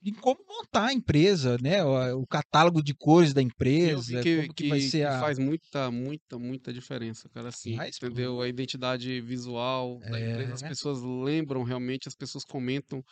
[0.04, 1.84] em como montar a empresa, né?
[1.84, 5.14] O, o catálogo de cores da empresa, que, como que, vai que, ser que a.
[5.14, 8.16] faz muita, muita, muita diferença, cara, assim, Faz, pô.
[8.16, 8.40] entendeu?
[8.40, 10.62] A identidade visual da empresa, as É.
[10.62, 13.02] pessoas lembram realmente, as pessoas comentam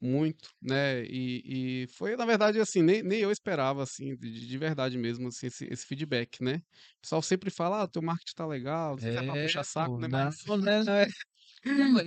[0.00, 1.04] muito, né?
[1.06, 5.28] E, e foi, na verdade, assim, nem, nem eu esperava, assim, de, de verdade mesmo,
[5.28, 6.56] assim, esse, esse feedback, né?
[6.98, 9.64] O pessoal sempre fala, ah, teu marketing tá legal, não se é pra É, puxar
[9.64, 10.08] saco, pô, né?
[10.08, 11.06] não, Mas, não, não é-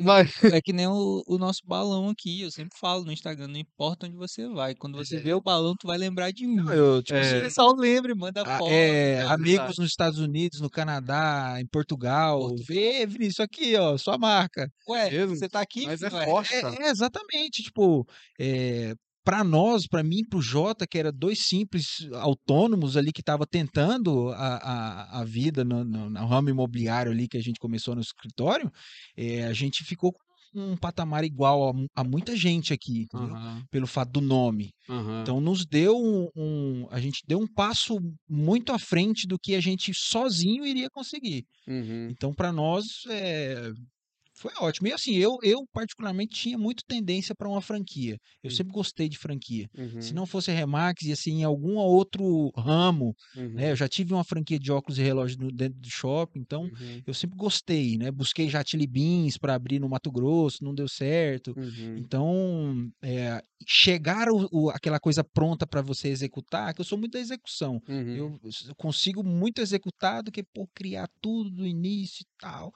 [0.04, 3.58] mas, É que nem o, o nosso balão aqui, eu sempre falo no Instagram, não
[3.60, 6.56] importa onde você vai, quando você vê o balão, tu vai lembrar de mim.
[6.56, 7.40] não, eu, tipo, É.
[7.40, 8.70] O pessoal lembra, manda a- foto.
[8.70, 9.80] é, é amigos verdade.
[9.80, 12.40] nos Estados Unidos, no Canadá, em Portugal.
[12.40, 12.66] Portugal.
[12.68, 14.70] Vê, Vinícius, aqui, ó, sua marca.
[14.90, 16.20] Ué, você tá aqui, mas é filho?
[16.20, 18.06] Ué, forte, É, é, exatamente, tipo,
[18.40, 18.94] é,
[19.28, 24.30] para nós, para mim, pro Jota, que era dois simples autônomos ali que tava tentando
[24.30, 28.00] a, a, a vida no, no, no ramo imobiliário ali que a gente começou no
[28.00, 28.72] escritório,
[29.18, 33.06] é, a gente ficou com um patamar igual a, a muita gente aqui?
[33.14, 34.72] Aham, Pelo fato do nome.
[34.90, 35.22] aham.
[35.24, 38.00] Então nos deu um, um- a gente deu um passo
[38.30, 41.44] muito à frente do que a gente sozinho iria conseguir.
[41.68, 43.72] Uhum, Então para nós é,
[44.38, 44.88] foi ótimo.
[44.88, 48.18] E assim, eu, eu particularmente tinha muito tendência para uma franquia.
[48.44, 48.52] Eu Hum.
[48.52, 49.68] sempre gostei de franquia.
[49.78, 53.72] uhum, Se não fosse Remax, ia ser em algum outro ramo, uhum, né?
[53.72, 57.02] Eu já tive uma franquia de óculos e relógios no- dentro do shopping, então uhum,
[57.06, 58.12] eu sempre gostei, né?
[58.12, 61.54] Busquei Jatili Beans para abrir no Mato Grosso, não deu certo.
[61.58, 61.98] uhum.
[61.98, 67.14] Então, é, chegar o, o- aquela coisa pronta para você executar, que eu sou muito
[67.14, 67.82] da execução.
[67.90, 68.16] Uhum.
[68.16, 72.72] Eu, eu consigo muito executar do que pô, criar tudo do início e tal.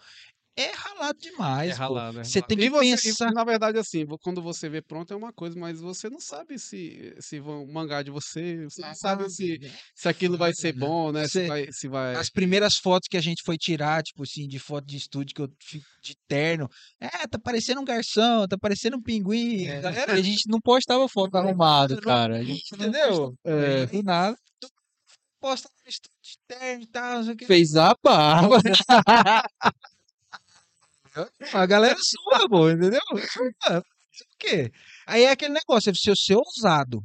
[0.61, 1.79] É ralado demais, É pô.
[1.79, 2.47] ralado, é Você ralado.
[2.47, 3.31] tem que E você- e, pensar.
[3.31, 7.15] na verdade, assim, quando você vê pronto é uma coisa, mas você não sabe se,
[7.19, 9.59] se vão mangar de você, você não sabe se,
[9.95, 10.79] se aquilo vai ser né?
[10.79, 11.23] bom, né?
[11.27, 12.15] Se Você- vai, se vai...
[12.15, 15.41] As primeiras fotos que a gente foi tirar, tipo assim, de foto de estúdio que
[15.41, 16.67] eu fico de terno.
[16.99, 19.65] É, tá parecendo um garçom, tá parecendo um pinguim.
[19.67, 22.37] É, Galera, a gente não postava foto arrumado, cara.
[22.37, 23.33] A gente não entendeu?
[23.43, 24.35] É, do nada.
[25.39, 27.45] Posta no estúdio de terno e tal, não sei o que.
[27.47, 28.57] Fez a barba.
[31.53, 33.01] A galera sua, pô, entendeu?
[34.33, 34.69] O quê?
[35.07, 37.01] Aí é aquele negócio, é você ser ousado.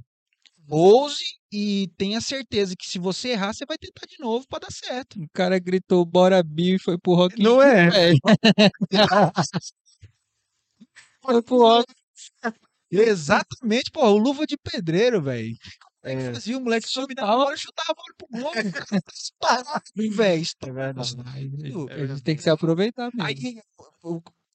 [0.69, 1.23] Ouse
[1.53, 5.21] e tenha certeza que se você errar, você vai tentar de novo pra dar certo.
[5.21, 7.89] O cara gritou, bora Bill, e foi pro Rock Não é?
[11.23, 11.93] Foi pro Rock.
[12.91, 15.55] Exatamente, pô, o luva de pedreiro, velho.
[16.07, 16.35] Como é É.
[16.35, 16.59] fazia?
[16.59, 18.53] O moleque subia na bola, chutava a bola pro gol.
[19.13, 20.17] Estourava, velho.
[20.33, 21.03] É estourava.
[21.05, 21.93] verdade.
[22.03, 23.23] A gente tem que se aproveitar mesmo.
[23.23, 23.61] Aí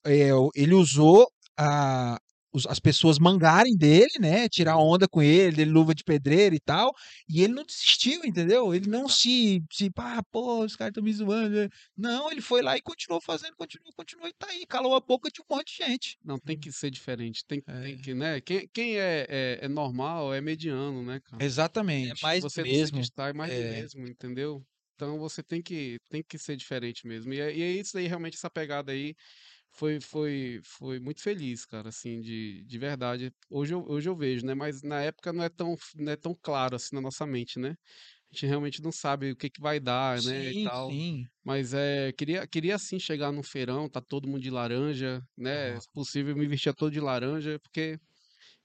[0.05, 2.17] é, ele usou a,
[2.53, 4.47] os- as pessoas mangarem dele, né?
[4.49, 6.93] Tirar onda com ele, dele luva de pedreiro e tal.
[7.29, 8.73] E ele não desistiu, entendeu?
[8.73, 11.55] Ele não se, se ah, pô, os caras estão me zoando.
[11.55, 11.69] né?
[11.95, 14.65] Não, ele foi lá e continuou fazendo, continuou, continuou e tá aí.
[14.65, 16.17] Calou a boca de um monte de gente.
[16.23, 17.81] Não, tem que ser diferente, tem, É.
[17.81, 18.41] tem que, né?
[18.41, 21.43] Quem, quem é, é, é normal é mediano, né, cara?
[21.43, 22.11] Exatamente.
[22.11, 22.97] É mais você mesmo.
[22.97, 23.71] se destaca, é mais É.
[23.81, 24.63] mesmo, entendeu?
[24.95, 27.33] Então você tem que, tem que ser diferente mesmo.
[27.33, 29.15] E é, e é isso aí, realmente, essa pegada aí
[29.73, 33.31] foi, foi, foi muito feliz, cara, assim, de, de verdade.
[33.49, 34.53] Hoje eu, hoje eu vejo, né?
[34.53, 37.71] Mas na época não é tão, não é tão claro assim na nossa mente, né?
[38.31, 40.49] A gente realmente não sabe o que, que vai dar, né?
[40.51, 40.97] E Sim, tal.
[40.97, 41.27] sim.
[41.43, 45.79] Mas é, queria, queria sim chegar num feirão, tá todo mundo de laranja, né?
[45.79, 47.99] Se possível, me vestir todo de laranja, porque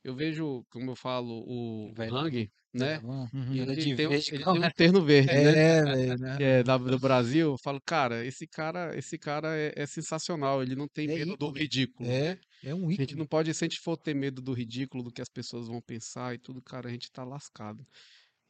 [0.05, 2.25] eu vejo, como eu falo, o Velho.
[2.25, 3.01] Hang, né?
[3.03, 3.53] Uhum.
[3.55, 5.61] E ele, tem, um- verde, ele tem um terno verde, né?
[5.81, 6.37] É, velho, né?
[6.37, 7.51] Que é da- do Brasil.
[7.53, 10.63] Eu falo, cara, esse cara, esse cara é, é sensacional.
[10.63, 11.59] Ele não tem É medo do ícone.
[11.59, 12.09] ridículo.
[12.09, 13.19] É, é um A gente ícone.
[13.19, 15.81] não pode, se a gente for ter medo do ridículo, do que as pessoas vão
[15.81, 17.87] pensar e tudo, cara, a gente tá lascado.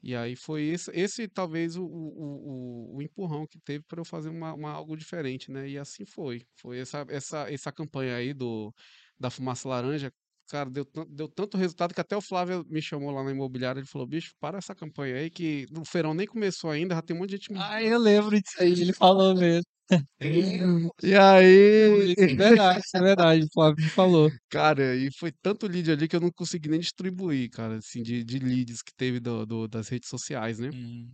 [0.03, 4.05] E aí foi esse, esse talvez o, o, o, o empurrão que teve para eu
[4.05, 5.69] fazer uma, uma algo diferente, né?
[5.69, 6.43] E assim foi.
[6.61, 8.73] Foi essa, essa, essa campanha aí do,
[9.19, 10.13] da fumaça laranja.
[10.49, 13.81] Cara, deu, deu tanto resultado que até o Flávio me chamou lá na imobiliária.
[13.81, 17.17] Ele falou: bicho, para essa campanha aí, que o feirão nem começou ainda, já tem
[17.17, 17.59] um monte de gente me.
[17.61, 19.65] Ah, eu lembro disso aí, ele falou mesmo.
[21.03, 24.31] E aí, Isso é verdade, isso é verdade, o Flávio me falou.
[24.49, 28.25] Cara, e foi tanto lead ali que eu não consegui nem distribuir, cara, assim, de,
[28.25, 30.71] de leads que teve do, do- das redes sociais, né?
[30.73, 31.11] Hum.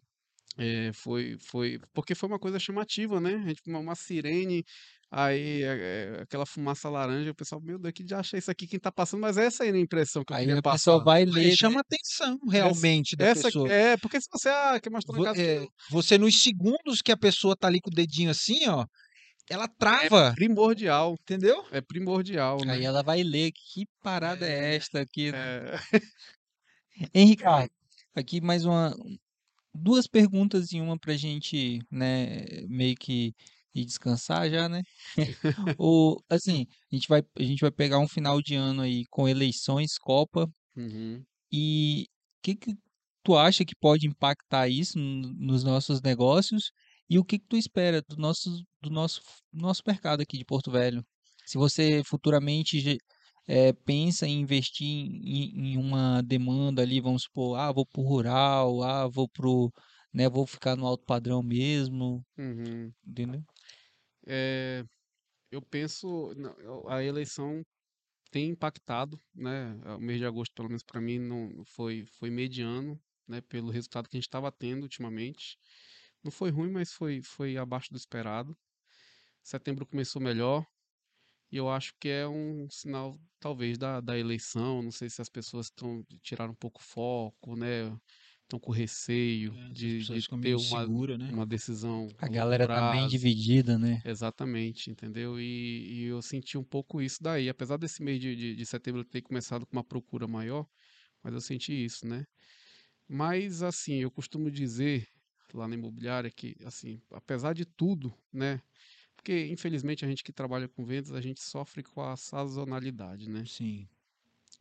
[0.59, 3.37] É, foi, foi, porque foi uma coisa chamativa, né?
[3.37, 4.65] A gente, uma, uma sirene,
[5.15, 8.67] aí é, é, aquela fumaça laranja, o pessoal, meu Deus, que já achei isso aqui,
[8.67, 11.05] quem tá passando, mas essa aí é a impressão que eu Aí queria a pessoa
[11.05, 11.55] vai Aí ler.
[11.57, 13.71] chama atenção realmente da Essa, pessoa.
[13.71, 17.13] é, porque se você, ah, quer mostrar um Vo- caso é, você, nos segundos que
[17.13, 18.87] a pessoa tá ali com o dedinho assim, ó,
[19.51, 21.63] ela trava, primordial, entendeu?
[21.71, 22.75] é primordial, né?
[22.75, 25.31] Aí ela vai ler que parada é esta aqui.
[25.35, 25.75] É,
[27.15, 27.71] Ricardo?
[28.15, 28.95] Aqui mais uma,
[29.75, 33.33] duas perguntas e uma pra gente, né, meio que
[33.75, 34.83] ir descansar já, né?
[35.79, 39.29] O, assim, a gente vai, a gente vai pegar um final de ano aí com
[39.29, 42.05] eleições, Copa, uhum, E
[42.39, 42.75] o que, que
[43.23, 46.71] tu acha que pode impactar isso no- nos nossos negócios?
[47.09, 48.51] E o que, que tu espera do nosso,
[48.81, 49.21] do nosso,
[49.53, 51.05] nosso mercado aqui de Porto Velho?
[51.47, 52.99] Se você futuramente
[53.49, 58.83] eh, pensa em investir em, em uma demanda ali, vamos supor, ah, vou pro rural,
[58.83, 59.71] ah, vou pro,
[60.13, 62.95] né, vou ficar no alto padrão mesmo, Uhum.
[63.07, 63.43] entendeu?
[64.27, 64.85] É,
[65.51, 66.33] eu penso,
[66.89, 67.65] a eleição
[68.31, 69.75] tem impactado, né?
[69.97, 73.41] O mês de agosto, pelo menos para mim, não foi, foi mediano, né?
[73.43, 75.59] Pelo resultado que a gente estava tendo ultimamente.
[76.25, 78.57] Não foi ruim, mas foi, foi abaixo do esperado.
[79.43, 80.67] Setembro começou melhor
[81.51, 84.83] e eu acho que é um sinal, talvez, da, da eleição.
[84.83, 87.95] Não sei se as pessoas estão tiraram um pouco o foco, né?
[88.53, 91.31] Estão com receio É, de, de ter uma, insegura, né?
[91.33, 93.09] uma decisão A galera tá bem prazo.
[93.09, 94.03] dividida, né?
[94.05, 95.41] Exatamente, entendeu?
[95.41, 97.49] E, e eu senti um pouco isso daí.
[97.49, 100.67] Apesar desse mês de, de, de setembro ter começado com uma procura maior,
[101.23, 102.27] mas eu senti isso, né?
[103.09, 105.09] Mas, assim, eu costumo dizer
[105.55, 108.61] lá na imobiliária que, assim, apesar de tudo, né?
[109.17, 113.47] Porque, infelizmente, a gente que trabalha com vendas, a gente sofre com a sazonalidade, né?
[113.47, 113.89] Sim.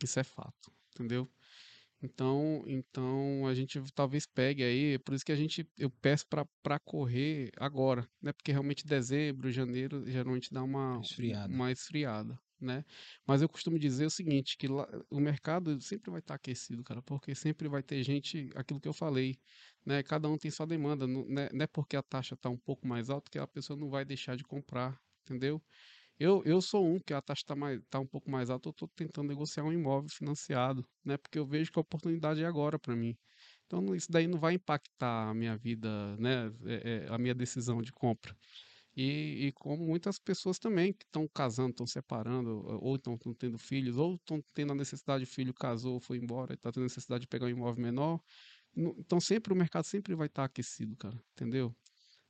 [0.04, 1.30] Isso é fato, entendeu?
[2.04, 6.80] Então, então a gente talvez pegue aí, por isso que a gente eu peço para
[6.80, 8.34] correr agora, né?
[8.34, 11.54] Porque realmente dezembro, janeiro geralmente dá uma Esfriada.
[11.54, 12.84] uma esfriada, né?
[13.26, 17.04] Mas eu costumo dizer o seguinte, que lá, o mercado sempre vai estar aquecido, cara,
[17.04, 19.40] porque sempre vai ter gente, aquilo que eu falei,
[19.86, 20.02] né?
[20.04, 22.58] Cada um tem sua demanda, não, não é, não é porque a taxa está um
[22.58, 25.62] pouco mais alta que a pessoa não vai deixar de comprar, entendeu?
[26.22, 27.56] Eu, eu sou um que a taxa está
[27.90, 31.18] tá um pouco mais alta, eu estou tentando negociar um imóvel financiado, né?
[31.18, 33.18] Porque eu vejo que a oportunidade é agora para mim.
[33.66, 36.48] Então isso daí não vai impactar a minha vida, né?
[36.66, 38.36] é- é, a minha decisão de compra.
[38.96, 42.50] E, e como muitas pessoas também que estão casando, estão separando,
[42.82, 46.72] ou estão tendo filhos, ou estão tendo a necessidade, o filho casou, foi embora, está
[46.72, 48.22] tendo necessidade de pegar um imóvel menor.
[48.76, 51.76] Então sempre o mercado sempre vai estar aquecido, cara, entendeu?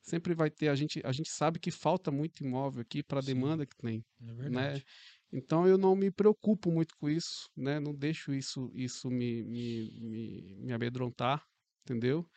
[0.01, 3.21] Sempre vai ter, a gente, a gente sabe que falta muito imóvel aqui para a
[3.21, 4.73] demanda que tem É né?
[4.73, 4.85] verdade.
[5.31, 7.79] Então eu não me preocupo muito com isso, né?
[7.79, 11.43] Não deixo isso isso me, me, me, me amedrontar,
[11.85, 12.27] entendeu?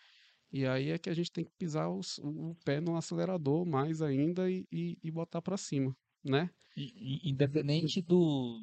[0.52, 4.02] E aí é que a gente tem que pisar os- o, pé no acelerador mais
[4.02, 6.50] ainda e, e, e botar para cima, né?
[6.76, 8.60] E- Independente do,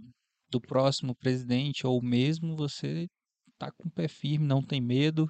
[0.50, 3.08] do próximo presidente ou mesmo você
[3.58, 5.28] tá com o pé firme, não tem medo.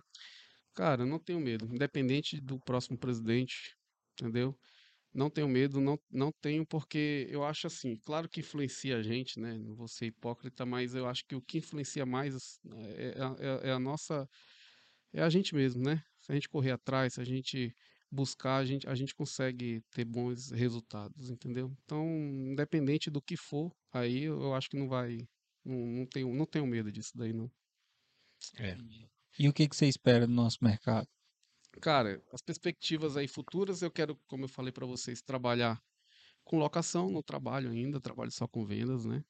[0.73, 3.75] Cara, não tenho medo, independente do próximo presidente,
[4.13, 4.57] entendeu?
[5.13, 9.39] Não tenho medo, não, não tenho, porque eu acho assim, claro que influencia a gente,
[9.39, 9.57] né?
[9.57, 13.35] Não vou ser hipócrita, mas eu acho que o que influencia mais é, é a-
[13.65, 14.27] é- é a nossa,
[15.13, 16.01] é a gente mesmo, né?
[16.21, 17.73] Se a gente correr atrás, se a gente
[18.11, 21.75] buscar, a gente, a gente consegue ter bons resultados, entendeu?
[21.83, 25.17] Então, independente do que for, aí eu eu acho que não vai,
[25.65, 27.51] não, não tenho, não tenho medo disso daí, não.
[28.57, 28.81] É.
[29.37, 31.07] E o que que você espera do nosso mercado?
[31.81, 35.81] Cara, as perspectivas aí futuras, eu quero, como eu falei para vocês, trabalhar
[36.43, 39.23] com locação, não trabalho ainda, trabalho só com vendas, né?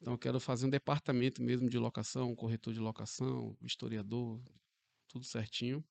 [0.00, 4.42] Então eu quero fazer um departamento mesmo de locação, um corretor de locação, historiador,
[5.08, 5.84] tudo certinho.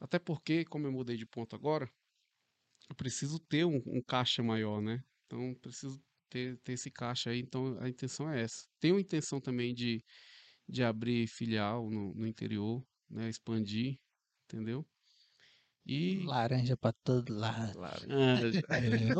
[0.00, 1.90] Até porque, como eu mudei de ponto agora,
[2.88, 5.02] eu preciso ter um, um caixa maior, né?
[5.26, 8.66] Então preciso ter, ter esse caixa aí, então a intenção é essa.
[8.80, 10.04] Tenho a intenção também de,
[10.68, 13.28] de abrir filial no, no interior, né?
[13.28, 13.98] Expandir,
[14.44, 14.84] entendeu?
[15.86, 17.78] E Laranja pra todo lado.
[17.78, 18.06] laranja.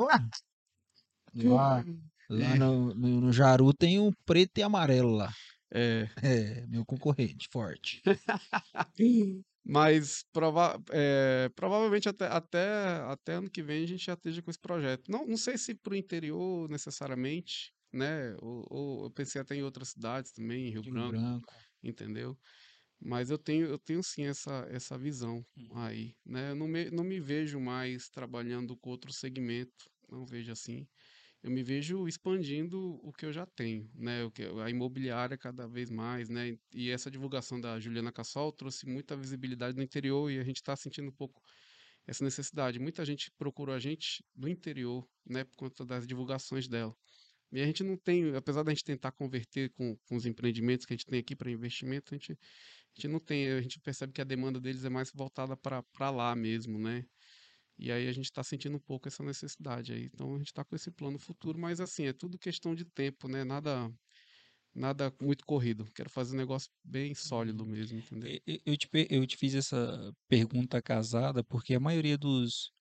[1.34, 1.84] Lá,
[2.30, 5.32] lá no, no, no Jaru tem um preto e amarelo lá.
[5.70, 8.02] É, É, meu concorrente, forte.
[9.64, 12.66] mas prova é, provavelmente até, até,
[13.06, 15.10] até ano que vem a gente já esteja com esse projeto.
[15.10, 18.34] Não, não sei se para o interior necessariamente, né?
[18.40, 21.54] Ou, ou eu pensei até em outras cidades também, em Rio Rio Branco, Branco.
[21.82, 22.38] entendeu?
[23.00, 25.44] Mas eu tenho, eu tenho sim essa, essa visão
[25.74, 26.50] aí, né?
[26.50, 30.86] Eu não me, não me vejo mais trabalhando com outro segmento, não vejo assim.
[31.42, 34.24] Eu me vejo expandindo o que eu já tenho, né?
[34.24, 36.56] O que, a imobiliária cada vez mais, né?
[36.74, 40.76] E essa divulgação da Juliana Cassol trouxe muita visibilidade no interior e a gente está
[40.76, 41.40] sentindo um pouco
[42.06, 42.78] essa necessidade.
[42.80, 45.44] Muita gente procurou a gente do interior, né?
[45.44, 46.94] Por conta das divulgações dela.
[47.50, 50.92] E a gente não tem, apesar da gente tentar converter com, com os empreendimentos que
[50.92, 54.12] a gente tem aqui para investimento, a gente, a gente não tem, a gente percebe
[54.12, 57.04] que a demanda deles é mais voltada para lá mesmo, né?
[57.78, 60.04] E aí a gente está sentindo um pouco essa necessidade aí.
[60.06, 63.28] Então a gente está com esse plano futuro, mas assim, é tudo questão de tempo,
[63.28, 63.44] né?
[63.44, 63.90] Nada
[64.74, 65.86] nada muito corrido.
[65.94, 68.38] Quero fazer um negócio bem sólido mesmo, entendeu?
[68.46, 72.72] Eu te, eu te fiz essa pergunta casada porque a maioria dos,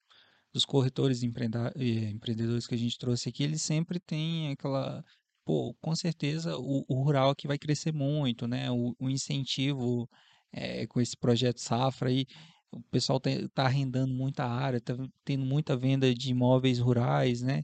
[0.53, 5.03] dos corretores eh, empreendedores que a gente trouxe aqui, eles sempre têm aquela
[5.45, 8.69] pô, com certeza o, o rural aqui vai crescer muito, né?
[8.71, 10.09] O, o incentivo
[10.51, 12.25] é, com esse projeto Safra aí,
[12.71, 17.63] o pessoal está arrendando muita área, está tendo muita venda de imóveis rurais, né?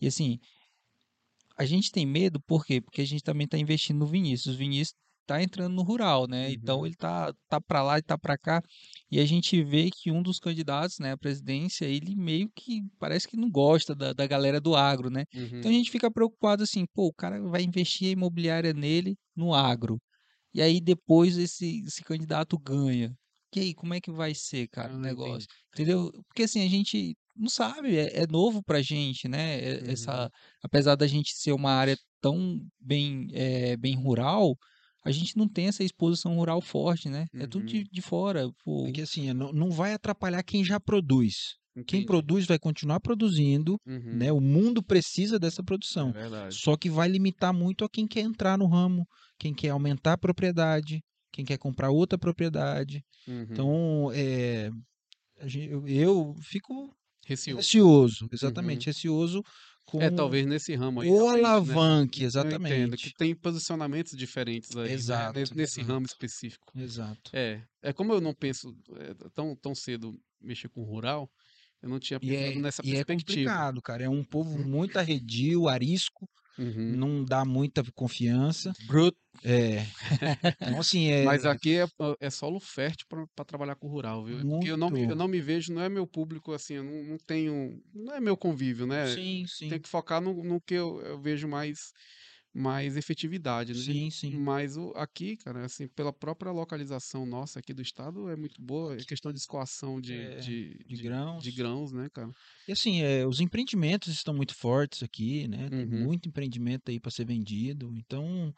[0.00, 0.38] E assim,
[1.56, 2.80] a gente tem medo, por quê?
[2.80, 4.54] Porque a gente também está investindo no Vinícius.
[4.54, 6.50] O Vinícius está entrando no rural, né?
[6.52, 6.86] Então Uhum.
[6.86, 8.62] ele tá, tá para lá e tá para cá.
[9.10, 13.26] E a gente vê que um dos candidatos, né, à presidência, ele meio que parece
[13.28, 15.24] que não gosta da, da galera do agro, né?
[15.58, 15.74] Então a Uhum.
[15.74, 20.00] gente fica preocupado assim, pô, o cara vai investir a imobiliária nele no agro.
[20.52, 23.14] E aí depois esse, esse candidato ganha.
[23.54, 25.48] E aí, como é que vai ser, cara, o Ah, negócio?
[25.48, 25.48] entendi.
[25.72, 26.10] Entendeu?
[26.28, 29.60] Porque assim, a gente não sabe, é, é novo pra gente, né?
[29.60, 29.90] É- Uhum.
[29.92, 30.28] Essa,
[30.62, 34.56] apesar da gente ser uma área tão bem, é, bem rural,
[35.04, 37.26] a gente não tem essa exposição rural forte, né?
[37.34, 37.66] É tudo Uhum.
[37.66, 38.48] de, de fora.
[38.64, 41.34] Pô, Porque assim, não, não vai atrapalhar quem já produz.
[41.74, 42.06] Quem Entendi.
[42.06, 44.16] produz vai continuar produzindo, Uhum.
[44.16, 44.32] né?
[44.32, 46.12] O mundo precisa dessa É produção.
[46.12, 46.54] verdade.
[46.56, 49.04] Só que vai limitar muito a quem quer entrar no ramo,
[49.38, 51.00] quem quer aumentar a propriedade,
[51.32, 53.02] quem quer comprar outra propriedade.
[53.26, 53.42] Uhum.
[53.50, 54.70] Então, é,
[55.68, 56.94] eu, eu fico
[57.26, 57.58] Receoso.
[57.58, 59.42] receoso, exatamente, receoso
[59.86, 61.10] com É, talvez nesse ramo aí.
[61.10, 61.28] o
[61.64, 61.80] né?
[61.80, 62.98] alavanque, Eu entendo exatamente.
[62.98, 65.82] que tem posicionamentos diferentes aí, né, Exato, nesse- nesse exato.
[65.82, 66.72] ramo específico.
[66.74, 67.32] Exato.
[67.32, 71.30] É, é como eu não penso é, tão, tão cedo mexer com rural,
[71.82, 73.04] eu não tinha E pensado é, nessa e é perspectiva.
[73.04, 74.04] complicado, cara.
[74.04, 76.28] É um povo muito arredio, arisco,
[76.58, 76.96] Uhum.
[76.96, 78.72] não dá muita confiança.
[78.86, 79.18] bruto.
[79.44, 79.84] É.
[80.60, 81.86] Então, assim, é Mas aqui é,
[82.20, 84.38] é solo fértil para trabalhar com rural, viu?
[84.38, 85.18] Porque eu não, me- eu muito.
[85.18, 88.36] não me vejo, não é meu público assim, eu não, não tenho, não é meu
[88.36, 89.06] convívio, né?
[89.08, 89.68] Sim, sim.
[89.68, 91.78] Tem que focar no, no que eu, eu vejo mais,
[92.54, 93.82] mais efetividade, né?
[93.84, 94.30] Sim, sim.
[94.30, 98.94] Mas o, aqui, cara, assim, pela própria localização nossa aqui do estado é muito boa,
[98.96, 101.44] é questão de escoação de, É, de, De grãos.
[101.44, 102.32] de grãos, né, cara?
[102.66, 105.70] E assim, é, os empreendimentos estão muito fortes aqui, né?
[105.76, 105.86] Tem Uhum.
[105.86, 107.92] muito empreendimento aí para ser vendido.
[107.94, 108.54] Então,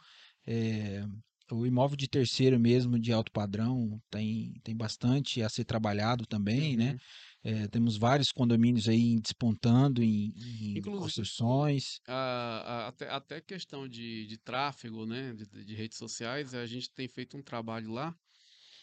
[0.46, 1.04] é,
[1.50, 6.76] o imóvel de terceiro mesmo, de alto padrão, tem, tem bastante a ser trabalhado também,
[6.76, 6.94] né?
[7.46, 10.32] É, temos vários condomínios aí despontando em,
[10.74, 12.00] em construções.
[12.08, 12.12] a-
[12.86, 17.06] a- até, até questão de, de tráfego, né, de, de redes sociais, a gente tem
[17.06, 18.12] feito um trabalho lá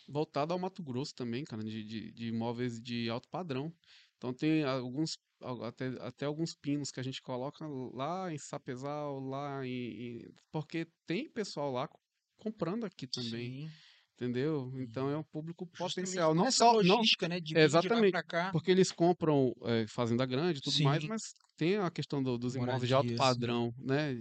[0.07, 3.73] voltado ao Mato Grosso também, cara, de, de, de imóveis de alto padrão.
[4.17, 9.19] Então tem alguns, al- até, até alguns pinos que a gente coloca lá em Sapezal,
[9.19, 11.99] lá em, em- porque tem pessoal lá co-
[12.37, 13.69] comprando aqui também, Sim.
[14.15, 14.71] Entendeu?
[14.77, 17.39] Então é um público potencial, não só, não, logística, né?
[17.39, 18.51] De de exatamente, pra cá.
[18.51, 21.09] porque eles compram eh, fazenda grande e tudo mais, Sim.
[21.09, 24.13] mas tem a questão do- dos imóveis de alto padrão, né?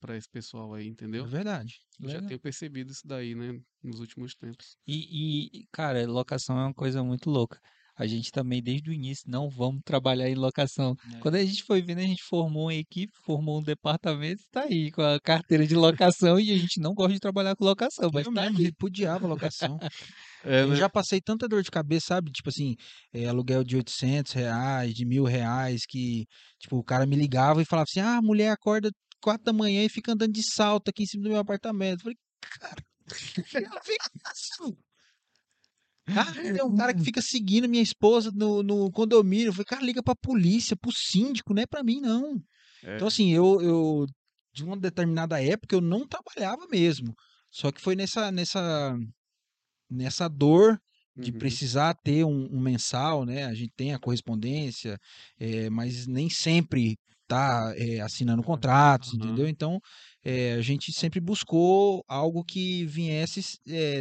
[0.00, 1.24] Para esse pessoal aí, É entendeu?
[1.26, 1.74] verdade.
[2.00, 2.28] Eu já Legal.
[2.28, 3.60] tenho percebido isso daí, né?
[3.82, 4.76] Nos últimos tempos.
[4.86, 7.58] E, e, cara, locação é uma coisa muito louca.
[8.00, 10.96] A gente também, desde o início, não vamos trabalhar em locação.
[11.12, 11.18] É.
[11.18, 14.90] Quando a gente foi vendo, a gente formou uma equipe, formou um departamento, está aí
[14.90, 18.26] com a carteira de locação e a gente não gosta de trabalhar com locação, mas
[18.26, 19.78] Eu tá mesmo repudiava locação.
[20.42, 20.76] É, Eu né?
[20.76, 22.30] já passei tanta dor de cabeça, sabe?
[22.30, 22.74] Tipo assim,
[23.12, 26.24] eh, aluguel de 800 reais, de mil reais, que,
[26.58, 28.90] tipo, o cara me ligava e falava assim, ah, a mulher acorda
[29.20, 31.98] quatro da manhã e fica andando de salto aqui em cima do meu apartamento.
[31.98, 32.16] Eu falei,
[32.58, 32.82] cara,
[36.14, 39.48] Ah, tem um cara que fica seguindo minha esposa no, no condomínio.
[39.48, 42.42] Eu falei, cara, liga pra polícia, pro síndico, não é pra mim, não.
[42.82, 42.96] É.
[42.96, 44.06] Então, assim, eu, eu,
[44.54, 47.14] de uma determinada época, eu não trabalhava mesmo.
[47.50, 48.96] Só que foi nessa, nessa,
[49.90, 50.78] nessa dor
[51.16, 51.32] de Uhum.
[51.32, 53.44] precisar ter um, um mensal, né?
[53.44, 54.98] A gente tem a correspondência,
[55.38, 56.96] eh, mas nem sempre
[57.26, 59.14] tá eh, assinando contratos, Aham.
[59.14, 59.48] entendeu?
[59.48, 59.78] Então,
[60.24, 63.42] eh, a gente sempre buscou algo que viesse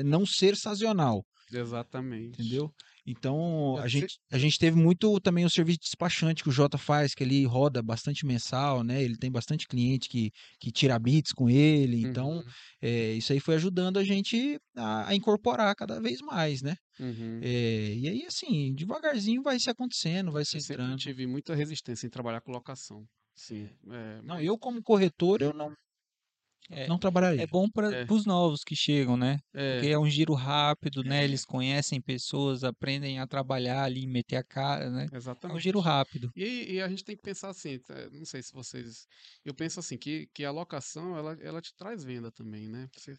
[0.06, 2.40] não ser sazonal, Exatamente.
[2.40, 2.72] entendeu?
[3.06, 6.52] Então, É, a gente, a gente teve muito também o serviço de despachante que o
[6.52, 9.02] Jota faz, que ele roda bastante mensal, né?
[9.04, 13.40] Ele tem bastante cliente que, que tira bits com ele, então Uhum, eh, isso aí
[13.40, 16.76] foi ajudando a gente a, a incorporar cada vez mais, né?
[17.00, 17.50] uhum.
[17.52, 20.96] É, e aí, assim, devagarzinho vai se acontecendo, vai se Eu entrando.
[20.96, 23.08] tive muita resistência em trabalhar com locação.
[23.36, 23.70] Sim.
[23.92, 25.76] É, Não, eu como corretor, eu não,
[26.72, 27.42] É, não trabalharia.
[27.42, 28.06] é bom para É.
[28.10, 29.40] os novos que chegam, né?
[29.54, 31.24] é, Porque é um giro rápido, né?
[31.24, 35.08] Eles conhecem pessoas, aprendem a trabalhar ali, meter a cara, né?
[35.12, 35.60] É um exatamente.
[35.64, 36.32] giro rápido.
[36.36, 39.08] E, e a gente tem que pensar assim, tá, não sei se vocês.
[39.44, 42.88] Eu penso assim, que, que a locação ela, ela te traz venda também, né?
[42.96, 43.14] Você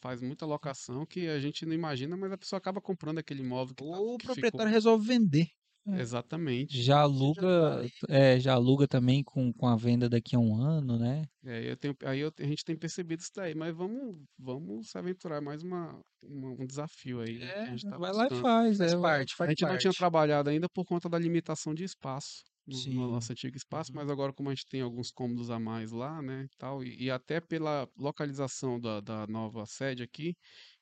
[0.00, 3.74] faz muita locação que a gente não imagina, mas a pessoa acaba comprando aquele imóvel
[3.74, 5.46] que, tá- Ou o que ficou- proprietário resolve vender.
[5.88, 6.00] É.
[6.00, 6.84] Exatamente.
[6.84, 11.24] Já aluga, é, já aluga também com, com a venda daqui a um ano, né?
[11.44, 14.98] É, eu tenho, aí eu- a gente tem percebido isso daí, mas vamos, vamos se
[14.98, 17.56] aventurar mais uma, uma- um desafio aí, né?
[17.60, 18.40] que a gente tá Vai lá e buscando.
[18.40, 18.80] faz.
[18.80, 19.94] Faz é, parte, A faz gente não tinha parte.
[19.94, 22.90] trabalhado ainda por conta da limitação de espaço, no, Sim.
[22.90, 23.94] no nosso antigo espaço, Uhum.
[23.94, 27.04] mas agora como a gente tem alguns cômodos a mais lá, né, e tal, e,
[27.04, 30.34] e até pela localização da, da nova sede aqui,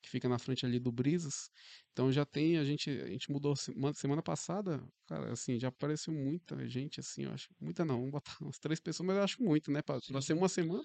[0.06, 1.50] que fica na frente ali do Brisas,
[1.92, 6.12] então já tem, a gente, a gente mudou semana, semana passada, cara, assim, já apareceu
[6.14, 9.42] muita gente, assim, eu acho, muita não, vamos botar umas três pessoas, mas eu acho
[9.42, 10.84] muito, né, pra, pra ser uma semana,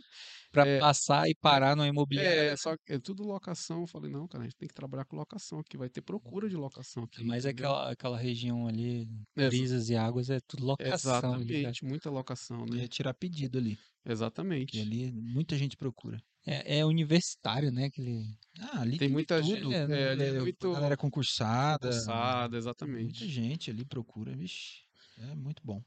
[0.52, 2.46] Pra É, passar e parar no imobiliário.
[2.50, 5.06] é, só que é tudo locação, eu falei, não, cara, a gente tem que trabalhar
[5.06, 7.70] com locação aqui, vai ter procura de locação aqui, Mas entendeu?
[7.70, 11.56] aquela, aquela região ali, Exa- brisas e águas, é tudo locação ali.
[11.58, 12.82] Exatamente, muita locação, né?
[12.82, 13.78] Ia tirar pedido ali.
[14.06, 14.78] Exatamente.
[14.82, 16.22] ali muita gente procura.
[16.46, 17.86] É, é universitário, né?
[17.86, 18.24] Aquele...
[18.60, 19.48] Ah, ali Tem de muita tudo.
[19.48, 21.90] gente, é, é, ali é É, muito galera concursada.
[21.90, 23.28] concursada, Muita exatamente.
[23.28, 24.82] gente ali procura, vixe.
[25.20, 25.82] É muito bom.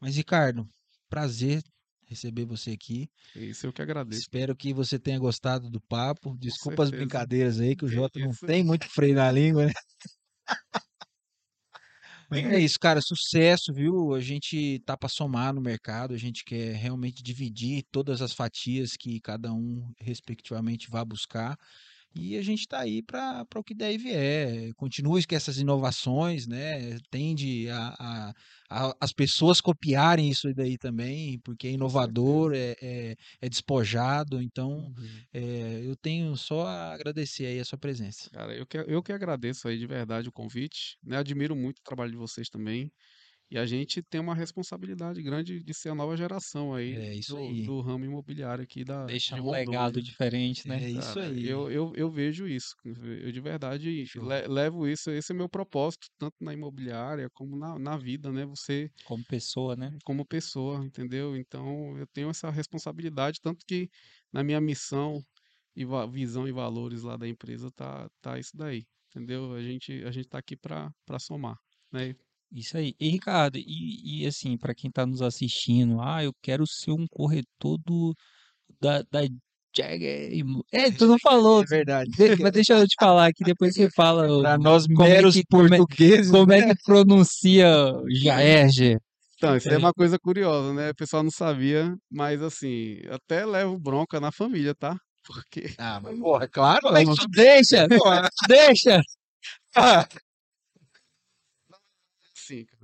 [0.00, 0.66] Mas, Ricardo,
[1.08, 1.62] prazer
[2.06, 3.08] receber você aqui.
[3.34, 4.20] Isso eu que agradeço.
[4.22, 6.36] Espero que você tenha gostado do papo.
[6.38, 9.72] Desculpa as brincadeiras aí, que o Jota não tem muito freio na língua, né?
[12.32, 13.00] É isso, cara.
[13.00, 14.14] Sucesso, viu?
[14.14, 16.14] A gente tá para somar no mercado.
[16.14, 21.56] A gente quer realmente dividir todas as fatias que cada um, respectivamente, vá buscar.
[22.14, 24.72] E a gente está aí para o que der e vier.
[24.74, 26.98] Continue com essas inovações, né?
[27.10, 28.34] Tende a, a,
[28.70, 34.40] a- as pessoas copiarem isso daí também, porque é inovador, é, é, é despojado.
[34.40, 35.26] Então, Uhum.
[35.32, 38.30] é, eu tenho só a agradecer aí a sua presença.
[38.32, 41.18] Cara, eu que, eu que agradeço aí de verdade o convite, né?
[41.18, 42.90] Admiro muito o trabalho de vocês também.
[43.50, 47.54] E a gente tem uma responsabilidade grande de ser a nova geração aí É do,
[47.54, 47.64] aí.
[47.64, 50.82] do ramo imobiliário aqui da Deixa de um legado diferente, né?
[50.84, 51.48] É isso aí.
[51.48, 52.74] Eu, eu, eu vejo isso.
[52.84, 55.10] Eu de verdade le- levo isso.
[55.10, 58.46] Esse é meu propósito, tanto na imobiliária como na, na vida, né?
[58.46, 60.00] Você Como pessoa, né?
[60.04, 61.36] como pessoa, entendeu?
[61.36, 63.88] Então eu tenho essa responsabilidade, tanto que
[64.32, 65.20] na minha missão
[65.76, 69.52] e visão e valores lá da empresa tá, tá isso daí, entendeu?
[69.54, 71.56] A gente, a gente tá aqui para para somar,
[71.92, 72.14] né?
[72.54, 72.94] Isso aí.
[73.00, 77.04] E Ricardo, e, e assim, para quem tá nos assistindo, ah, eu quero ser um
[77.10, 78.14] corretor do,
[78.80, 79.22] da, da
[79.76, 80.30] Jagger.
[80.72, 81.62] É, tu não falou.
[81.62, 82.10] É verdade.
[82.12, 85.34] De- mas deixa eu te falar aqui, depois você fala Para nós como é meros
[85.34, 87.66] que- como é- portugueses, como é que pronuncia
[88.08, 88.98] Jaerge.
[89.36, 90.90] Então, isso é uma coisa curiosa, né?
[90.90, 94.96] O pessoal não sabia, mas assim, até levo bronca na família, tá?
[95.26, 96.92] Porque Ah, mas porra, claro.
[96.92, 97.88] Mas Deixa,
[98.48, 98.98] deixa.
[98.98, 99.02] Sim,
[99.72, 100.08] cara,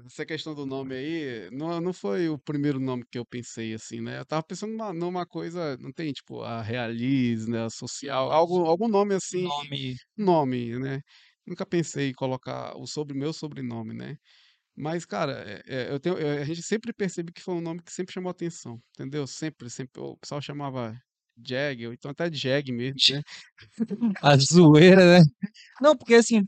[0.06, 4.00] essa questão do nome aí não, não foi o primeiro nome que eu pensei assim,
[4.00, 4.18] né?
[4.20, 7.64] Eu tava pensando numa, numa coisa, não tem tipo a Realize, né?
[7.66, 9.96] A Social, algum, algum nome assim, Nome.
[10.16, 11.00] nome, né?
[11.46, 14.16] Nunca pensei em colocar o sobre meu sobrenome, né?
[14.76, 15.32] Mas, cara,
[15.66, 18.14] é- é, eu tenho, é, a gente sempre percebe que foi um nome que sempre
[18.14, 19.26] chamou atenção, entendeu?
[19.26, 20.00] Sempre, sempre.
[20.02, 20.94] O pessoal chamava
[21.38, 23.22] Jag, ou então até Jag mesmo, né?
[24.22, 25.24] A zoeira, né?
[25.80, 26.42] Não, porque assim,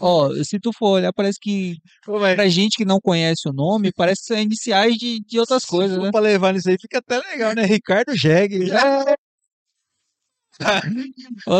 [0.00, 1.76] ó, se tu for olhar, parece que
[2.34, 5.68] pra gente que não conhece o nome, parece que são iniciais de, de outras Se
[5.68, 6.10] coisas, for né?
[6.10, 7.64] pra levar nisso aí, fica até legal, né?
[7.64, 8.70] Ricardo Jeg.
[8.72, 9.14] Ó, com-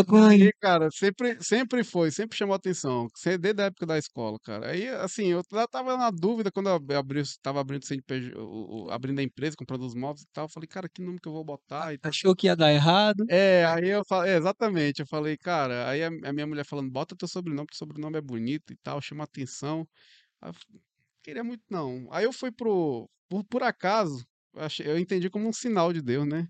[0.09, 3.07] Aí, cara, sempre, sempre foi, sempre chamou atenção,
[3.41, 4.71] desde a época da escola, cara.
[4.71, 8.87] Aí, assim, eu já tava na dúvida quando eu ab- abri, tava abrindo CNPJ, o-
[8.87, 10.45] o- abrindo a empresa, comprando os móveis e tal.
[10.45, 11.93] Eu falei, cara, que nome que eu vou botar?
[11.93, 12.11] E tal.
[12.11, 13.25] Achou que ia dar errado.
[13.29, 16.91] É, aí eu falei, é, exatamente, eu falei, cara, aí a, a minha mulher falando,
[16.91, 19.87] bota teu sobrenome, teu sobrenome é bonito e tal, chama atenção.
[20.43, 20.55] Aí eu
[21.23, 22.09] queria muito não.
[22.13, 24.25] Aí eu fui pro, por, por acaso,
[24.85, 26.47] eu entendi como um sinal de Deus, né?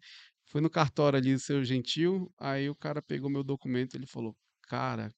[0.55, 4.37] Fui no cartório ali do seu gentil, aí o cara pegou meu documento, ele falou,
[4.63, 5.11] cara,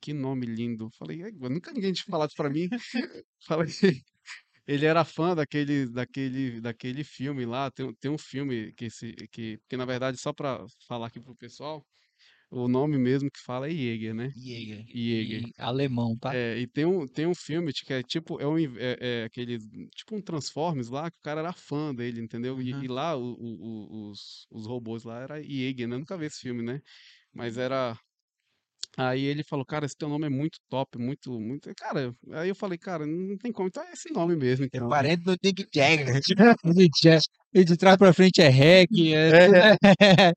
[0.00, 0.90] que nome lindo.
[0.98, 2.68] Falei, "É, nunca ninguém tinha falado pra mim.
[3.46, 3.68] Falei,
[4.66, 7.70] ele era fã daquele, daquele, daquele filme lá.
[7.70, 11.20] Tem, um- tem um filme que, esse, que, que, na verdade, só pra falar aqui
[11.20, 11.86] pro pessoal,
[12.50, 14.32] o nome mesmo que fala é Jäger, né?
[14.36, 14.84] Jäger.
[14.88, 15.42] Jäger.
[15.48, 16.34] E alemão, tá?
[16.34, 19.58] É, e tem um, tem um filme que é tipo, é, um, é, é aquele,
[19.94, 22.60] tipo um Transformers lá, que o cara era fã dele, entendeu?
[22.60, 22.82] E, Uhum.
[22.84, 25.94] e lá o- o- os, os robôs lá era Jäger, né?
[25.94, 26.80] Eu nunca vi esse filme, né?
[27.32, 27.96] Mas era.
[28.96, 31.72] Aí ele falou, cara, esse teu nome é muito top, muito, muito.
[31.76, 34.88] Cara, aí eu falei, cara, não tem como, então é esse nome mesmo, É então.
[34.88, 36.20] parente do Dick Jagger.
[36.76, 37.20] E de, ja-
[37.54, 38.90] e de trás pra frente é rec.
[40.00, 40.32] É,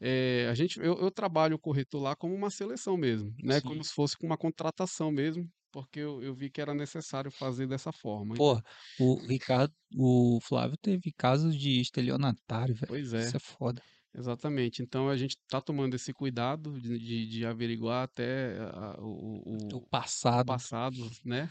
[0.00, 3.60] É, a gente, eu, eu trabalho o corretor lá como uma seleção mesmo, né?
[3.60, 3.68] Sim.
[3.68, 7.66] Como se fosse com uma contratação mesmo, porque eu, eu vi que era necessário fazer
[7.66, 8.34] dessa forma.
[8.36, 8.60] Pô,
[8.98, 12.88] o Ricardo, o Flávio teve casos de estelionatário, velho.
[12.88, 13.20] Pois é.
[13.26, 13.82] Isso é foda.
[14.14, 14.82] Exatamente.
[14.82, 19.76] Então a gente está tomando esse cuidado de, de, de averiguar até a- o, o-
[19.76, 20.44] O o passado.
[20.44, 21.48] passado, né?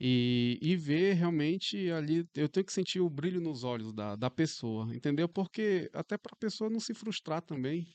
[0.00, 4.30] E, e ver realmente ali, eu tenho que sentir o brilho nos olhos da, da
[4.30, 5.28] pessoa, entendeu?
[5.28, 7.86] Porque até para a pessoa não se frustrar também,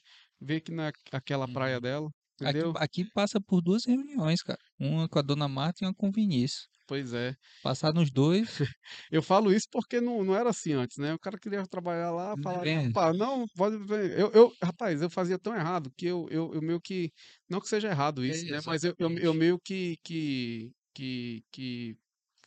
[0.41, 1.81] ver que na aquela praia Uhum.
[1.81, 2.09] dela,
[2.43, 4.59] Aqui, aqui passa por duas reuniões, cara.
[4.79, 6.67] Uma com a Dona Marta e uma com o Vinícius.
[6.87, 7.35] Pois é.
[7.61, 8.59] Passar nos dois,
[9.11, 11.13] Eu falo isso porque não, não era assim antes, né?
[11.13, 12.89] O cara queria trabalhar lá, Não falar, é.
[12.93, 14.19] rapaz, não, pode ver.
[14.19, 17.11] Eu, eu, rapaz, eu fazia tão errado que eu, eu, eu meio que,
[17.49, 18.59] não que seja errado isso, né?
[18.65, 21.97] Mas eu, eu, eu meio que, que, que, que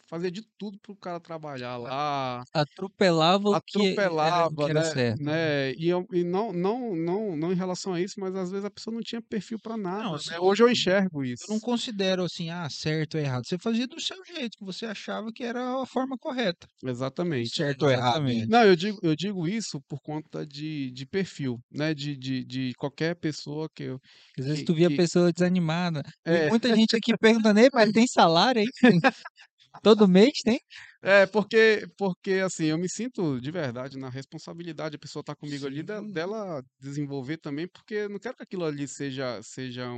[0.08, 4.84] fazia de tudo pro cara trabalhar lá, atropelava o que era, que atropelava, era né?
[4.84, 5.22] certo.
[5.22, 5.72] né?
[5.74, 8.70] E, eu, e não, não, não, não em relação a isso, mas às vezes a
[8.70, 10.16] pessoa não tinha perfil para nada, Não, né?
[10.16, 11.44] assim, Hoje eu enxergo isso.
[11.48, 13.44] Eu não considero assim, ah, certo ou errado.
[13.46, 16.66] Você fazia do seu jeito, que você achava que era a forma correta.
[16.84, 17.50] Exatamente.
[17.54, 18.22] Certo ou errado.
[18.24, 18.46] né?
[18.48, 21.92] Não, eu digo, eu digo isso por conta de, de perfil, né?
[21.94, 23.98] De, de, de qualquer pessoa que eu.
[24.38, 26.02] Às vezes que- tu via a que- pessoa desanimada.
[26.24, 26.48] É.
[26.48, 28.68] muita gente aqui perguntando, "Ei, mas tem salário aí?
[29.82, 30.60] Todo mês tem?
[31.00, 35.64] É, porque, porque assim, eu me sinto de verdade na responsabilidade, a pessoa tá comigo
[35.64, 36.12] ali, Sim.
[36.12, 39.94] dela desenvolver também, porque não quero que aquilo ali seja, seja um,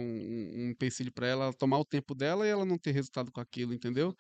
[0.66, 3.72] um empecilho para ela tomar o tempo dela e ela não ter resultado com aquilo,
[3.72, 4.14] entendeu?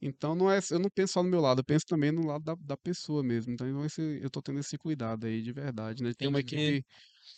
[0.00, 2.44] Então não é, eu não penso só no meu lado, eu penso também no lado
[2.44, 3.52] da, da pessoa mesmo.
[3.52, 6.12] Então esse, eu tô tendo esse cuidado aí de verdade, né?
[6.16, 6.84] Tem uma equipe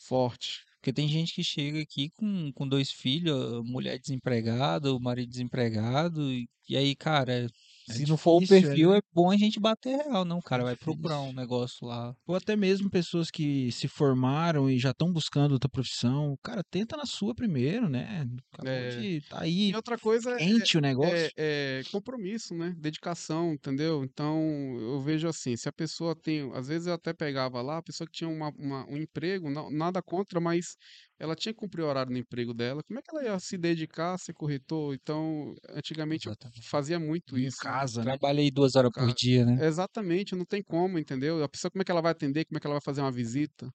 [0.08, 0.64] forte.
[0.86, 6.32] Porque tem gente que chega aqui com, com dois filhos, mulher desempregada, o marido desempregado,
[6.32, 7.48] e, e aí, cara,
[7.86, 8.94] se não for o difícil, é, perfil, né?
[8.94, 10.76] é bom a gente bater real, não, o cara vai difícil.
[10.76, 12.14] procurar um negócio lá.
[12.26, 16.36] Ou até mesmo pessoas que se formaram e já estão buscando outra profissão.
[16.42, 18.26] Cara, tenta na sua primeiro, né?
[18.52, 18.88] Acabou É.
[18.88, 21.30] de tá aí E outra coisa é, quente o negócio.
[21.36, 22.74] é, é compromisso, né?
[22.78, 24.04] Dedicação, entendeu?
[24.04, 24.38] Então,
[24.78, 28.06] eu vejo assim, se a pessoa tem, às vezes eu até pegava lá, a pessoa
[28.06, 30.76] que tinha uma, uma- um emprego, não- nada contra, mas
[31.18, 33.56] ela tinha que cumprir o horário no emprego dela, como é que ela ia se
[33.58, 34.94] dedicar a ser corretor?
[34.94, 36.68] Então, antigamente eu Exatamente.
[36.68, 37.68] fazia muito em isso.
[37.70, 37.72] né?
[37.72, 38.18] casa, né?
[38.18, 39.58] Trabalhei duas horas por dia, né?
[39.58, 41.42] Exatamente, não tem como, entendeu?
[41.42, 43.10] A pessoa, como é que ela vai atender, como é que ela vai fazer uma
[43.12, 43.70] visita,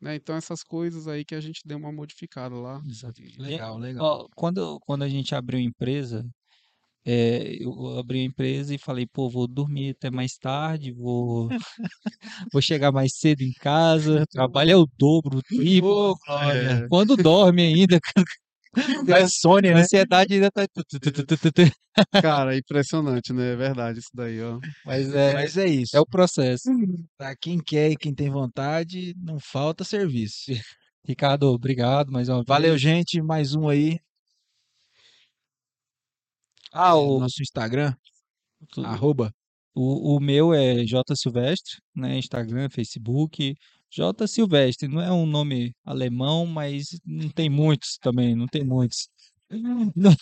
[0.00, 0.14] né?
[0.14, 2.80] Então, essas coisas aí que a gente deu uma modificada lá.
[2.86, 3.38] Exatamente.
[3.40, 4.04] Legal, legal.
[4.04, 6.24] Ó, quando, quando a gente abriu a empresa,
[7.06, 11.48] é, eu abri a empresa e falei, pô, vou dormir até mais tarde, vou,
[12.52, 16.16] vou chegar mais cedo em casa, trabalho é o dobro, o triplo.
[16.52, 18.00] É, Quando dorme ainda,
[19.06, 19.80] Da insônia, a né?
[19.80, 20.66] ansiedade ainda tá.
[22.20, 23.52] cara, é impressionante, né?
[23.52, 24.58] É verdade isso daí, ó.
[24.84, 25.96] Mas é, Mas é isso.
[25.96, 26.68] é o processo.
[27.16, 30.52] Pra quem quer e quem tem vontade, não falta serviço.
[31.06, 32.82] Ricardo, obrigado mais uma Valeu, vez.
[32.82, 33.22] gente.
[33.22, 33.98] Mais um aí.
[36.72, 37.94] Ah, É, o, nosso Instagram,
[38.70, 39.32] tu- arroba.
[39.74, 42.18] o, o meu é J Silvestre, né?
[42.18, 43.54] Instagram, Facebook.
[43.90, 49.08] J Silvestre, não é um nome alemão, mas não tem muitos também, não tem muitos.
[49.50, 50.16] Não- não-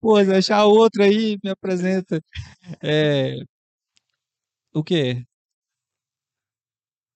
[0.00, 2.22] Pô, se achar outro aí, me apresenta.
[2.82, 3.36] É,
[4.72, 5.24] o quê?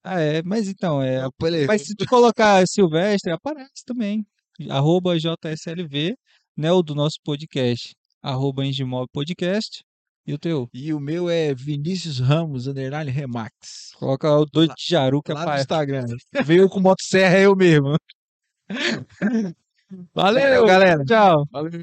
[0.02, 1.22] Ah, é, mas então, é,
[1.66, 4.26] mas se tu colocar Silvestre, aparece também.
[4.68, 6.14] Arroba JSLV,
[6.56, 6.72] né?
[6.72, 7.94] O do nosso podcast.
[8.22, 9.82] Arroba Engimob Podcast.
[10.26, 10.68] E o teu?
[10.72, 13.90] E o meu é Vinícius Ramos, underline Remax.
[13.96, 15.64] Coloca o doido Lá- de Jaru que Lá no aparece.
[15.64, 16.06] Instagram.
[16.44, 17.94] Veio com motosserra eu mesmo.
[20.14, 21.04] Valeu, galera.
[21.04, 21.44] Tchau.
[21.50, 21.82] Valeu.